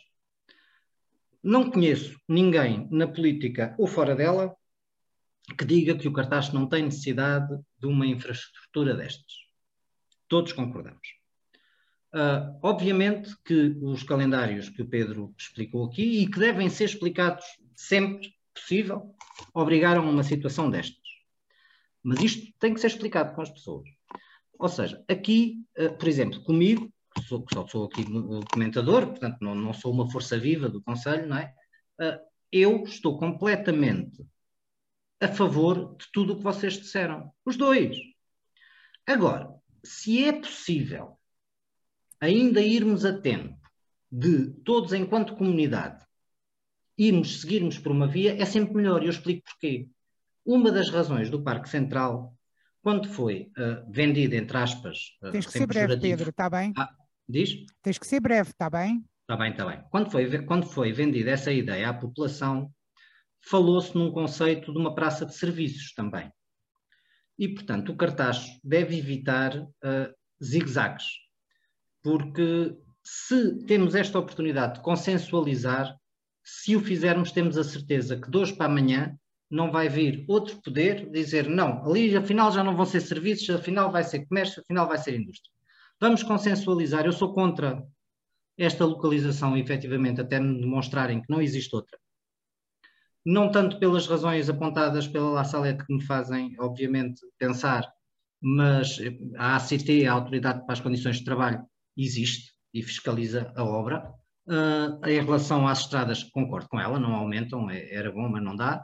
não 1.43 1.71
conheço 1.71 2.21
ninguém 2.29 2.89
na 2.91 3.07
política 3.07 3.75
ou 3.79 3.87
fora 3.87 4.15
dela 4.15 4.55
que 5.57 5.65
diga 5.65 5.97
que 5.97 6.07
o 6.07 6.13
cartaz 6.13 6.53
não 6.53 6.69
tem 6.69 6.85
necessidade 6.85 7.59
de 7.79 7.87
uma 7.87 8.07
infraestrutura 8.07 8.95
destas. 8.95 9.33
Todos 10.29 10.53
concordamos. 10.53 11.19
Uh, 12.13 12.59
obviamente 12.63 13.35
que 13.45 13.77
os 13.83 14.03
calendários 14.03 14.69
que 14.69 14.83
o 14.83 14.89
Pedro 14.89 15.35
explicou 15.39 15.87
aqui 15.87 16.23
e 16.23 16.31
que 16.31 16.39
devem 16.39 16.69
ser 16.71 16.85
explicados 16.85 17.45
sempre 17.75 18.33
possível, 18.61 19.15
obrigaram 19.55 20.07
a 20.07 20.11
uma 20.11 20.23
situação 20.23 20.71
destas. 20.71 21.09
Mas 22.03 22.21
isto 22.23 22.53
tem 22.59 22.75
que 22.75 22.81
ser 22.81 22.89
explicado 22.89 23.35
com 23.35 23.43
as 23.43 23.51
pessoas. 23.51 23.89
Ou 24.59 24.69
seja, 24.69 25.05
aqui, 25.09 25.65
uh, 25.79 25.97
por 25.97 26.09
exemplo, 26.09 26.43
comigo, 26.43 26.93
que 27.15 27.23
sou, 27.23 27.45
só 27.53 27.67
sou 27.67 27.85
aqui 27.87 28.05
comentador, 28.53 29.07
portanto 29.07 29.39
não, 29.41 29.55
não 29.55 29.73
sou 29.73 29.93
uma 29.93 30.11
força 30.11 30.39
viva 30.39 30.69
do 30.69 30.83
Conselho, 30.83 31.27
não 31.27 31.39
é? 31.39 31.55
Uh, 32.01 32.19
eu 32.51 32.83
estou 32.85 33.19
completamente 33.19 34.27
a 35.21 35.29
favor 35.29 35.97
de 35.97 36.07
tudo 36.13 36.33
o 36.33 36.37
que 36.37 36.43
vocês 36.43 36.75
disseram. 36.75 37.33
Os 37.45 37.57
dois. 37.57 37.97
Agora, 39.07 39.49
se 39.83 40.25
é 40.25 40.33
possível 40.33 41.19
ainda 42.21 42.61
irmos 42.61 43.05
a 43.05 43.19
tempo 43.19 43.59
de 44.11 44.51
todos, 44.65 44.93
enquanto 44.93 45.37
comunidade, 45.37 46.05
irmos, 46.99 47.41
seguirmos 47.41 47.79
por 47.79 47.93
uma 47.93 48.09
via, 48.09 48.41
é 48.41 48.45
sempre 48.45 48.75
melhor. 48.75 49.03
E 49.03 49.07
eu 49.07 49.11
explico 49.11 49.43
porquê. 49.45 49.89
Uma 50.45 50.73
das 50.73 50.91
razões 50.91 51.31
do 51.31 51.43
Parque 51.43 51.69
Central, 51.69 52.35
quando 52.83 53.09
foi 53.09 53.51
uh, 53.57 53.91
vendido, 53.91 54.35
entre 54.35 54.57
aspas. 54.57 55.17
Uh, 55.23 55.31
Tens 55.31 55.47
que 55.47 55.53
ser 55.53 55.67
breve, 55.67 55.97
Pedro, 55.99 56.31
está 56.31 56.51
bem? 56.51 56.73
Ah, 56.77 56.91
diz? 57.29 57.65
Tens 57.83 57.99
que 57.99 58.07
ser 58.07 58.21
breve, 58.21 58.51
está 58.51 58.69
bem? 58.69 59.05
Está 59.23 59.37
bem, 59.37 59.51
está 59.53 59.67
bem. 59.67 59.85
Quando 59.91 60.11
foi, 60.11 60.43
quando 60.45 60.67
foi 60.67 60.93
vendida 60.93 61.31
essa 61.31 61.53
ideia 61.53 61.91
à 61.91 61.95
população, 61.95 62.73
falou-se 63.41 63.95
num 63.95 64.11
conceito 64.11 64.73
de 64.73 64.79
uma 64.79 64.95
praça 64.95 65.27
de 65.27 65.35
serviços 65.35 65.93
também. 65.93 66.33
E, 67.39 67.49
portanto, 67.49 67.93
o 67.93 67.97
cartaz 67.97 68.59
deve 68.65 68.99
evitar 68.99 69.57
uh, 69.57 70.15
zigue-zagues, 70.43 71.05
porque 72.03 72.75
se 73.05 73.65
temos 73.67 73.95
esta 73.95 74.19
oportunidade 74.19 74.75
de 74.75 74.81
consensualizar, 74.81 75.95
se 76.51 76.75
o 76.75 76.81
fizermos, 76.81 77.31
temos 77.31 77.59
a 77.59 77.65
certeza 77.65 78.19
que 78.19 78.31
de 78.31 78.39
hoje 78.39 78.57
para 78.57 78.67
amanhã 78.67 79.15
não 79.51 79.71
vai 79.71 79.89
vir 79.89 80.25
outro 80.27 80.61
poder 80.63 81.11
dizer 81.11 81.47
não, 81.47 81.85
ali 81.85 82.17
afinal 82.17 82.51
já 82.51 82.65
não 82.65 82.75
vão 82.75 82.87
ser 82.87 83.01
serviços, 83.03 83.51
afinal 83.51 83.93
vai 83.93 84.03
ser 84.03 84.27
comércio, 84.27 84.63
afinal 84.63 84.89
vai 84.89 84.97
ser 84.97 85.19
indústria. 85.19 85.53
Vamos 86.01 86.23
consensualizar. 86.23 87.05
Eu 87.05 87.13
sou 87.13 87.35
contra 87.35 87.85
esta 88.57 88.85
localização, 88.85 89.57
efetivamente, 89.57 90.21
até 90.21 90.41
me 90.41 90.61
demonstrarem 90.61 91.21
que 91.21 91.31
não 91.31 91.43
existe 91.43 91.75
outra. 91.75 91.99
Não 93.25 93.51
tanto 93.51 93.79
pelas 93.79 94.07
razões 94.07 94.49
apontadas 94.49 95.07
pela 95.07 95.31
La 95.31 95.45
Salette 95.45 95.85
que 95.85 95.95
me 95.95 96.03
fazem, 96.03 96.57
obviamente, 96.59 97.21
pensar, 97.37 97.87
mas 98.41 98.99
a 99.37 99.57
ACT, 99.57 100.07
a 100.07 100.13
Autoridade 100.13 100.65
para 100.65 100.73
as 100.73 100.81
Condições 100.81 101.19
de 101.19 101.25
Trabalho, 101.25 101.63
existe 101.97 102.53
e 102.73 102.83
fiscaliza 102.83 103.53
a 103.55 103.65
obra. 103.65 104.15
Uh, 104.49 105.07
em 105.07 105.23
relação 105.23 105.69
às 105.69 105.81
estradas, 105.81 106.25
concordo 106.25 106.69
com 106.71 106.81
ela, 106.81 106.99
não 106.99 107.15
aumentam, 107.15 107.69
é, 107.69 107.95
era 107.95 108.11
bom, 108.11 108.29
mas 108.31 108.43
não 108.43 108.57
dá. 108.57 108.83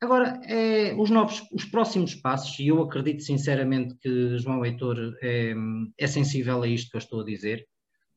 Agora, 0.00 0.40
é, 0.44 0.94
os 0.94 1.10
novos, 1.10 1.42
os 1.52 1.64
próximos 1.64 2.14
passos, 2.14 2.58
e 2.58 2.68
eu 2.68 2.80
acredito 2.80 3.22
sinceramente 3.22 3.94
que 3.96 4.38
João 4.38 4.64
Heitor 4.64 4.96
é, 5.20 5.52
é, 5.98 6.06
sensível 6.06 6.62
a 6.62 6.68
isto 6.68 6.90
que 6.90 6.96
eu 6.96 7.00
estou 7.00 7.20
a 7.20 7.24
dizer, 7.24 7.66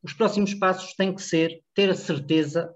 os 0.02 0.14
próximos 0.14 0.54
passos 0.54 0.94
têm 0.94 1.14
que 1.14 1.22
ser 1.22 1.62
ter 1.74 1.90
a 1.90 1.96
certeza 1.96 2.74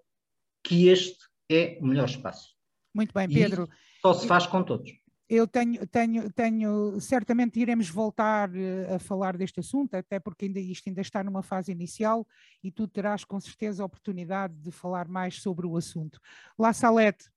que 0.63 0.89
este 0.89 1.17
é 1.49 1.77
o 1.79 1.85
melhor 1.85 2.09
espaço. 2.09 2.49
Muito 2.93 3.13
bem, 3.13 3.29
Pedro. 3.29 3.69
E 3.71 4.01
só 4.01 4.13
se 4.13 4.27
faz 4.27 4.45
com 4.45 4.63
todos. 4.63 4.91
Eu 5.29 5.45
tenho, 5.45 5.85
tenho, 5.87 6.31
tenho, 6.31 7.01
certamente 7.01 7.59
iremos 7.59 7.89
voltar 7.89 8.49
eh, 8.55 8.95
a 8.95 8.99
falar 8.99 9.35
deste 9.35 9.59
assunto, 9.59 9.93
até 9.93 10.19
porque 10.19 10.45
ainda, 10.45 10.59
isto 10.59 10.87
ainda 10.87 11.01
está 11.01 11.21
numa 11.21 11.43
fase 11.43 11.69
inicial 11.69 12.25
e 12.63 12.71
tu 12.71 12.87
terás 12.87 13.25
com 13.25 13.37
certeza 13.37 13.83
a 13.83 13.85
oportunidade 13.85 14.53
de 14.55 14.71
falar 14.71 15.07
mais 15.09 15.41
sobre 15.41 15.67
o 15.67 15.75
assunto. 15.75 16.17
La 16.57 16.71
Salete, 16.71 17.29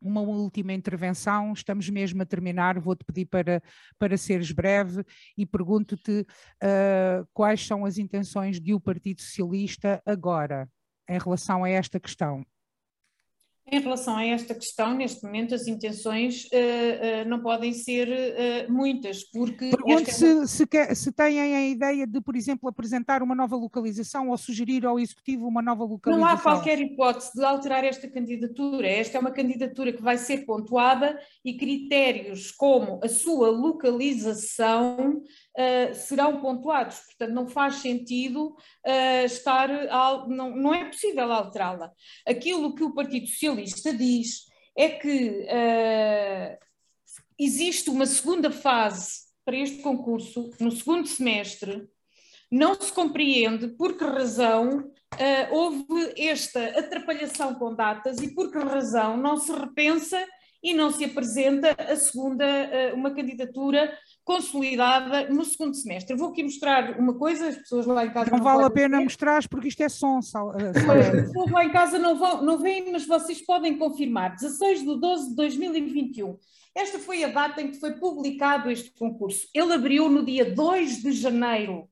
uma 0.00 0.20
última 0.20 0.72
intervenção, 0.72 1.52
estamos 1.52 1.88
mesmo 1.88 2.22
a 2.22 2.26
terminar, 2.26 2.78
vou-te 2.80 3.04
pedir 3.04 3.26
para, 3.26 3.62
para 3.98 4.16
seres 4.16 4.50
breve 4.50 5.04
e 5.36 5.46
pergunto-te 5.46 6.20
uh, 6.20 7.28
quais 7.32 7.64
são 7.64 7.84
as 7.84 7.98
intenções 7.98 8.60
do 8.60 8.80
Partido 8.80 9.20
Socialista 9.20 10.02
agora 10.04 10.68
em 11.08 11.18
relação 11.18 11.64
a 11.64 11.68
esta 11.68 11.98
questão. 11.98 12.44
Em 13.70 13.80
relação 13.80 14.16
a 14.16 14.24
esta 14.24 14.54
questão, 14.54 14.94
neste 14.94 15.22
momento 15.22 15.54
as 15.54 15.66
intenções 15.66 16.44
uh, 16.44 17.26
uh, 17.26 17.28
não 17.28 17.40
podem 17.40 17.72
ser 17.72 18.08
uh, 18.08 18.72
muitas, 18.72 19.24
porque... 19.24 19.70
Pergunto 19.70 20.10
se, 20.10 20.26
é... 20.26 20.46
se, 20.46 20.66
quer, 20.66 20.94
se 20.94 21.12
têm 21.12 21.40
a 21.40 21.66
ideia 21.66 22.06
de, 22.06 22.20
por 22.20 22.34
exemplo, 22.34 22.68
apresentar 22.68 23.22
uma 23.22 23.34
nova 23.34 23.56
localização 23.56 24.30
ou 24.30 24.38
sugerir 24.38 24.86
ao 24.86 24.98
Executivo 24.98 25.46
uma 25.46 25.60
nova 25.60 25.84
localização. 25.84 26.26
Não 26.26 26.34
há 26.34 26.40
qualquer 26.40 26.80
hipótese 26.80 27.32
de 27.34 27.44
alterar 27.44 27.84
esta 27.84 28.08
candidatura. 28.08 28.88
Esta 28.88 29.18
é 29.18 29.20
uma 29.20 29.30
candidatura 29.30 29.92
que 29.92 30.02
vai 30.02 30.16
ser 30.16 30.46
pontuada 30.46 31.18
e 31.44 31.56
critérios 31.56 32.50
como 32.50 33.00
a 33.02 33.08
sua 33.08 33.50
localização 33.50 35.22
uh, 35.58 35.94
serão 35.94 36.40
pontuados. 36.40 36.98
Portanto, 37.00 37.34
não 37.34 37.48
faz 37.48 37.76
sentido 37.76 38.56
uh, 38.86 39.24
estar. 39.24 39.70
A, 39.70 40.26
não, 40.28 40.54
não 40.54 40.74
é 40.74 40.84
possível 40.84 41.32
alterá-la. 41.32 41.92
Aquilo 42.26 42.74
que 42.74 42.84
o 42.84 42.94
Partido 42.94 43.26
Socialista 43.26 43.92
diz 43.92 44.46
é 44.76 44.90
que 44.90 45.40
uh, 45.42 46.58
existe 47.38 47.90
uma 47.90 48.06
segunda 48.06 48.50
fase 48.50 49.26
para 49.44 49.56
este 49.56 49.82
concurso, 49.82 50.50
no 50.60 50.70
segundo 50.70 51.08
semestre, 51.08 51.88
não 52.50 52.74
se 52.74 52.92
compreende 52.92 53.68
por 53.68 53.96
que 53.96 54.04
razão 54.04 54.78
uh, 54.78 55.54
houve 55.54 56.14
esta 56.16 56.64
atrapalhação 56.78 57.54
com 57.54 57.74
datas 57.74 58.18
e 58.20 58.34
por 58.34 58.50
que 58.50 58.58
razão 58.58 59.16
não 59.16 59.36
se 59.36 59.52
repensa 59.52 60.22
e 60.62 60.74
não 60.74 60.90
se 60.90 61.04
apresenta 61.04 61.70
a 61.70 61.96
segunda, 61.96 62.44
uh, 62.44 62.94
uma 62.94 63.14
candidatura 63.14 63.96
consolidada 64.28 65.30
no 65.30 65.42
segundo 65.42 65.74
semestre. 65.74 66.14
Vou 66.14 66.28
aqui 66.28 66.42
mostrar 66.42 67.00
uma 67.00 67.14
coisa, 67.14 67.48
as 67.48 67.56
pessoas 67.56 67.86
lá 67.86 68.04
em 68.04 68.12
casa. 68.12 68.30
Não, 68.30 68.36
não 68.36 68.44
vale 68.44 68.62
a 68.62 68.68
pena 68.70 69.00
mostrar 69.00 69.48
porque 69.48 69.68
isto 69.68 69.82
é 69.82 69.88
som. 69.88 70.20
Sal, 70.20 70.54
eh, 70.60 70.68
as 70.68 71.26
pessoas 71.28 71.50
lá 71.50 71.64
em 71.64 71.70
casa 71.70 71.98
não, 71.98 72.18
vão, 72.18 72.44
não 72.44 72.58
veem, 72.58 72.92
mas 72.92 73.06
vocês 73.06 73.40
podem 73.40 73.78
confirmar. 73.78 74.34
16 74.34 74.80
de 74.80 75.00
12 75.00 75.30
de 75.30 75.34
2021. 75.34 76.36
Esta 76.74 76.98
foi 76.98 77.24
a 77.24 77.28
data 77.28 77.62
em 77.62 77.70
que 77.70 77.80
foi 77.80 77.94
publicado 77.94 78.70
este 78.70 78.90
concurso. 78.98 79.48
Ele 79.54 79.72
abriu 79.72 80.10
no 80.10 80.22
dia 80.22 80.54
2 80.54 81.02
de 81.02 81.12
janeiro. 81.12 81.88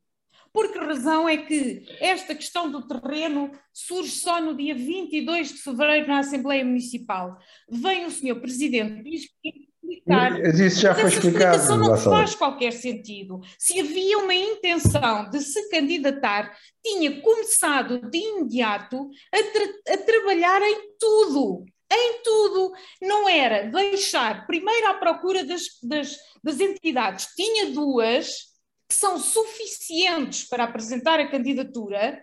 Por 0.53 0.71
que 0.71 0.79
razão 0.79 1.27
é 1.27 1.39
que 1.39 1.87
esta 2.01 2.35
questão 2.35 2.71
do 2.71 2.87
terreno 2.87 3.51
surge 3.73 4.11
só 4.11 4.43
no 4.43 4.55
dia 4.55 4.75
22 4.75 5.55
de 5.55 5.59
fevereiro 5.63 6.09
na 6.09 6.19
Assembleia 6.19 6.65
Municipal? 6.65 7.39
Vem 7.67 8.05
o 8.05 8.11
senhor 8.11 8.41
Presidente 8.41 9.03
diz 9.03 9.27
que 9.43 9.66
explicar. 9.93 10.39
Mas 10.39 10.61
isso 10.61 10.81
já 10.81 10.95
foi 10.95 11.09
explicado. 11.09 11.57
explicação 11.57 11.79
não 11.79 11.97
faz 11.97 12.35
qualquer 12.35 12.73
sentido. 12.73 13.41
Se 13.59 13.81
havia 13.81 14.19
uma 14.19 14.35
intenção 14.35 15.29
de 15.31 15.41
se 15.41 15.69
candidatar, 15.69 16.55
tinha 16.85 17.21
começado 17.21 18.01
de 18.11 18.19
imediato 18.19 19.09
a, 19.33 19.43
tra 19.43 19.95
a 19.95 19.99
trabalhar 19.99 20.63
em 20.63 20.97
tudo. 20.99 21.65
Em 21.91 22.23
tudo. 22.23 22.73
Não 23.01 23.29
era 23.29 23.71
deixar 23.71 24.47
primeiro 24.47 24.89
à 24.89 24.95
procura 24.95 25.45
das, 25.45 25.63
das, 25.83 26.17
das 26.43 26.61
entidades. 26.61 27.29
Tinha 27.37 27.71
duas 27.71 28.55
que 28.89 28.95
são 28.95 29.19
suficientes 29.19 30.45
para 30.49 30.65
apresentar 30.65 31.19
a 31.21 31.29
candidatura 31.29 32.23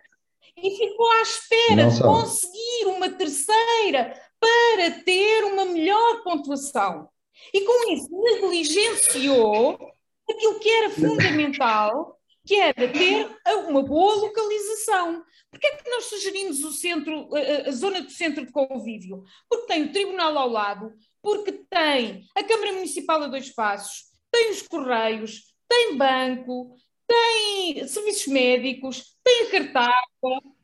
e 0.58 0.78
ficou 0.78 1.12
à 1.12 1.22
espera 1.22 1.90
de 1.90 2.02
conseguir 2.02 2.86
uma 2.86 3.10
terceira 3.10 4.14
para 4.40 4.92
ter 5.04 5.46
uma 5.46 5.66
melhor 5.66 6.24
pontuação. 6.24 7.10
E 7.54 7.62
com 7.62 7.92
isso 7.92 8.10
negligenciou 8.12 9.94
aquilo 10.30 10.60
que 10.60 10.70
era 10.70 10.90
fundamental, 10.90 12.20
que 12.46 12.56
era 12.56 12.88
ter 12.88 13.30
uma 13.68 13.82
boa 13.82 14.16
localização. 14.16 15.24
Porquê 15.50 15.68
é 15.68 15.76
que 15.78 15.90
nós 15.90 16.06
sugerimos 16.06 16.64
o 16.64 16.72
centro, 16.72 17.30
a, 17.36 17.72
zona 17.72 18.02
do 18.02 18.10
centro 18.10 18.46
de 18.46 18.52
convívio? 18.52 19.24
Porque 19.50 19.68
tem 19.68 19.84
o 19.84 19.92
tribunal 19.92 20.38
ao 20.38 20.50
lado, 20.50 20.94
porque 21.22 21.52
tem 21.70 22.26
a 22.36 22.44
Câmara 22.44 22.74
Municipal 22.74 23.22
a 23.24 23.28
dois 23.28 23.50
passos, 23.50 24.06
tem 24.32 24.52
os 24.52 24.64
Correios, 24.64 25.54
tem 25.70 25.96
banco, 25.96 26.76
tem 27.08 27.88
serviços 27.88 28.28
médicos, 28.28 29.16
tem 29.24 29.44
a 29.44 29.52
cartaz. 29.52 29.94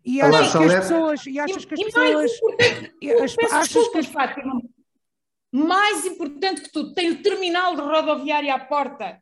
E 0.04 0.22
achas 0.22 0.52
que 0.52 0.64
as 0.64 0.74
pessoas, 0.74 1.26
e 1.26 1.40
achas 1.40 1.66
que 1.66 1.74
as 1.74 1.84
pessoas, 1.84 2.32
achas 3.52 3.88
que 3.90 3.98
as, 4.00 4.06
Fátima, 4.08 4.62
mais 5.52 6.06
importante 6.06 6.62
que 6.62 6.72
tudo, 6.72 6.94
tem 6.94 7.12
o 7.12 7.22
terminal 7.22 7.76
de 7.76 7.82
rodoviária 7.82 8.54
à 8.54 8.60
porta. 8.60 9.22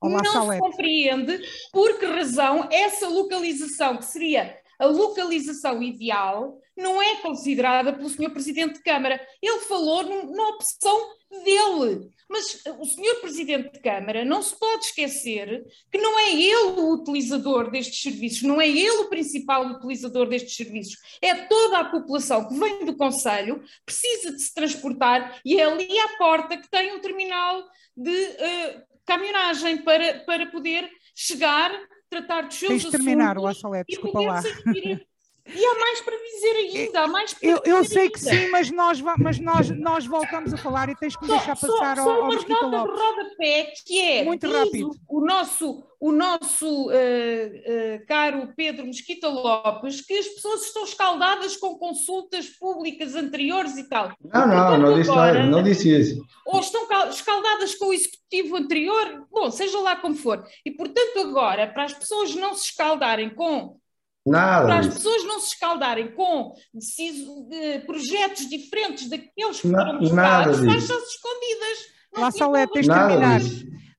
Olá, 0.00 0.20
não 0.22 0.32
Salete. 0.32 0.54
se 0.54 0.70
compreende 0.70 1.40
por 1.72 1.98
que 1.98 2.04
razão 2.04 2.68
essa 2.70 3.08
localização, 3.08 3.96
que 3.96 4.04
seria 4.04 4.62
a 4.78 4.86
localização 4.86 5.82
ideal, 5.82 6.60
não 6.76 7.00
é 7.00 7.16
considerada 7.16 7.92
pelo 7.92 8.08
Sr. 8.08 8.30
Presidente 8.30 8.74
de 8.74 8.82
Câmara. 8.82 9.20
Ele 9.40 9.60
falou 9.60 10.02
na 10.02 10.48
opção 10.48 10.98
dele. 11.42 12.10
Mas 12.28 12.62
o 12.78 12.84
Sr. 12.84 13.20
Presidente 13.20 13.72
de 13.72 13.80
Câmara 13.80 14.24
não 14.24 14.42
se 14.42 14.58
pode 14.58 14.86
esquecer 14.86 15.64
que 15.90 15.98
não 15.98 16.18
é 16.18 16.32
ele 16.32 16.80
o 16.80 16.94
utilizador 16.94 17.70
destes 17.70 18.00
serviços, 18.00 18.42
não 18.42 18.60
é 18.60 18.68
ele 18.68 19.02
o 19.02 19.08
principal 19.08 19.66
utilizador 19.66 20.28
destes 20.28 20.56
serviços, 20.56 20.96
é 21.20 21.34
toda 21.34 21.78
a 21.78 21.84
população 21.84 22.48
que 22.48 22.58
vem 22.58 22.84
do 22.84 22.96
Conselho, 22.96 23.62
precisa 23.84 24.32
de 24.32 24.40
se 24.40 24.54
transportar 24.54 25.38
e 25.44 25.60
é 25.60 25.64
ali 25.64 25.98
à 25.98 26.16
porta 26.16 26.56
que 26.56 26.68
tem 26.68 26.94
um 26.94 27.00
terminal 27.00 27.62
de 27.96 28.10
uh, 28.10 28.82
caminhonagem 29.04 29.82
para, 29.82 30.20
para 30.20 30.46
poder 30.46 30.90
chegar, 31.14 31.70
tratar 32.22 32.46
dos 32.46 32.54
seus 32.56 32.68
Tens 32.68 32.80
assuntos. 32.82 32.98
terminar, 33.04 33.38
o 33.38 33.46
Assalete, 33.46 33.88
desculpa 33.88 34.20
lá. 34.20 34.42
E 35.46 35.64
há 35.64 35.78
mais 35.78 36.00
para 36.00 36.16
dizer 36.16 36.56
ainda, 36.56 37.00
há 37.02 37.06
mais 37.06 37.34
para 37.34 37.48
eu, 37.48 37.58
dizer 37.58 37.70
eu 37.70 37.84
sei 37.84 38.02
ainda. 38.02 38.12
que 38.12 38.20
sim, 38.20 38.48
mas 38.48 38.70
nós, 38.70 39.00
mas 39.18 39.38
nós, 39.38 39.70
nós 39.70 40.06
voltamos 40.06 40.54
a 40.54 40.56
falar 40.56 40.88
e 40.88 40.96
tens 40.96 41.14
que 41.14 41.22
me 41.22 41.28
só, 41.28 41.36
deixar 41.36 41.56
passar 41.56 41.96
só, 41.96 42.02
ao, 42.02 42.06
só 42.06 42.22
ao 42.22 42.26
Mosquito 42.26 42.66
Lopes. 42.66 42.98
Só 42.98 43.10
uma 43.10 43.22
rodapé 43.22 43.72
que 43.86 44.00
é, 44.00 44.24
Muito 44.24 44.50
rápido. 44.50 44.90
o 45.06 45.20
nosso, 45.20 45.84
o 46.00 46.12
nosso 46.12 46.86
uh, 46.86 46.90
uh, 46.90 48.06
caro 48.08 48.54
Pedro 48.56 48.86
Mosquita 48.86 49.28
Lopes, 49.28 50.00
que 50.00 50.14
as 50.14 50.28
pessoas 50.28 50.62
estão 50.62 50.84
escaldadas 50.84 51.58
com 51.58 51.76
consultas 51.76 52.48
públicas 52.48 53.14
anteriores 53.14 53.76
e 53.76 53.86
tal. 53.86 54.12
Não, 54.24 54.46
não, 54.46 54.78
não 54.78 54.94
disse, 54.94 55.10
agora, 55.10 55.46
não 55.46 55.62
disse 55.62 56.00
isso. 56.00 56.24
Ou 56.46 56.58
estão 56.58 56.88
escaldadas 57.10 57.74
com 57.74 57.88
o 57.88 57.92
executivo 57.92 58.56
anterior, 58.56 59.26
bom, 59.30 59.50
seja 59.50 59.78
lá 59.80 59.96
como 59.96 60.14
for. 60.14 60.42
E, 60.64 60.70
portanto, 60.70 61.18
agora, 61.18 61.66
para 61.66 61.84
as 61.84 61.92
pessoas 61.92 62.34
não 62.34 62.54
se 62.54 62.70
escaldarem 62.70 63.28
com 63.28 63.76
Nada 64.26 64.66
para 64.66 64.78
as 64.78 64.88
pessoas 64.88 65.24
não 65.24 65.38
se 65.38 65.48
escaldarem 65.48 66.12
com 66.12 66.54
projetos 67.84 68.48
diferentes 68.48 69.08
daqueles 69.08 69.60
que 69.60 69.68
foram 69.68 69.98
buscados, 69.98 70.58
faz-se 70.64 70.92
escondidas. 70.92 71.94
Lá 72.16 72.30
só 72.30 72.56
é, 72.56 72.66
tens 72.66 72.86
de 72.86 72.92
terminar. 72.92 73.40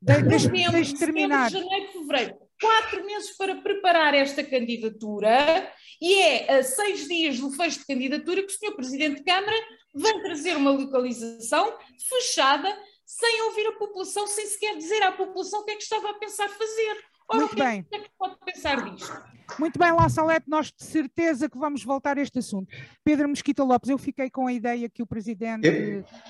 Deixa 0.01 0.49
de 0.49 0.99
terminar. 0.99 1.47
De 1.49 1.59
janeiro, 1.59 1.91
fevereiro. 1.91 2.35
Quatro 2.59 3.05
meses 3.05 3.35
para 3.37 3.55
preparar 3.55 4.13
esta 4.13 4.43
candidatura 4.43 5.69
e 6.01 6.13
é 6.21 6.57
a 6.57 6.63
seis 6.63 7.05
dias 7.05 7.37
do 7.37 7.51
fecho 7.51 7.79
de 7.79 7.85
candidatura 7.85 8.41
que 8.41 8.51
o 8.51 8.57
Sr. 8.57 8.75
Presidente 8.75 9.17
de 9.17 9.23
Câmara 9.23 9.57
vem 9.93 10.23
trazer 10.23 10.55
uma 10.55 10.71
localização 10.71 11.77
fechada, 12.09 12.73
sem 13.05 13.41
ouvir 13.43 13.67
a 13.67 13.73
população, 13.73 14.25
sem 14.25 14.45
sequer 14.47 14.77
dizer 14.77 15.03
à 15.03 15.11
população 15.11 15.59
o 15.59 15.65
que 15.65 15.71
é 15.71 15.75
que 15.75 15.83
estava 15.83 16.09
a 16.09 16.13
pensar 16.13 16.47
fazer. 16.49 17.03
Ora, 17.27 17.39
Muito 17.39 17.55
bem. 17.55 17.81
O 17.81 17.85
que 17.85 17.95
é 17.95 17.99
que 17.99 18.11
pode 18.17 18.35
pensar 18.45 18.83
disto? 18.83 19.35
Muito 19.59 19.79
bem, 19.79 19.91
La 19.91 20.09
Salete, 20.09 20.49
nós 20.49 20.71
de 20.71 20.83
certeza 20.83 21.49
que 21.49 21.57
vamos 21.57 21.83
voltar 21.83 22.17
a 22.17 22.21
este 22.21 22.39
assunto. 22.39 22.67
Pedro 23.03 23.29
Mesquita 23.29 23.63
Lopes, 23.63 23.89
eu 23.89 23.97
fiquei 23.97 24.29
com 24.29 24.47
a 24.47 24.53
ideia 24.53 24.89
que 24.89 25.01
o 25.01 25.07
Presidente 25.07 25.69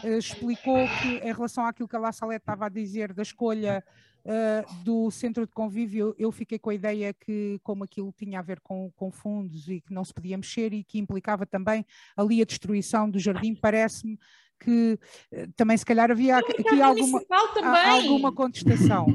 uh, 0.04 0.08
explicou 0.18 0.78
que 1.02 1.18
em 1.18 1.34
relação 1.34 1.66
àquilo 1.66 1.88
que 1.88 1.96
a 1.96 2.00
La 2.00 2.12
Salete 2.12 2.44
estava 2.44 2.66
a 2.66 2.70
dizer 2.70 3.14
da 3.14 3.24
escolha 3.24 3.84
uh, 4.26 4.84
do 4.84 5.10
centro 5.10 5.46
de 5.46 5.54
convívio, 5.54 6.14
eu 6.20 6.32
fiquei 6.32 6.60
com 6.60 6.70
a 6.70 6.76
ideia 6.76 7.14
que 7.14 7.60
como 7.64 7.84
aquilo 7.84 8.14
tinha 8.16 8.40
a 8.40 8.44
ver 8.44 8.60
com, 8.60 8.92
com 8.96 9.12
fundos 9.12 9.68
e 9.70 9.82
que 9.82 9.94
não 9.94 10.04
se 10.04 10.14
podia 10.14 10.38
mexer 10.38 10.74
e 10.74 10.84
que 10.84 11.00
implicava 11.00 11.46
também 11.46 11.86
ali 12.16 12.42
a 12.42 12.46
destruição 12.46 13.10
do 13.10 13.18
jardim, 13.18 13.56
parece-me 13.56 14.20
que 14.60 15.00
uh, 15.34 15.52
também 15.56 15.78
se 15.78 15.86
calhar 15.86 16.12
havia 16.12 16.38
aqui 16.38 16.82
alguma, 16.82 17.22
alguma 17.88 18.32
contestação. 18.32 19.08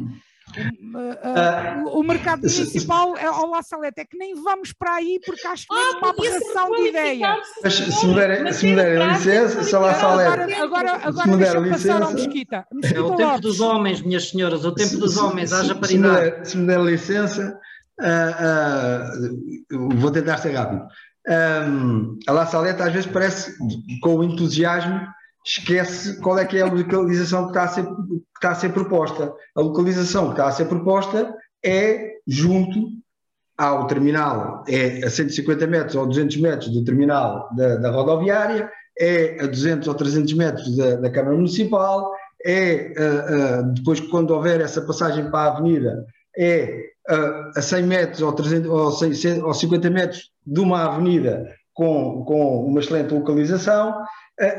Uh, 0.59 1.89
uh, 1.93 1.99
o 1.99 2.03
mercado 2.03 2.43
municipal 2.43 3.17
é 3.17 3.27
ao 3.27 3.49
La 3.49 3.63
Salete, 3.63 4.01
é 4.01 4.05
que 4.05 4.17
nem 4.17 4.35
vamos 4.35 4.73
para 4.73 4.95
aí 4.95 5.21
porque 5.25 5.47
acho 5.47 5.67
que 5.67 5.75
é 5.75 5.79
é 5.79 5.97
uma 5.97 6.11
aberração 6.11 6.71
de 6.77 6.89
ideia. 6.89 7.37
Mas 7.63 7.75
se 7.75 8.07
me 8.07 8.15
derem, 8.15 8.53
se 8.53 8.67
me 8.67 8.77
derem 8.77 9.09
licença, 9.09 9.63
se 9.63 9.77
La 9.77 9.95
Salete. 9.95 10.55
Agora, 10.55 10.63
agora, 10.63 11.01
agora 11.03 11.37
deixa 11.37 11.61
passar 11.63 12.03
ao 12.03 12.13
Mesquita. 12.13 12.67
Mesquita 12.73 12.99
é 12.99 13.03
o 13.03 13.17
tempo 13.17 13.23
Lopes. 13.23 13.41
dos 13.41 13.61
homens, 13.61 14.03
minhas 14.03 14.29
senhoras, 14.29 14.65
o 14.65 14.73
tempo 14.73 14.91
se, 14.91 14.97
dos 14.97 15.17
homens, 15.17 15.51
se, 15.51 15.55
haja 15.55 15.75
paridade. 15.75 16.49
Se 16.49 16.57
me 16.57 16.67
der, 16.67 16.81
licença, 16.81 17.59
uh, 18.01 19.97
vou 19.97 20.11
tentar 20.11 20.39
ser 20.39 20.53
rápido. 20.53 20.87
Um, 21.29 22.19
a 22.27 22.33
La 22.33 22.47
Salete 22.47 22.83
às 22.83 22.93
vezes 22.93 23.11
parece 23.11 23.55
com 24.01 24.17
o 24.17 24.25
entusiasmo 24.25 25.07
esquece 25.45 26.21
qual 26.21 26.39
é 26.39 26.45
que 26.45 26.59
é 26.59 26.63
a 26.63 26.67
localização 26.67 27.45
que 27.45 27.51
está 27.51 27.65
a 27.65 27.69
ser, 27.69 27.85
que 27.85 28.23
está 28.37 28.51
a 28.51 28.55
ser 28.55 28.73
proposta. 28.73 29.33
A 29.55 29.61
localização 29.61 30.27
que 30.27 30.33
está 30.33 30.49
a 30.49 30.53
ser 30.53 30.67
proposta 30.67 31.35
é 31.65 32.15
junto 32.27 33.01
ao 33.57 33.87
terminal, 33.87 34.65
é 34.67 35.05
a 35.05 35.11
150 35.11 35.67
metros 35.67 35.95
ou 35.95 36.07
200 36.07 36.37
metros 36.39 36.71
do 36.71 36.83
terminal 36.83 37.49
da, 37.55 37.77
da 37.77 37.91
rodoviária, 37.91 38.71
é 38.99 39.43
a 39.43 39.47
200 39.47 39.87
ou 39.87 39.95
300 39.95 40.33
metros 40.33 40.77
da, 40.77 40.97
da 40.97 41.11
Câmara 41.11 41.37
Municipal, 41.37 42.11
é 42.45 42.93
uh, 42.97 43.61
uh, 43.61 43.75
depois 43.75 44.01
quando 44.01 44.31
houver 44.31 44.63
essa 44.63 44.81
passagem 44.81 45.31
para 45.31 45.51
a 45.51 45.57
avenida, 45.57 46.07
é 46.39 46.85
uh, 47.11 47.59
a 47.59 47.61
100 47.61 47.83
metros 47.83 48.23
ou, 48.23 48.33
300, 48.33 48.71
ou, 48.71 48.93
100, 48.93 49.43
ou 49.43 49.53
50 49.53 49.91
metros 49.91 50.31
de 50.47 50.61
uma 50.61 50.95
avenida 50.95 51.45
com, 51.75 52.25
com 52.25 52.67
uma 52.67 52.81
excelente 52.81 53.13
localização, 53.13 53.95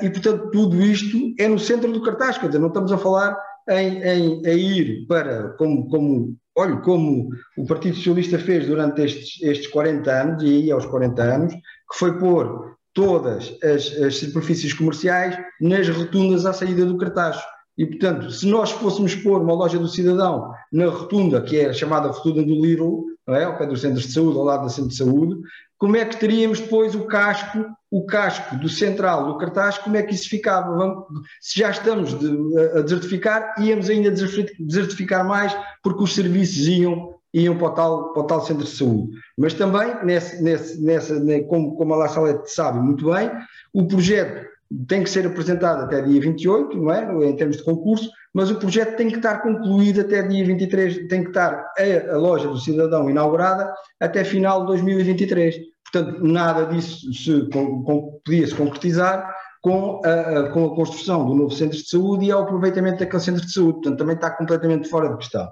e, 0.05 0.09
portanto, 0.09 0.51
tudo 0.51 0.81
isto 0.81 1.33
é 1.39 1.47
no 1.47 1.57
centro 1.57 1.91
do 1.91 2.03
cartaz, 2.03 2.37
quer 2.37 2.47
dizer, 2.47 2.59
não 2.59 2.67
estamos 2.67 2.91
a 2.91 2.97
falar 2.97 3.35
em, 3.69 4.01
em, 4.03 4.41
em 4.45 4.57
ir 4.57 5.07
para, 5.07 5.49
como, 5.57 5.89
como, 5.89 6.35
olha, 6.55 6.77
como 6.77 7.29
o 7.57 7.65
Partido 7.65 7.95
Socialista 7.95 8.37
fez 8.37 8.67
durante 8.67 9.01
estes, 9.01 9.41
estes 9.41 9.67
40 9.67 10.11
anos, 10.11 10.43
e 10.43 10.47
aí 10.47 10.71
aos 10.71 10.85
40 10.85 11.21
anos, 11.21 11.53
que 11.53 11.97
foi 11.97 12.17
pôr 12.17 12.75
todas 12.93 13.57
as, 13.63 13.91
as 14.01 14.17
superfícies 14.17 14.73
comerciais 14.73 15.37
nas 15.59 15.87
rotundas 15.89 16.45
à 16.45 16.53
saída 16.53 16.85
do 16.85 16.97
cartaz. 16.97 17.41
E, 17.77 17.85
portanto, 17.85 18.29
se 18.29 18.45
nós 18.47 18.71
fôssemos 18.71 19.15
pôr 19.15 19.41
uma 19.41 19.53
loja 19.53 19.79
do 19.79 19.87
cidadão 19.87 20.51
na 20.71 20.87
rotunda, 20.87 21.41
que 21.41 21.57
é 21.57 21.73
chamada 21.73 22.09
rotunda 22.09 22.43
do 22.43 22.53
Lidl, 22.53 23.05
não 23.27 23.35
é? 23.35 23.45
ao 23.45 23.57
pé 23.57 23.65
dos 23.65 23.81
centros 23.81 24.05
de 24.05 24.13
saúde, 24.13 24.37
ao 24.37 24.43
lado 24.43 24.63
do 24.63 24.69
centro 24.69 24.89
de 24.89 24.97
saúde, 24.97 25.35
como 25.77 25.95
é 25.95 26.05
que 26.05 26.17
teríamos 26.17 26.59
depois 26.59 26.93
o 26.93 27.05
casco, 27.05 27.65
o 27.91 28.05
casco 28.05 28.55
do 28.55 28.69
central 28.69 29.25
do 29.25 29.37
cartaz, 29.37 29.77
como 29.77 29.97
é 29.97 30.01
que 30.01 30.15
isso 30.15 30.29
ficava? 30.29 30.73
Vamos, 30.77 31.05
se 31.41 31.59
já 31.59 31.69
estamos 31.69 32.17
de, 32.17 32.57
a 32.77 32.81
desertificar, 32.81 33.53
íamos 33.59 33.89
ainda 33.89 34.09
desertificar 34.09 35.27
mais, 35.27 35.53
porque 35.83 36.01
os 36.01 36.15
serviços 36.15 36.67
iam, 36.67 37.15
iam 37.33 37.57
para, 37.57 37.67
o 37.67 37.71
tal, 37.71 38.13
para 38.13 38.23
o 38.23 38.25
tal 38.25 38.45
centro 38.45 38.63
de 38.63 38.69
saúde. 38.69 39.09
Mas 39.37 39.53
também, 39.53 39.93
nesse, 40.05 40.41
nesse, 40.41 40.81
nessa, 40.81 41.19
como, 41.49 41.75
como 41.75 41.93
a 41.93 41.97
La 41.97 42.07
Salete 42.07 42.49
sabe 42.49 42.79
muito 42.79 43.11
bem, 43.11 43.29
o 43.73 43.85
projeto 43.85 44.49
tem 44.87 45.03
que 45.03 45.09
ser 45.09 45.27
apresentado 45.27 45.83
até 45.83 46.01
dia 46.01 46.21
28, 46.21 46.77
não 46.77 46.93
é? 46.93 47.25
em 47.25 47.35
termos 47.35 47.57
de 47.57 47.63
concurso, 47.63 48.09
mas 48.33 48.49
o 48.49 48.55
projeto 48.55 48.95
tem 48.95 49.09
que 49.09 49.17
estar 49.17 49.39
concluído 49.41 49.99
até 49.99 50.25
dia 50.25 50.45
23, 50.45 51.07
tem 51.07 51.23
que 51.23 51.29
estar 51.29 51.65
a, 51.77 52.13
a 52.13 52.17
loja 52.17 52.47
do 52.47 52.57
cidadão 52.57 53.09
inaugurada 53.09 53.73
até 53.99 54.23
final 54.23 54.61
de 54.61 54.67
2023. 54.67 55.70
Portanto, 55.91 56.23
nada 56.23 56.65
disso 56.65 57.13
se, 57.13 57.49
com, 57.51 57.83
com, 57.83 58.21
podia 58.23 58.47
se 58.47 58.55
concretizar 58.55 59.33
com 59.61 60.01
a, 60.03 60.49
com 60.49 60.65
a 60.65 60.75
construção 60.75 61.25
do 61.25 61.35
novo 61.35 61.51
centro 61.51 61.77
de 61.77 61.87
saúde 61.87 62.25
e 62.25 62.31
ao 62.31 62.43
aproveitamento 62.43 62.99
daquele 62.99 63.21
centro 63.21 63.45
de 63.45 63.51
saúde. 63.51 63.73
Portanto, 63.73 63.97
também 63.97 64.15
está 64.15 64.31
completamente 64.31 64.89
fora 64.89 65.09
de 65.09 65.17
questão. 65.17 65.49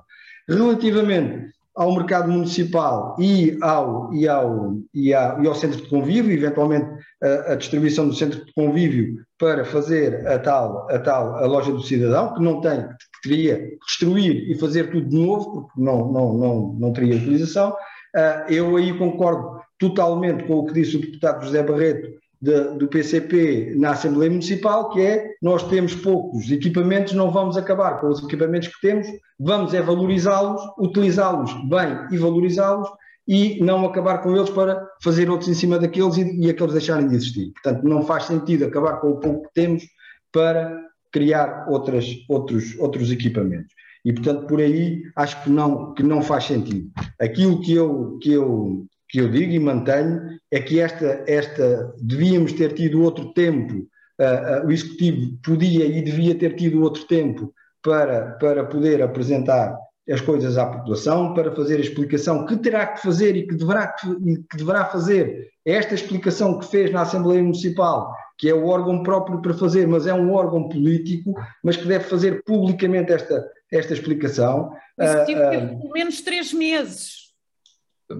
Relativamente 0.48 1.54
ao 1.76 1.96
mercado 1.96 2.30
municipal 2.30 3.16
e 3.20 3.58
ao, 3.62 4.14
e 4.14 4.28
ao, 4.28 4.76
e 4.94 5.14
ao, 5.14 5.42
e 5.42 5.48
ao 5.48 5.56
centro 5.56 5.82
de 5.82 5.88
convívio, 5.88 6.34
eventualmente 6.34 6.90
a, 7.24 7.54
a, 7.54 7.56
distribuição 7.56 8.08
do 8.08 8.14
centro 8.14 8.44
de 8.44 8.54
convívio 8.54 9.16
para 9.38 9.64
fazer 9.64 10.28
a 10.28 10.38
tal, 10.40 10.90
a 10.90 11.00
tal 11.00 11.36
a 11.38 11.46
loja 11.46 11.72
do 11.72 11.82
cidadão, 11.82 12.34
que 12.34 12.42
não 12.42 12.60
tem, 12.60 12.82
que 12.82 13.30
teria 13.30 13.70
destruir 13.88 14.50
e 14.50 14.60
fazer 14.60 14.92
tudo 14.92 15.08
de 15.08 15.16
novo, 15.16 15.52
porque 15.52 15.82
não, 15.82 16.12
não, 16.12 16.34
não, 16.34 16.76
não 16.78 16.94
teria 16.94 17.16
utilização. 17.16 17.70
Uh, 18.16 18.52
eu 18.52 18.76
aí 18.76 18.98
concordo 18.98 19.59
totalmente 19.80 20.44
com 20.44 20.56
o 20.56 20.66
que 20.66 20.74
disse 20.74 20.98
o 20.98 21.02
deputado 21.02 21.46
José 21.46 21.64
Barreto 21.64 22.20
de, 22.42 22.78
do 22.78 22.88
PCP 22.88 23.74
na 23.76 23.92
Assembleia 23.92 24.30
Municipal, 24.30 24.90
que 24.92 25.02
é 25.02 25.32
nós 25.42 25.64
temos 25.64 25.96
poucos 25.96 26.52
equipamentos, 26.52 27.14
não 27.14 27.32
vamos 27.32 27.58
acabar 27.58 28.00
com 28.00 28.08
os 28.08 28.24
equipamentos 28.24 28.70
que 28.70 28.82
temos, 28.82 29.08
vamos 29.40 29.74
é 29.74 29.82
valorizá-los, 29.82 30.62
utilizá-los 30.78 31.52
bem 31.68 32.08
e 32.12 32.18
valorizá-los 32.18 32.90
e 33.28 33.64
não 33.64 33.86
acabar 33.86 34.20
com 34.20 34.36
eles 34.36 34.50
para 34.50 34.88
fazer 35.04 35.30
outros 35.30 35.50
em 35.50 35.54
cima 35.54 35.78
daqueles 35.78 36.18
e, 36.18 36.40
e 36.40 36.50
aqueles 36.50 36.74
deixarem 36.74 37.08
de 37.08 37.16
existir. 37.16 37.52
Portanto, 37.54 37.84
não 37.84 38.04
faz 38.04 38.24
sentido 38.26 38.66
acabar 38.66 38.98
com 38.98 39.12
o 39.12 39.20
pouco 39.20 39.44
que 39.44 39.54
temos 39.54 39.84
para 40.32 40.76
criar 41.12 41.68
outras, 41.70 42.08
outros, 42.28 42.78
outros 42.80 43.12
equipamentos. 43.12 43.74
E, 44.04 44.14
portanto, 44.14 44.48
por 44.48 44.60
aí 44.60 45.04
acho 45.16 45.44
que 45.44 45.50
não, 45.50 45.94
que 45.94 46.04
não 46.04 46.22
faz 46.22 46.46
sentido. 46.46 46.90
Aquilo 47.20 47.62
que 47.62 47.74
eu, 47.74 48.18
que 48.22 48.32
eu, 48.32 48.86
que 49.10 49.20
eu 49.20 49.30
digo 49.30 49.52
e 49.52 49.60
mantenho 49.60 50.40
é 50.52 50.60
que 50.60 50.80
esta, 50.80 51.24
esta 51.28 51.94
devíamos 52.00 52.54
ter 52.54 52.74
tido 52.74 53.02
outro 53.02 53.34
tempo, 53.34 53.74
uh, 53.74 54.64
uh, 54.64 54.68
o 54.68 54.72
Executivo 54.72 55.38
podia 55.44 55.86
e 55.86 56.02
devia 56.02 56.36
ter 56.36 56.56
tido 56.56 56.84
outro 56.84 57.06
tempo 57.06 57.52
para, 57.82 58.34
para 58.34 58.64
poder 58.66 59.02
apresentar 59.02 59.76
as 60.10 60.22
coisas 60.22 60.58
à 60.58 60.66
população, 60.66 61.34
para 61.34 61.54
fazer 61.56 61.78
a 61.78 61.82
explicação 61.82 62.46
que 62.46 62.58
terá 62.58 62.88
que 62.88 63.02
fazer 63.02 63.36
e 63.36 63.48
que 63.48 63.56
deverá, 63.56 63.88
que 63.88 64.58
deverá 64.58 64.86
fazer. 64.86 65.50
Esta 65.66 65.94
explicação 65.94 66.58
que 66.58 66.68
fez 66.68 66.92
na 66.92 67.02
Assembleia 67.02 67.44
Municipal, 67.44 68.12
que 68.38 68.50
é 68.50 68.54
o 68.54 68.68
órgão 68.68 69.04
próprio 69.04 69.42
para 69.42 69.54
fazer, 69.54 69.88
mas 69.88 70.08
é 70.08 70.14
um 70.14 70.34
órgão 70.34 70.68
político, 70.68 71.34
mas 71.64 71.78
que 71.78 71.88
deve 71.88 72.06
fazer 72.06 72.44
publicamente 72.44 73.12
esta, 73.12 73.46
esta 73.72 73.94
explicação. 73.94 74.72
O 74.98 75.04
Executivo 75.04 75.42
uh, 75.42 75.50
teve 75.50 75.68
pelo 75.68 75.94
menos 75.94 76.22
três 76.22 76.54
meses 76.54 77.19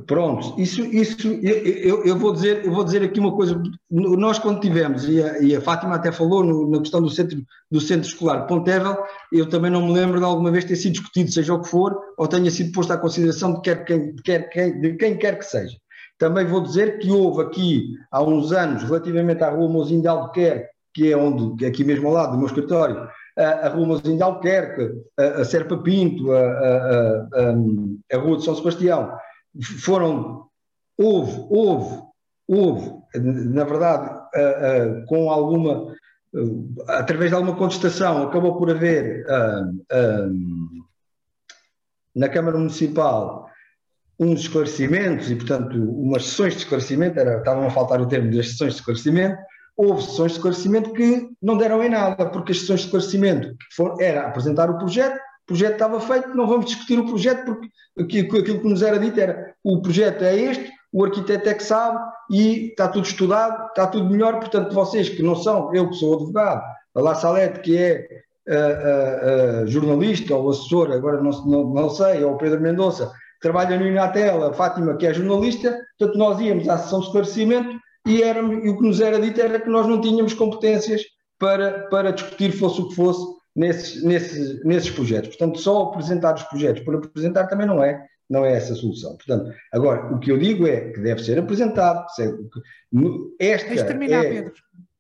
Pronto, 0.06 0.54
isso, 0.62 0.84
isso 0.84 1.28
eu, 1.42 2.06
eu, 2.06 2.16
vou 2.16 2.32
dizer, 2.32 2.64
eu 2.64 2.72
vou 2.72 2.84
dizer 2.84 3.02
aqui 3.02 3.20
uma 3.20 3.36
coisa. 3.36 3.60
Nós, 3.90 4.38
quando 4.38 4.60
tivemos, 4.60 5.10
e 5.10 5.22
a, 5.24 5.40
e 5.40 5.56
a 5.56 5.62
Fátima 5.62 5.96
até 5.96 6.12
falou 6.12 6.44
no, 6.44 6.70
na 6.70 6.78
questão 6.78 7.02
do 7.02 7.10
centro, 7.10 7.42
do 7.72 7.82
centro 7.82 8.08
escolar 8.08 8.46
Pontevel, 8.46 8.96
eu 9.34 9.50
também 9.50 9.72
não 9.72 9.88
me 9.88 9.94
lembro 9.94 10.20
de 10.20 10.26
alguma 10.26 10.52
vez 10.52 10.64
ter 10.64 10.76
sido 10.76 10.92
discutido, 10.92 11.32
seja 11.32 11.56
o 11.56 11.62
que 11.62 11.70
for, 11.70 12.00
ou 12.20 12.28
tenha 12.28 12.52
sido 12.52 12.72
posto 12.72 12.94
à 12.94 12.98
consideração 13.00 13.56
de, 13.56 13.62
quer, 13.62 13.84
quem, 13.84 14.14
de, 14.14 14.22
quer, 14.22 14.50
quem, 14.50 14.80
de 14.80 14.94
quem 14.94 15.18
quer 15.18 15.40
que 15.40 15.46
seja. 15.46 15.76
Também 16.20 16.46
vou 16.46 16.62
dizer 16.62 17.00
que 17.00 17.10
houve 17.10 17.42
aqui, 17.42 17.96
há 18.12 18.22
uns 18.22 18.52
anos, 18.52 18.84
relativamente 18.84 19.44
à 19.44 19.50
Rua 19.50 19.70
Mozinho 19.70 20.04
de 20.04 20.08
Albuquerque, 20.08 20.68
que 20.94 21.12
é 21.12 21.18
onde, 21.18 21.66
aqui 21.66 21.84
mesmo 21.84 22.10
ao 22.10 22.14
lado 22.14 22.34
do 22.34 22.38
meu 22.38 22.46
escritório, 22.46 23.08
a, 23.36 23.44
a 23.44 23.70
Rua 23.70 23.88
Mozinho 23.88 24.18
de 24.18 24.24
Albuquerque, 24.24 24.88
a, 25.18 25.24
a 25.42 25.46
Serpa 25.46 25.78
Pinto, 25.78 26.32
a, 26.32 26.42
a, 26.42 27.56
a 28.14 28.18
Rua 28.20 28.38
de 28.38 28.44
São 28.44 28.54
Sebastião, 28.54 29.12
foram, 29.80 30.46
houve, 30.98 31.46
houve, 31.50 32.02
houve, 32.48 32.92
na 33.16 33.64
verdade, 33.64 34.10
uh, 34.10 35.02
uh, 35.02 35.06
com 35.06 35.30
alguma, 35.30 35.94
uh, 36.34 36.76
através 36.88 37.30
de 37.30 37.36
alguma 37.36 37.56
contestação, 37.56 38.24
acabou 38.24 38.58
por 38.58 38.70
haver 38.70 39.26
na 42.16 42.28
Câmara 42.28 42.58
Municipal 42.58 43.48
uns 44.20 44.42
esclarecimentos 44.42 45.32
e, 45.32 45.36
portanto, 45.36 45.78
umas 45.78 46.26
sessões 46.26 46.54
de 46.54 46.60
esclarecimento, 46.60 47.18
era, 47.18 47.38
estavam 47.38 47.66
a 47.66 47.70
faltar 47.70 48.02
o 48.02 48.08
termo 48.08 48.36
das 48.36 48.50
sessões 48.50 48.74
de 48.74 48.80
esclarecimento, 48.80 49.38
houve 49.78 50.04
sessões 50.04 50.34
de 50.34 50.38
esclarecimento 50.38 50.92
que 50.92 51.30
não 51.42 51.58
deram 51.58 51.82
em 51.82 51.90
nada, 51.90 52.30
porque 52.30 52.52
as 52.52 52.60
sessões 52.60 52.82
de 52.82 52.86
esclarecimento 52.88 53.56
foram, 53.74 54.02
era 54.02 54.28
apresentar 54.28 54.70
o 54.70 54.78
projeto, 54.78 55.18
projeto 55.50 55.74
estava 55.74 56.00
feito, 56.00 56.30
não 56.36 56.48
vamos 56.48 56.68
discutir 56.68 57.00
o 57.00 57.06
projeto 57.06 57.60
porque 57.96 58.20
aquilo 58.20 58.62
que 58.62 58.70
nos 58.70 58.84
era 58.84 59.00
dito 59.00 59.20
era 59.20 59.54
o 59.64 59.82
projeto 59.82 60.22
é 60.24 60.36
este, 60.36 60.72
o 60.94 61.04
arquiteto 61.04 61.50
é 61.50 61.54
que 61.56 61.64
sabe 61.64 62.00
e 62.32 62.68
está 62.68 62.88
tudo 62.88 63.06
estudado, 63.06 63.68
está 63.68 63.88
tudo 63.88 64.10
melhor, 64.10 64.40
portanto 64.40 64.74
vocês 64.74 65.10
que 65.10 65.24
não 65.24 65.36
são, 65.36 65.74
eu 65.74 65.90
que 65.90 65.96
sou 65.96 66.16
advogado, 66.16 66.62
a 66.96 67.02
La 67.02 67.16
Salete 67.16 67.62
que 67.62 67.78
é 67.78 68.08
uh, 68.48 68.54
uh, 68.54 69.64
uh, 69.64 69.68
jornalista 69.68 70.36
ou 70.36 70.50
assessor, 70.50 70.92
agora 70.92 71.22
não, 71.22 71.32
não, 71.46 71.74
não 71.74 71.90
sei, 71.90 72.24
ou 72.24 72.38
Pedro 72.38 72.62
Mendonça, 72.62 73.08
que 73.08 73.42
trabalha 73.42 73.78
no 73.78 73.88
Inatel, 73.88 74.44
a 74.44 74.54
Fátima 74.54 74.96
que 74.96 75.08
é 75.08 75.14
jornalista, 75.14 75.76
portanto 75.98 76.18
nós 76.18 76.40
íamos 76.40 76.70
à 76.70 76.78
sessão 76.78 77.00
de 77.00 77.08
esclarecimento 77.08 77.76
e, 78.08 78.22
era, 78.22 78.40
e 78.40 78.70
o 78.70 78.78
que 78.78 78.84
nos 78.84 79.02
era 79.02 79.20
dito 79.20 79.42
era 79.42 79.60
que 79.60 79.70
nós 79.70 79.88
não 79.88 80.00
tínhamos 80.00 80.34
competências 80.34 81.02
para, 81.40 81.88
para 81.90 82.12
discutir 82.12 82.52
fosse 82.52 82.82
o 82.82 82.90
que 82.90 82.96
fosse 82.96 83.39
nesses, 83.60 84.02
nesses, 84.02 84.64
nesses 84.64 84.90
projetos. 84.90 85.36
Portanto, 85.36 85.60
só 85.60 85.84
apresentar 85.84 86.34
os 86.34 86.44
projetos 86.44 86.82
por 86.84 86.96
apresentar 86.96 87.46
também 87.48 87.68
não 87.68 87.84
é, 87.84 88.02
não 88.30 88.46
é 88.46 88.54
essa 88.54 88.72
a 88.72 88.76
solução. 88.76 89.18
Portanto, 89.18 89.54
agora, 89.74 90.16
o 90.16 90.20
que 90.20 90.32
eu 90.32 90.38
digo 90.38 90.66
é 90.66 90.92
que 90.92 91.02
deve 91.02 91.22
ser 91.22 91.38
apresentado. 91.38 92.06
Esta 93.38 93.76
terminar, 93.84 94.26
é, 94.26 94.30
Pedro. 94.30 94.54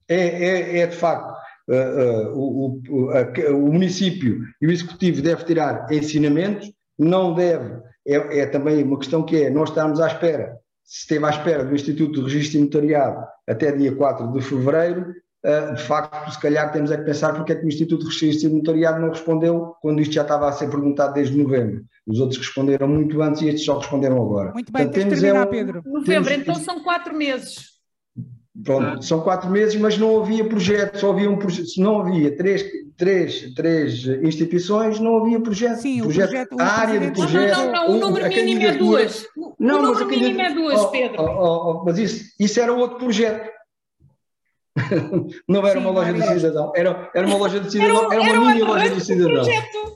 É, 0.10 0.18
é, 0.18 0.80
é 0.80 0.88
de 0.88 0.96
facto. 0.96 1.40
Uh, 1.70 2.34
uh, 2.34 2.36
o, 2.36 2.82
o, 2.90 3.10
a, 3.12 3.52
o 3.52 3.72
município 3.72 4.42
e 4.60 4.66
o 4.66 4.72
executivo 4.72 5.22
deve 5.22 5.46
tirar 5.46 5.86
ensinamentos 5.92 6.72
não 6.98 7.36
deve, 7.36 7.80
é, 8.08 8.40
é 8.40 8.46
também 8.48 8.84
uma 8.84 8.98
questão 8.98 9.24
que 9.24 9.44
é, 9.44 9.52
nós 9.52 9.70
estarmos 9.70 10.02
à 10.02 10.08
espera, 10.08 10.58
se 10.84 11.02
esteve 11.02 11.26
à 11.26 11.30
espera 11.30 11.64
do 11.64 11.76
Instituto 11.76 12.16
de 12.16 12.22
Registro 12.24 12.58
e 12.58 12.64
Notariado 12.64 13.24
até 13.48 13.72
dia 13.72 13.96
4 13.96 14.34
de 14.34 14.42
fevereiro, 14.42 15.14
de 15.44 15.82
facto, 15.84 16.32
se 16.32 16.40
calhar 16.40 16.72
temos 16.72 16.92
é 16.92 16.98
que 16.98 17.04
pensar 17.04 17.34
porque 17.34 17.54
é 17.54 17.56
que 17.56 17.66
o 17.66 17.68
Instituto 17.68 18.06
de 18.06 18.12
Registro 18.12 18.50
e 18.50 18.54
Notariado 18.54 19.00
não 19.00 19.10
respondeu 19.10 19.76
quando 19.82 20.02
isto 20.02 20.14
já 20.14 20.24
estava 20.24 20.50
a 20.50 20.52
ser 20.52 20.70
perguntado 20.70 21.14
desde 21.14 21.38
novembro. 21.38 21.86
Os 22.06 22.20
outros 22.20 22.40
responderam 22.40 22.88
muito 22.88 23.22
antes 23.22 23.42
e 23.42 23.48
estes 23.48 23.66
só 23.66 23.78
responderam 23.78 24.22
agora. 24.22 24.52
Muito 24.52 24.72
bem, 24.72 24.84
Portanto, 24.84 25.02
temos 25.02 25.22
terminar, 25.22 25.46
é 25.46 25.48
um, 25.48 25.50
Pedro. 25.50 25.84
Novembro, 25.86 26.30
temos, 26.30 26.42
então 26.42 26.56
são 26.56 26.84
quatro 26.84 27.16
meses. 27.16 27.80
Pronto, 28.64 29.06
são 29.06 29.22
quatro 29.22 29.50
meses, 29.50 29.76
mas 29.76 29.98
não 29.98 30.22
havia 30.22 30.44
projeto, 30.44 30.98
só 30.98 31.12
havia 31.12 31.30
um 31.30 31.38
projeto, 31.38 31.68
não 31.78 32.02
havia 32.02 32.36
três, 32.36 32.66
três, 32.98 33.54
três 33.54 34.06
instituições, 34.06 35.00
não 35.00 35.22
havia 35.22 35.40
projeto. 35.40 35.78
Sim, 35.78 36.02
projeto, 36.02 36.28
o 36.28 36.30
projeto, 36.30 36.60
a 36.60 36.66
área 36.66 37.00
do 37.00 37.14
projeto. 37.14 37.58
Não, 37.58 37.66
não, 37.66 37.72
não, 37.72 37.96
o 37.96 38.00
número 38.00 38.28
mínimo 38.28 38.62
é 38.62 38.74
duas. 38.74 39.26
Não, 39.58 39.80
o 39.80 39.82
número 39.82 40.08
mínimo 40.08 40.42
é 40.42 40.54
duas, 40.54 40.86
Pedro. 40.88 41.22
Oh, 41.22 41.26
oh, 41.26 41.72
oh, 41.72 41.86
mas 41.86 41.98
isso, 41.98 42.34
isso 42.38 42.60
era 42.60 42.74
outro 42.74 42.98
projeto. 42.98 43.50
Não 45.48 45.66
era 45.66 45.80
Sim, 45.80 45.86
uma 45.86 45.92
loja 45.92 46.14
de 46.14 46.28
cidadão, 46.28 46.72
era, 46.76 47.10
era 47.14 47.28
uma 47.28 47.38
loja 47.38 47.60
de 47.60 47.72
cidadão, 47.72 48.12
era, 48.12 48.24
era 48.24 48.40
uma 48.40 48.54
mini 48.54 48.62
loja 48.64 48.90
de 48.90 49.02
cidadão. 49.02 49.46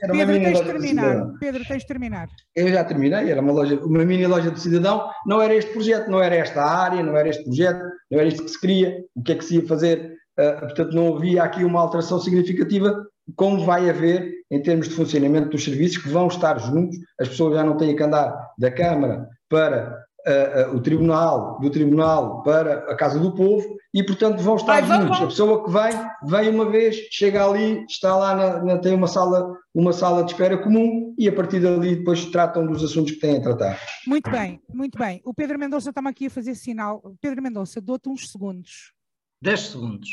Era 0.02 0.14
uma 0.14 0.26
Pedro, 0.26 0.34
mini 0.34 0.46
tens 0.46 0.60
de 0.60 0.66
terminar. 0.66 1.34
Pedro, 1.40 1.64
tens 1.66 1.82
de 1.82 1.88
terminar. 1.88 2.28
Eu 2.56 2.70
já 2.70 2.84
terminei, 2.84 3.32
era 3.32 3.42
uma 3.42 3.54
loja, 3.54 3.76
uma 3.84 4.04
mini 4.04 4.28
loja 4.28 4.52
de 4.52 4.60
cidadão, 4.60 5.10
não 5.26 5.42
era 5.42 5.56
este 5.56 5.72
projeto, 5.72 6.10
não 6.10 6.22
era 6.22 6.36
esta 6.36 6.64
área, 6.64 7.04
não 7.04 7.16
era 7.16 7.30
este 7.30 7.44
projeto, 7.44 7.82
não 8.12 8.20
era 8.20 8.28
isto 8.28 8.44
que 8.44 8.52
se 8.52 8.60
queria, 8.60 9.04
o 9.16 9.24
que 9.24 9.32
é 9.32 9.36
que 9.36 9.46
se 9.46 9.56
ia 9.56 9.68
fazer, 9.68 10.18
uh, 10.40 10.60
portanto 10.60 10.94
não 10.94 11.16
havia 11.16 11.44
aqui 11.44 11.64
uma 11.64 11.80
alteração 11.80 12.20
significativa, 12.20 13.06
como 13.36 13.64
vai 13.64 13.90
haver 13.90 14.32
em 14.52 14.62
termos 14.62 14.90
de 14.90 14.96
funcionamento 14.96 15.50
dos 15.50 15.64
serviços 15.64 15.98
que 15.98 16.10
vão 16.10 16.28
estar 16.28 16.60
juntos, 16.60 16.98
as 17.20 17.30
pessoas 17.30 17.56
já 17.56 17.64
não 17.64 17.78
têm 17.78 17.96
que 17.96 18.04
andar 18.04 18.36
da 18.58 18.70
Câmara 18.70 19.28
para 19.50 20.03
uh, 20.28 20.72
uh, 20.72 20.76
o 20.76 20.82
Tribunal, 20.82 21.60
do 21.60 21.70
Tribunal 21.70 22.42
para 22.44 22.92
a 22.92 22.96
Casa 22.96 23.20
do 23.20 23.34
Povo, 23.34 23.78
e 23.94 24.04
portanto 24.04 24.42
vão 24.42 24.56
estar 24.56 24.82
Vai, 24.82 25.02
juntos. 25.02 25.22
A 25.22 25.28
pessoa 25.28 25.64
que 25.64 25.72
vem, 25.72 25.92
vem 26.24 26.50
uma 26.50 26.70
vez, 26.70 26.96
chega 27.12 27.46
ali, 27.46 27.86
está 27.86 28.16
lá, 28.16 28.36
na, 28.36 28.64
na, 28.64 28.78
tem 28.80 28.94
uma 28.94 29.08
sala, 29.08 29.56
uma 29.74 29.94
sala 29.94 30.24
de 30.24 30.32
espera 30.32 30.58
comum 30.58 31.14
e 31.18 31.28
a 31.28 31.34
partir 31.34 31.60
dali 31.60 31.96
depois 31.96 32.26
tratam 32.26 32.66
dos 32.66 32.84
assuntos 32.84 33.12
que 33.12 33.20
têm 33.20 33.38
a 33.38 33.42
tratar. 33.42 33.80
Muito 34.08 34.30
bem, 34.32 34.62
muito 34.74 34.98
bem. 34.98 35.22
O 35.26 35.34
Pedro 35.34 35.60
Mendonça 35.60 35.90
está-me 35.90 36.10
aqui 36.10 36.28
a 36.28 36.32
fazer 36.32 36.56
sinal. 36.56 37.02
Pedro 37.22 37.42
Mendonça, 37.42 37.82
dou-te 37.82 38.10
uns 38.10 38.32
segundos. 38.32 38.94
10 39.42 39.60
segundos. 39.60 40.10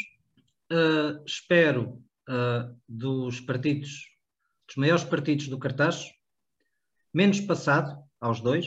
Uh, 0.72 1.22
espero 1.26 2.00
uh, 2.28 2.76
dos 2.88 3.40
partidos, 3.40 3.90
dos 4.68 4.76
maiores 4.76 5.04
partidos 5.04 5.48
do 5.48 5.58
cartaz, 5.58 6.04
menos 7.12 7.40
passado 7.40 7.98
aos 8.20 8.40
dois 8.40 8.66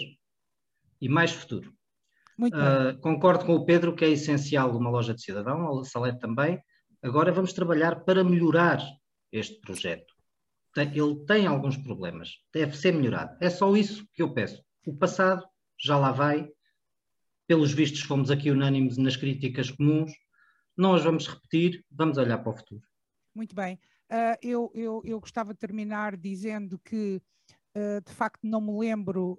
e 1.04 1.10
mais 1.10 1.34
futuro. 1.34 1.76
Uh, 2.40 2.98
concordo 3.02 3.46
com 3.46 3.56
o 3.56 3.66
Pedro 3.66 3.94
que 3.94 4.06
é 4.06 4.10
essencial 4.10 4.76
uma 4.76 4.90
loja 4.90 5.14
de 5.14 5.22
cidadão, 5.22 5.80
a 5.80 5.84
Salete 5.84 6.20
também. 6.20 6.58
Agora 7.02 7.30
vamos 7.30 7.52
trabalhar 7.52 8.06
para 8.06 8.24
melhorar 8.24 8.82
este 9.30 9.60
projeto. 9.60 10.14
Ele 10.78 11.26
tem 11.26 11.46
alguns 11.46 11.76
problemas, 11.76 12.38
deve 12.54 12.78
ser 12.78 12.94
melhorado. 12.94 13.38
É 13.42 13.50
só 13.50 13.76
isso 13.76 14.08
que 14.14 14.24
eu 14.24 14.34
peço. 14.34 14.64
O 14.88 14.96
passado 14.96 15.46
já 15.78 15.98
lá 15.98 16.14
vai. 16.14 16.50
Pelos 17.46 17.74
vistos, 17.74 18.02
fomos 18.02 18.32
aqui 18.32 18.50
unânimes 18.50 18.98
nas 18.98 19.18
críticas 19.18 19.70
comuns. 19.70 20.14
Não 20.76 20.96
as 20.96 21.04
vamos 21.04 21.28
repetir, 21.28 21.86
vamos 21.92 22.18
olhar 22.18 22.38
para 22.38 22.54
o 22.54 22.56
futuro. 22.56 22.82
Muito 23.36 23.54
bem. 23.54 23.76
Uh, 24.10 24.38
eu, 24.42 24.72
eu, 24.74 25.02
eu 25.04 25.20
gostava 25.20 25.54
de 25.54 25.60
terminar 25.60 26.16
dizendo 26.16 26.80
que, 26.80 27.22
uh, 27.76 28.02
de 28.04 28.14
facto, 28.14 28.40
não 28.44 28.62
me 28.62 28.80
lembro 28.80 29.38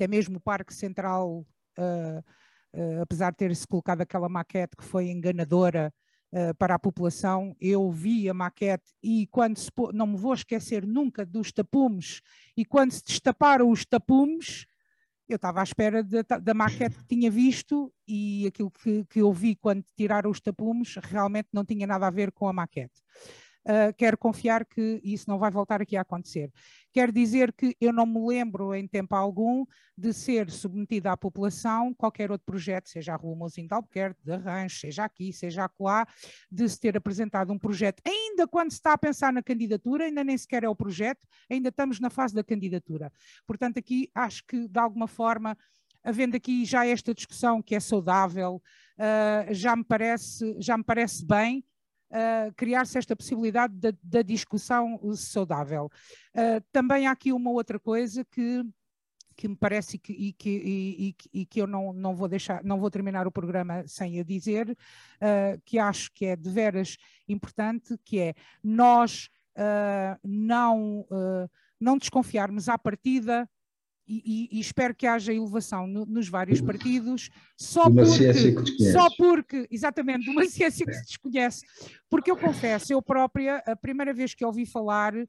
até 0.00 0.08
mesmo 0.08 0.38
o 0.38 0.40
Parque 0.40 0.72
Central, 0.72 1.46
uh, 1.78 3.02
apesar 3.02 3.32
de 3.32 3.36
ter-se 3.36 3.66
colocado 3.66 4.00
aquela 4.00 4.30
maquete 4.30 4.74
que 4.74 4.82
foi 4.82 5.10
enganadora 5.10 5.92
uh, 6.32 6.54
para 6.56 6.74
a 6.74 6.78
população, 6.78 7.54
eu 7.60 7.90
vi 7.90 8.26
a 8.26 8.32
maquete 8.32 8.94
e 9.02 9.26
quando 9.26 9.58
se, 9.58 9.70
não 9.92 10.06
me 10.06 10.16
vou 10.16 10.32
esquecer 10.32 10.86
nunca 10.86 11.26
dos 11.26 11.52
tapumes, 11.52 12.22
e 12.56 12.64
quando 12.64 12.92
se 12.92 13.04
destaparam 13.04 13.70
os 13.70 13.84
tapumes, 13.84 14.64
eu 15.28 15.36
estava 15.36 15.60
à 15.60 15.64
espera 15.64 16.02
da 16.02 16.54
maquete 16.54 16.96
que 16.96 17.04
tinha 17.04 17.30
visto 17.30 17.92
e 18.08 18.46
aquilo 18.46 18.70
que, 18.70 19.04
que 19.04 19.20
eu 19.20 19.30
vi 19.34 19.54
quando 19.54 19.84
tiraram 19.94 20.30
os 20.30 20.40
tapumes 20.40 20.96
realmente 20.96 21.48
não 21.52 21.64
tinha 21.64 21.86
nada 21.86 22.06
a 22.06 22.10
ver 22.10 22.32
com 22.32 22.48
a 22.48 22.54
maquete 22.54 23.00
uh, 23.66 23.94
quero 23.96 24.16
confiar 24.16 24.64
que 24.64 25.00
isso 25.02 25.28
não 25.28 25.38
vai 25.38 25.50
voltar 25.50 25.80
aqui 25.80 25.96
a 25.96 26.02
acontecer. 26.02 26.52
Quero 26.92 27.12
dizer 27.12 27.52
que 27.52 27.76
eu 27.80 27.92
não 27.92 28.06
me 28.06 28.26
lembro 28.26 28.74
em 28.74 28.86
tempo 28.86 29.14
algum 29.14 29.64
de 29.96 30.12
ser 30.12 30.50
submetida 30.50 31.12
à 31.12 31.16
população 31.16 31.94
qualquer 31.94 32.30
outro 32.30 32.44
projeto, 32.46 32.88
seja 32.88 33.12
a 33.12 33.16
Rua 33.16 33.36
Mozinho 33.36 33.68
de 33.68 33.74
Albuquerque, 33.74 34.24
de 34.24 34.32
Arranjo, 34.32 34.78
seja 34.78 35.04
aqui, 35.04 35.32
seja 35.32 35.64
acolá, 35.64 36.06
de 36.50 36.68
se 36.68 36.80
ter 36.80 36.96
apresentado 36.96 37.52
um 37.52 37.58
projeto, 37.58 38.02
ainda 38.06 38.46
quando 38.46 38.70
se 38.70 38.76
está 38.76 38.92
a 38.92 38.98
pensar 38.98 39.32
na 39.32 39.42
candidatura, 39.42 40.04
ainda 40.04 40.24
nem 40.24 40.36
sequer 40.36 40.64
é 40.64 40.68
o 40.68 40.74
projeto, 40.74 41.20
ainda 41.50 41.68
estamos 41.68 42.00
na 42.00 42.10
fase 42.10 42.34
da 42.34 42.42
candidatura. 42.42 43.12
Portanto, 43.46 43.78
aqui 43.78 44.10
acho 44.14 44.42
que 44.46 44.66
de 44.66 44.78
alguma 44.78 45.06
forma 45.06 45.56
havendo 46.02 46.36
aqui 46.36 46.64
já 46.64 46.86
esta 46.86 47.14
discussão 47.14 47.62
que 47.62 47.74
é 47.74 47.80
saudável, 47.80 48.62
uh, 48.98 49.54
já, 49.54 49.76
me 49.76 49.84
parece, 49.84 50.56
já 50.58 50.76
me 50.76 50.84
parece 50.84 51.24
bem 51.24 51.64
uh, 52.10 52.52
criar-se 52.56 52.98
esta 52.98 53.16
possibilidade 53.16 53.74
da, 53.74 53.92
da 54.02 54.22
discussão 54.22 54.98
saudável. 55.14 55.90
Uh, 56.34 56.62
também 56.72 57.06
há 57.06 57.12
aqui 57.12 57.32
uma 57.32 57.50
outra 57.50 57.78
coisa 57.78 58.24
que 58.24 58.64
que 59.40 59.48
me 59.48 59.56
parece 59.56 59.96
que, 59.98 60.12
e 60.12 60.34
que, 60.34 60.50
e, 60.50 61.16
e, 61.32 61.46
que 61.46 61.62
eu 61.62 61.66
não, 61.66 61.94
não 61.94 62.14
vou 62.14 62.28
deixar, 62.28 62.62
não 62.62 62.78
vou 62.78 62.90
terminar 62.90 63.26
o 63.26 63.32
programa 63.32 63.82
sem 63.86 64.20
a 64.20 64.22
dizer, 64.22 64.68
uh, 64.68 65.58
que 65.64 65.78
acho 65.78 66.12
que 66.12 66.26
é 66.26 66.36
de 66.36 66.50
veras 66.50 66.98
importante, 67.26 67.96
que 68.04 68.20
é 68.20 68.34
nós 68.62 69.30
uh, 69.56 70.20
não, 70.22 71.00
uh, 71.10 71.50
não 71.80 71.96
desconfiarmos 71.96 72.68
à 72.68 72.76
partida 72.76 73.48
e, 74.10 74.48
e, 74.52 74.60
espero 74.60 74.94
que 74.94 75.06
haja 75.06 75.32
elevação 75.32 75.86
no, 75.86 76.04
nos 76.04 76.28
vários 76.28 76.60
partidos, 76.60 77.30
só 77.56 77.84
uma 77.86 78.02
porque, 78.02 78.92
só 78.92 79.08
porque, 79.16 79.68
exatamente, 79.70 80.24
de 80.24 80.30
uma 80.30 80.44
ciência 80.50 80.84
que 80.84 80.92
se 80.92 81.04
desconhece, 81.06 81.64
porque 82.08 82.30
eu 82.30 82.36
confesso, 82.36 82.92
eu 82.92 83.00
própria, 83.00 83.62
a 83.66 83.76
primeira 83.76 84.12
vez 84.12 84.34
que 84.34 84.44
ouvi 84.44 84.66
falar, 84.66 85.14
eh, 85.14 85.26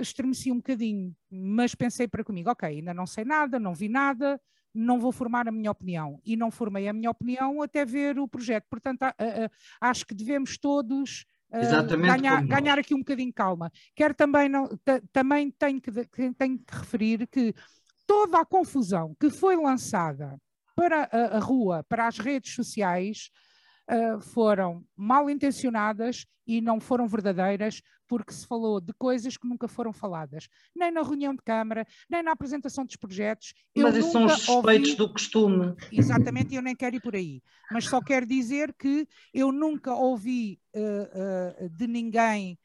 estremeci 0.00 0.50
um 0.50 0.56
bocadinho, 0.56 1.14
mas 1.30 1.76
pensei 1.76 2.08
para 2.08 2.24
comigo, 2.24 2.50
ok, 2.50 2.68
ainda 2.68 2.92
não 2.92 3.06
sei 3.06 3.24
nada, 3.24 3.58
não 3.58 3.72
vi 3.72 3.88
nada, 3.88 4.40
não 4.74 4.98
vou 4.98 5.12
formar 5.12 5.46
a 5.48 5.52
minha 5.52 5.70
opinião. 5.70 6.20
E 6.24 6.36
não 6.36 6.50
formei 6.50 6.88
a 6.88 6.92
minha 6.92 7.10
opinião 7.10 7.62
até 7.62 7.84
ver 7.84 8.18
o 8.18 8.28
projeto. 8.28 8.66
Portanto, 8.70 9.02
a, 9.02 9.08
a, 9.08 9.46
a, 9.46 9.90
acho 9.90 10.06
que 10.06 10.14
devemos 10.14 10.58
todos 10.58 11.24
Uh, 11.50 11.96
ganhar, 12.02 12.44
ganhar, 12.44 12.78
aqui 12.78 12.94
um 12.94 12.98
bocadinho 12.98 13.28
de 13.28 13.32
calma. 13.32 13.72
Quero 13.96 14.12
também, 14.12 14.50
não, 14.50 14.68
também 15.10 15.50
tenho 15.50 15.80
que, 15.80 15.90
tenho 16.34 16.58
que 16.58 16.76
referir 16.76 17.26
que 17.26 17.54
toda 18.08 18.40
a 18.40 18.46
confusão 18.46 19.14
que 19.20 19.28
foi 19.28 19.54
lançada 19.54 20.40
para 20.74 21.04
a, 21.12 21.38
rua, 21.38 21.84
para 21.86 22.06
as 22.06 22.18
redes 22.18 22.54
sociais, 22.54 23.30
uh, 23.90 24.20
foram 24.20 24.82
mal 24.96 25.28
intencionadas 25.28 26.24
e 26.46 26.62
não 26.62 26.80
foram 26.80 27.06
verdadeiras, 27.06 27.82
porque 28.06 28.32
se 28.32 28.46
falou 28.46 28.80
de 28.80 28.94
coisas 28.94 29.36
que 29.36 29.46
nunca 29.46 29.68
foram 29.68 29.92
faladas, 29.92 30.48
nem 30.74 30.90
na 30.90 31.02
reunião 31.02 31.34
de 31.34 31.42
Câmara, 31.42 31.86
nem 32.08 32.22
na 32.22 32.32
apresentação 32.32 32.86
dos 32.86 32.96
projetos. 32.96 33.52
Mas 33.76 33.96
esses 33.96 34.10
são 34.10 34.24
os 34.24 34.32
suspeitos 34.40 34.90
ouvi... 34.92 34.96
do 34.96 35.12
costume. 35.12 35.76
Exatamente, 35.92 36.54
eu 36.54 36.62
nem 36.62 36.74
quero 36.74 36.96
ir 36.96 37.02
por 37.02 37.14
aí. 37.14 37.42
Mas 37.70 37.84
só 37.84 38.00
quero 38.00 38.24
dizer 38.24 38.72
que 38.72 39.06
eu 39.34 39.52
nunca 39.52 39.94
ouvi 39.94 40.58
uh, 40.74 41.64
uh, 41.64 41.68
de 41.68 41.86
ninguém 41.86 42.58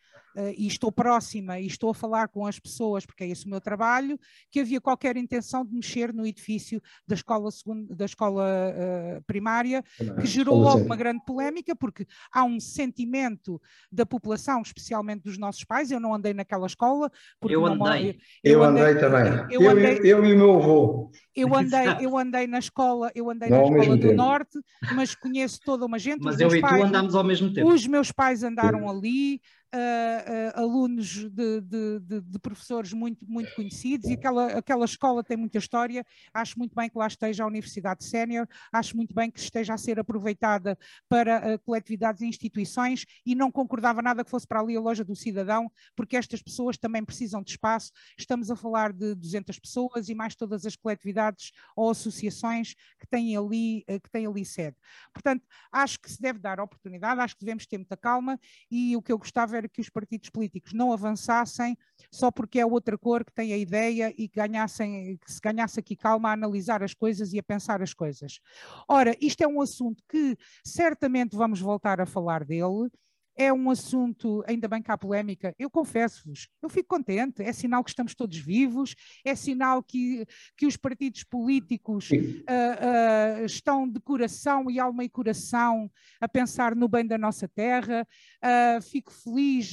e 0.58 0.68
estou 0.68 0.92
próxima 0.92 1.60
e 1.60 1.68
estou 1.68 1.90
a 1.92 1.94
falar 1.94 2.28
com 2.28 2.46
as 2.46 2.60
pessoas, 2.60 3.06
porque 3.06 3.24
é 3.24 3.28
esse 3.28 3.46
o 3.46 3.50
meu 3.50 3.62
trabalho, 3.62 4.20
que 4.52 4.60
havia 4.60 4.82
qualquer 4.82 5.16
intenção 5.18 5.66
de 5.66 5.74
mexer 5.74 6.14
no 6.14 6.26
edifício 6.26 6.82
da 7.08 7.16
escola, 7.16 7.52
segundo, 7.52 7.96
da 7.96 8.06
escola 8.06 8.44
uh, 8.44 9.24
primária, 9.24 9.84
que 10.20 10.26
gerou 10.26 10.58
logo 10.58 10.84
uma 10.84 10.96
grande 10.96 11.24
polémica, 11.26 11.76
porque 11.76 12.06
há 12.32 12.44
um 12.44 12.60
sentimento 12.60 13.62
da 13.92 14.06
população, 14.06 14.62
especialmente 14.62 15.24
dos 15.24 15.38
nossos 15.38 15.64
pais, 15.64 15.92
eu 15.92 16.00
não 16.00 16.14
andei 16.14 16.34
naquela 16.34 16.66
escola. 16.66 17.12
Porque 17.40 17.56
eu 17.56 17.66
andei. 17.66 18.20
Eu, 18.44 18.54
eu 18.54 18.64
andei, 18.64 18.84
andei, 18.84 19.02
também. 19.02 19.48
Eu, 19.50 19.70
andei, 19.70 20.00
eu, 20.00 20.06
eu, 20.06 20.26
e 20.26 20.34
o 20.34 20.38
meu 20.38 20.56
avô. 20.56 21.12
Eu 21.36 21.56
andei, 21.56 21.88
eu 22.02 22.18
andei 22.18 22.48
na 22.48 22.60
escola, 22.60 23.12
eu 23.16 23.30
andei 23.30 23.50
não 23.50 23.70
na 23.70 23.80
escola 23.80 23.98
do 23.98 24.02
tempo. 24.02 24.14
Norte, 24.14 24.60
mas 24.96 25.16
conheço 25.16 25.60
toda 25.66 25.86
uma 25.86 25.98
gente. 25.98 26.24
Mas 26.24 26.40
eu 26.40 26.54
e 26.56 26.62
pais, 26.62 26.82
tu 26.82 26.88
andámos 26.88 27.16
ao 27.16 27.24
mesmo 27.24 27.52
tempo. 27.52 27.72
Os 27.72 27.88
meus 27.88 28.12
pais 28.12 28.44
andaram 28.44 28.82
Sim. 28.82 28.90
ali, 28.90 29.42
uh, 29.74 30.60
alunos 30.60 31.08
de, 31.08 31.62
de, 31.62 32.00
de, 32.00 32.22
de, 32.22 32.40
professores 32.40 32.94
muito, 32.94 33.26
muito 33.28 33.54
conhecidos 33.56 34.10
e 34.10 34.14
aquela, 34.14 34.58
aquela 34.58 34.86
escola 34.86 35.24
tem 35.24 35.36
muita 35.36 35.58
história. 35.58 36.06
Acho 36.34 36.58
muito 36.60 36.76
bem 36.76 36.90
que 36.90 36.98
lá 36.98 37.08
esteja 37.08 37.44
a 37.44 37.48
Universidade 37.48 38.04
Sénior, 38.04 38.48
acho 38.72 38.96
muito 38.96 39.14
bem 39.14 39.32
que 39.32 39.40
esteja 39.40 39.74
a 39.74 39.78
ser 39.78 40.00
aproveitada 40.00 40.78
para 41.10 41.56
uh, 41.56 41.60
coletividades 41.60 42.22
e 42.22 42.28
instituições 42.28 43.06
e 43.26 43.34
não 43.34 43.52
concordava 43.52 44.02
nada 44.02 44.24
que 44.24 44.30
fosse 44.30 44.48
para 44.48 44.60
ali 44.60 44.78
a 44.78 44.82
loja 44.82 45.04
do 45.04 45.16
cidadão, 45.16 45.72
porque 45.96 46.16
estas 46.16 46.42
pessoas 46.42 46.78
também 46.78 47.04
precisam 47.04 47.42
de 47.42 47.52
espaço. 47.52 47.92
Estamos 48.18 48.52
a 48.52 48.56
falar 48.56 48.94
de 48.94 49.16
200 49.16 49.60
pessoas 49.60 50.10
e 50.10 50.16
mais 50.16 50.36
todas 50.36 50.66
as 50.66 50.76
coletividades 50.76 51.52
ou 51.76 51.90
associações 51.90 52.76
que 53.00 53.08
têm 53.08 53.36
ali, 53.36 53.84
uh, 53.90 54.00
que 54.00 54.10
têm 54.12 54.28
ali 54.28 54.46
sede. 54.46 54.78
Portanto, 55.12 55.44
acho 55.72 56.00
que 56.00 56.12
se 56.12 56.22
deve 56.22 56.40
dar 56.40 56.60
oportunidade, 56.60 57.20
acho 57.20 57.36
que 57.36 57.44
devemos 57.44 57.66
ter 57.66 57.78
muita 57.78 57.98
calma 57.98 58.40
e 58.70 58.96
o 58.96 59.02
que 59.02 59.12
eu 59.12 59.18
gostava 59.18 59.58
era 59.58 59.63
que 59.70 59.82
os 59.82 59.90
partidos 59.90 60.30
políticos 60.30 60.74
não 60.74 60.92
avançassem 60.92 61.78
só 62.12 62.32
porque 62.32 62.60
é 62.60 62.66
outra 62.66 62.98
cor 62.98 63.24
que 63.24 63.34
tem 63.34 63.54
a 63.54 63.58
ideia 63.58 64.14
e 64.18 64.28
que, 64.28 64.36
ganhassem, 64.36 65.18
que 65.18 65.32
se 65.32 65.40
ganhasse 65.42 65.80
aqui 65.80 65.96
calma 65.96 66.30
a 66.30 66.34
analisar 66.34 66.84
as 66.84 66.94
coisas 66.94 67.34
e 67.34 67.40
a 67.40 67.44
pensar 67.44 67.82
as 67.82 67.94
coisas. 67.94 68.40
Ora, 68.88 69.16
isto 69.20 69.42
é 69.42 69.48
um 69.48 69.62
assunto 69.62 70.04
que 70.08 70.38
certamente 70.64 71.36
vamos 71.36 71.60
voltar 71.60 72.00
a 72.00 72.06
falar 72.06 72.44
dele, 72.44 72.90
é 73.36 73.52
um 73.52 73.70
assunto, 73.70 74.44
ainda 74.48 74.68
bem 74.68 74.82
que 74.82 74.92
há 74.92 74.98
polémica, 74.98 75.56
eu 75.58 75.70
confesso-vos, 75.70 76.48
eu 76.62 76.70
fico 76.70 76.90
contente, 76.90 77.42
é 77.42 77.52
sinal 77.52 77.84
que 77.84 77.90
estamos 77.90 78.14
todos 78.14 78.38
vivos, 78.38 78.96
é 79.26 79.36
sinal 79.36 79.82
que, 79.82 80.26
que 80.56 80.66
os 80.66 80.78
partidos 80.78 81.24
políticos 81.24 82.10
uh, 82.12 83.42
uh, 83.42 83.46
estão 83.46 83.90
de 83.90 84.00
coração 84.00 84.70
e 84.70 84.80
alma 84.80 85.04
e 85.04 85.10
coração 85.10 85.92
a 86.22 86.28
pensar 86.28 86.76
no 86.76 86.88
bem 86.88 87.06
da 87.06 87.18
nossa 87.18 87.48
terra, 87.48 88.08
uh, 88.44 88.82
fico 88.82 89.12
feliz 89.12 89.72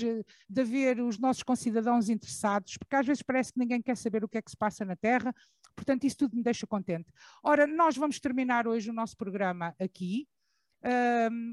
de 0.48 0.64
ver 0.64 1.00
os 1.00 1.18
nossos 1.18 1.42
concidadãos 1.42 2.08
interessados, 2.08 2.76
porque 2.78 2.96
às 2.96 3.06
vezes 3.06 3.22
parece 3.22 3.52
que 3.52 3.58
ninguém 3.58 3.82
quer 3.82 3.96
saber 3.96 4.24
o 4.24 4.28
que 4.28 4.38
é 4.38 4.42
que 4.42 4.50
se 4.50 4.56
passa 4.56 4.84
na 4.84 4.96
terra, 4.96 5.34
portanto 5.76 6.04
isso 6.04 6.16
tudo 6.16 6.36
me 6.36 6.42
deixa 6.42 6.66
contente. 6.66 7.12
Ora, 7.42 7.66
nós 7.66 7.96
vamos 7.96 8.18
terminar 8.18 8.66
hoje 8.66 8.88
o 8.88 8.94
nosso 8.94 9.16
programa 9.16 9.74
aqui, 9.78 10.26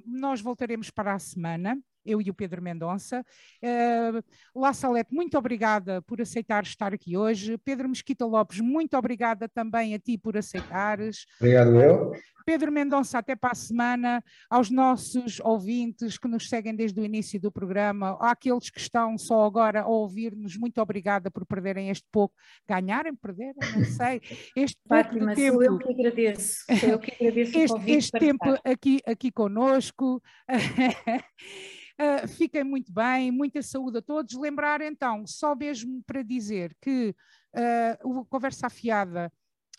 nós 0.05 0.39
voltaremos 0.39 0.89
para 0.89 1.13
a 1.13 1.19
semana 1.19 1.77
eu 2.07 2.21
e 2.21 2.29
o 2.29 2.33
Pedro 2.33 2.61
Mendonça. 2.61 3.25
Uh, 3.61 4.23
La 4.59 4.73
Salete, 4.73 5.13
muito 5.13 5.37
obrigada 5.37 6.01
por 6.01 6.21
aceitar 6.21 6.63
estar 6.63 6.93
aqui 6.93 7.17
hoje. 7.17 7.57
Pedro 7.59 7.89
Mesquita 7.89 8.25
Lopes, 8.25 8.59
muito 8.59 8.97
obrigada 8.97 9.47
também 9.47 9.93
a 9.93 9.99
ti 9.99 10.17
por 10.17 10.37
aceitares. 10.37 11.25
Obrigado, 11.39 11.79
eu. 11.81 12.13
Pedro 12.47 12.71
Mendonça, 12.71 13.17
até 13.17 13.35
para 13.35 13.51
a 13.51 13.55
semana. 13.55 14.23
Aos 14.49 14.69
nossos 14.69 15.41
ouvintes 15.41 16.17
que 16.17 16.29
nos 16.29 16.47
seguem 16.47 16.73
desde 16.73 16.97
o 16.97 17.03
início 17.03 17.37
do 17.41 17.51
programa, 17.51 18.17
àqueles 18.21 18.69
que 18.69 18.79
estão 18.79 19.17
só 19.17 19.43
agora 19.43 19.81
a 19.81 19.87
ouvir-nos, 19.87 20.55
muito 20.55 20.81
obrigada 20.81 21.29
por 21.29 21.45
perderem 21.45 21.89
este 21.89 22.07
pouco. 22.09 22.33
Ganharem, 22.65 23.13
perderem, 23.13 23.53
não 23.75 23.83
sei. 23.83 24.21
Este 24.55 24.77
pouco 24.87 25.03
Fátima, 25.03 25.35
de 25.35 25.41
tempo. 25.41 25.57
Sou 25.57 25.63
eu 25.63 25.77
que 25.77 25.91
agradeço. 25.91 26.65
Sou 26.79 26.89
eu 26.89 26.99
que 26.99 27.11
agradeço 27.11 27.57
este, 27.57 27.91
este 27.91 28.19
tempo 28.19 28.53
estar. 28.53 28.71
aqui, 28.71 29.01
aqui 29.05 29.29
conosco. 29.29 30.23
Uh, 31.99 32.27
fiquem 32.27 32.63
muito 32.63 32.91
bem, 32.91 33.31
muita 33.31 33.61
saúde 33.61 33.97
a 33.97 34.01
todos. 34.01 34.35
Lembrar 34.35 34.81
então, 34.81 35.25
só 35.25 35.55
mesmo 35.55 36.03
para 36.05 36.21
dizer 36.21 36.75
que 36.81 37.15
uh, 37.55 38.19
o 38.19 38.25
Conversa 38.25 38.67
Afiada 38.67 39.31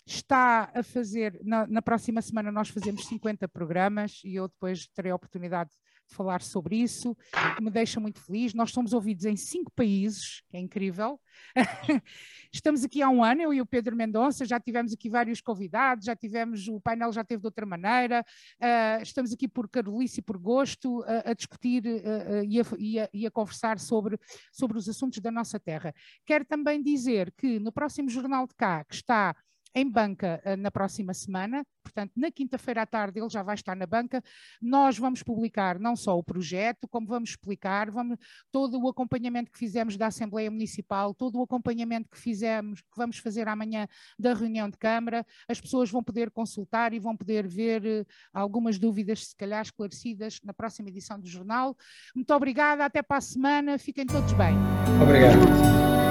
está 0.05 0.71
a 0.73 0.83
fazer, 0.83 1.39
na, 1.43 1.67
na, 1.67 1.81
próxima 1.81 2.21
semana 2.21 2.51
nós 2.51 2.69
fazemos 2.69 3.05
50 3.07 3.47
programas 3.47 4.21
e 4.23 4.35
eu 4.35 4.47
depois 4.47 4.87
terei 4.87 5.11
a 5.11 5.15
oportunidade 5.15 5.69
de 5.69 5.77
falar 6.09 6.41
sobre 6.41 6.75
isso, 6.77 7.15
que 7.55 7.63
me 7.63 7.69
deixa 7.69 7.99
muito 7.99 8.19
feliz. 8.19 8.53
Nós 8.53 8.71
somos 8.71 8.93
ouvidos 8.93 9.25
em 9.25 9.35
cinco 9.35 9.71
países, 9.71 10.41
que 10.49 10.57
é 10.57 10.59
incrível. 10.59 11.19
Estamos 12.51 12.83
aqui 12.83 13.01
há 13.01 13.09
um 13.09 13.23
ano, 13.23 13.41
eu 13.41 13.53
e 13.53 13.61
o 13.61 13.65
Pedro 13.65 13.95
Mendonça, 13.95 14.45
já 14.45 14.59
tivemos 14.59 14.91
aqui 14.91 15.09
vários 15.09 15.39
convidados, 15.39 16.05
já 16.05 16.15
tivemos, 16.15 16.67
o 16.67 16.79
painel 16.79 17.11
já 17.11 17.23
teve 17.23 17.41
de 17.41 17.47
outra 17.47 17.65
maneira, 17.65 18.25
uh, 18.61 19.01
estamos 19.01 19.31
aqui 19.31 19.47
por 19.47 19.69
carolice 19.69 20.19
e 20.19 20.23
por 20.23 20.37
gosto 20.37 21.01
uh, 21.01 21.05
a 21.25 21.33
discutir 21.33 21.83
uh, 21.85 22.43
e, 22.43 22.59
a, 22.59 22.63
e, 22.77 22.99
a, 22.99 23.09
e, 23.13 23.27
a, 23.27 23.31
conversar 23.31 23.79
sobre, 23.79 24.17
sobre 24.51 24.77
os 24.77 24.89
assuntos 24.89 25.19
da 25.19 25.31
nossa 25.31 25.59
terra. 25.59 25.93
Quero 26.25 26.43
também 26.43 26.81
dizer 26.81 27.31
que 27.37 27.59
no 27.59 27.71
próximo 27.71 28.09
Jornal 28.09 28.47
de 28.47 28.55
Cá, 28.55 28.83
que 28.83 28.95
está 28.95 29.35
em 29.73 29.89
banca 29.89 30.41
uh, 30.45 30.57
na 30.57 30.71
próxima 30.71 31.13
semana, 31.13 31.65
portanto, 31.83 32.11
na 32.15 32.31
quinta-feira 32.31 32.81
à 32.81 32.85
tarde 32.85 33.19
ele 33.19 33.29
já 33.29 33.43
vai 33.43 33.55
estar 33.55 33.75
na 33.75 33.85
banca. 33.85 34.23
Nós 34.61 34.97
vamos 34.97 35.23
publicar 35.23 35.79
não 35.79 35.95
só 35.95 36.17
o 36.17 36.23
projeto, 36.23 36.87
como 36.87 37.07
vamos 37.07 37.31
explicar 37.31 37.91
vamos, 37.91 38.17
todo 38.51 38.79
o 38.79 38.89
acompanhamento 38.89 39.51
que 39.51 39.57
fizemos 39.57 39.97
da 39.97 40.07
Assembleia 40.07 40.49
Municipal, 40.49 41.13
todo 41.13 41.39
o 41.39 41.43
acompanhamento 41.43 42.09
que 42.09 42.17
fizemos, 42.17 42.81
que 42.81 42.97
vamos 42.97 43.17
fazer 43.17 43.47
amanhã 43.47 43.87
da 44.17 44.33
reunião 44.33 44.69
de 44.69 44.77
Câmara. 44.77 45.25
As 45.47 45.59
pessoas 45.59 45.89
vão 45.89 46.03
poder 46.03 46.31
consultar 46.31 46.93
e 46.93 46.99
vão 46.99 47.15
poder 47.15 47.47
ver 47.47 47.83
uh, 47.83 48.05
algumas 48.33 48.77
dúvidas, 48.77 49.27
se 49.27 49.35
calhar 49.35 49.61
esclarecidas, 49.61 50.39
na 50.43 50.53
próxima 50.53 50.89
edição 50.89 51.19
do 51.19 51.27
jornal. 51.27 51.75
Muito 52.15 52.33
obrigada, 52.33 52.85
até 52.85 53.01
para 53.01 53.17
a 53.17 53.21
semana, 53.21 53.77
fiquem 53.77 54.05
todos 54.05 54.33
bem. 54.33 54.55
Obrigado. 55.01 55.39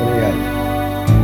Obrigado. 0.01 1.18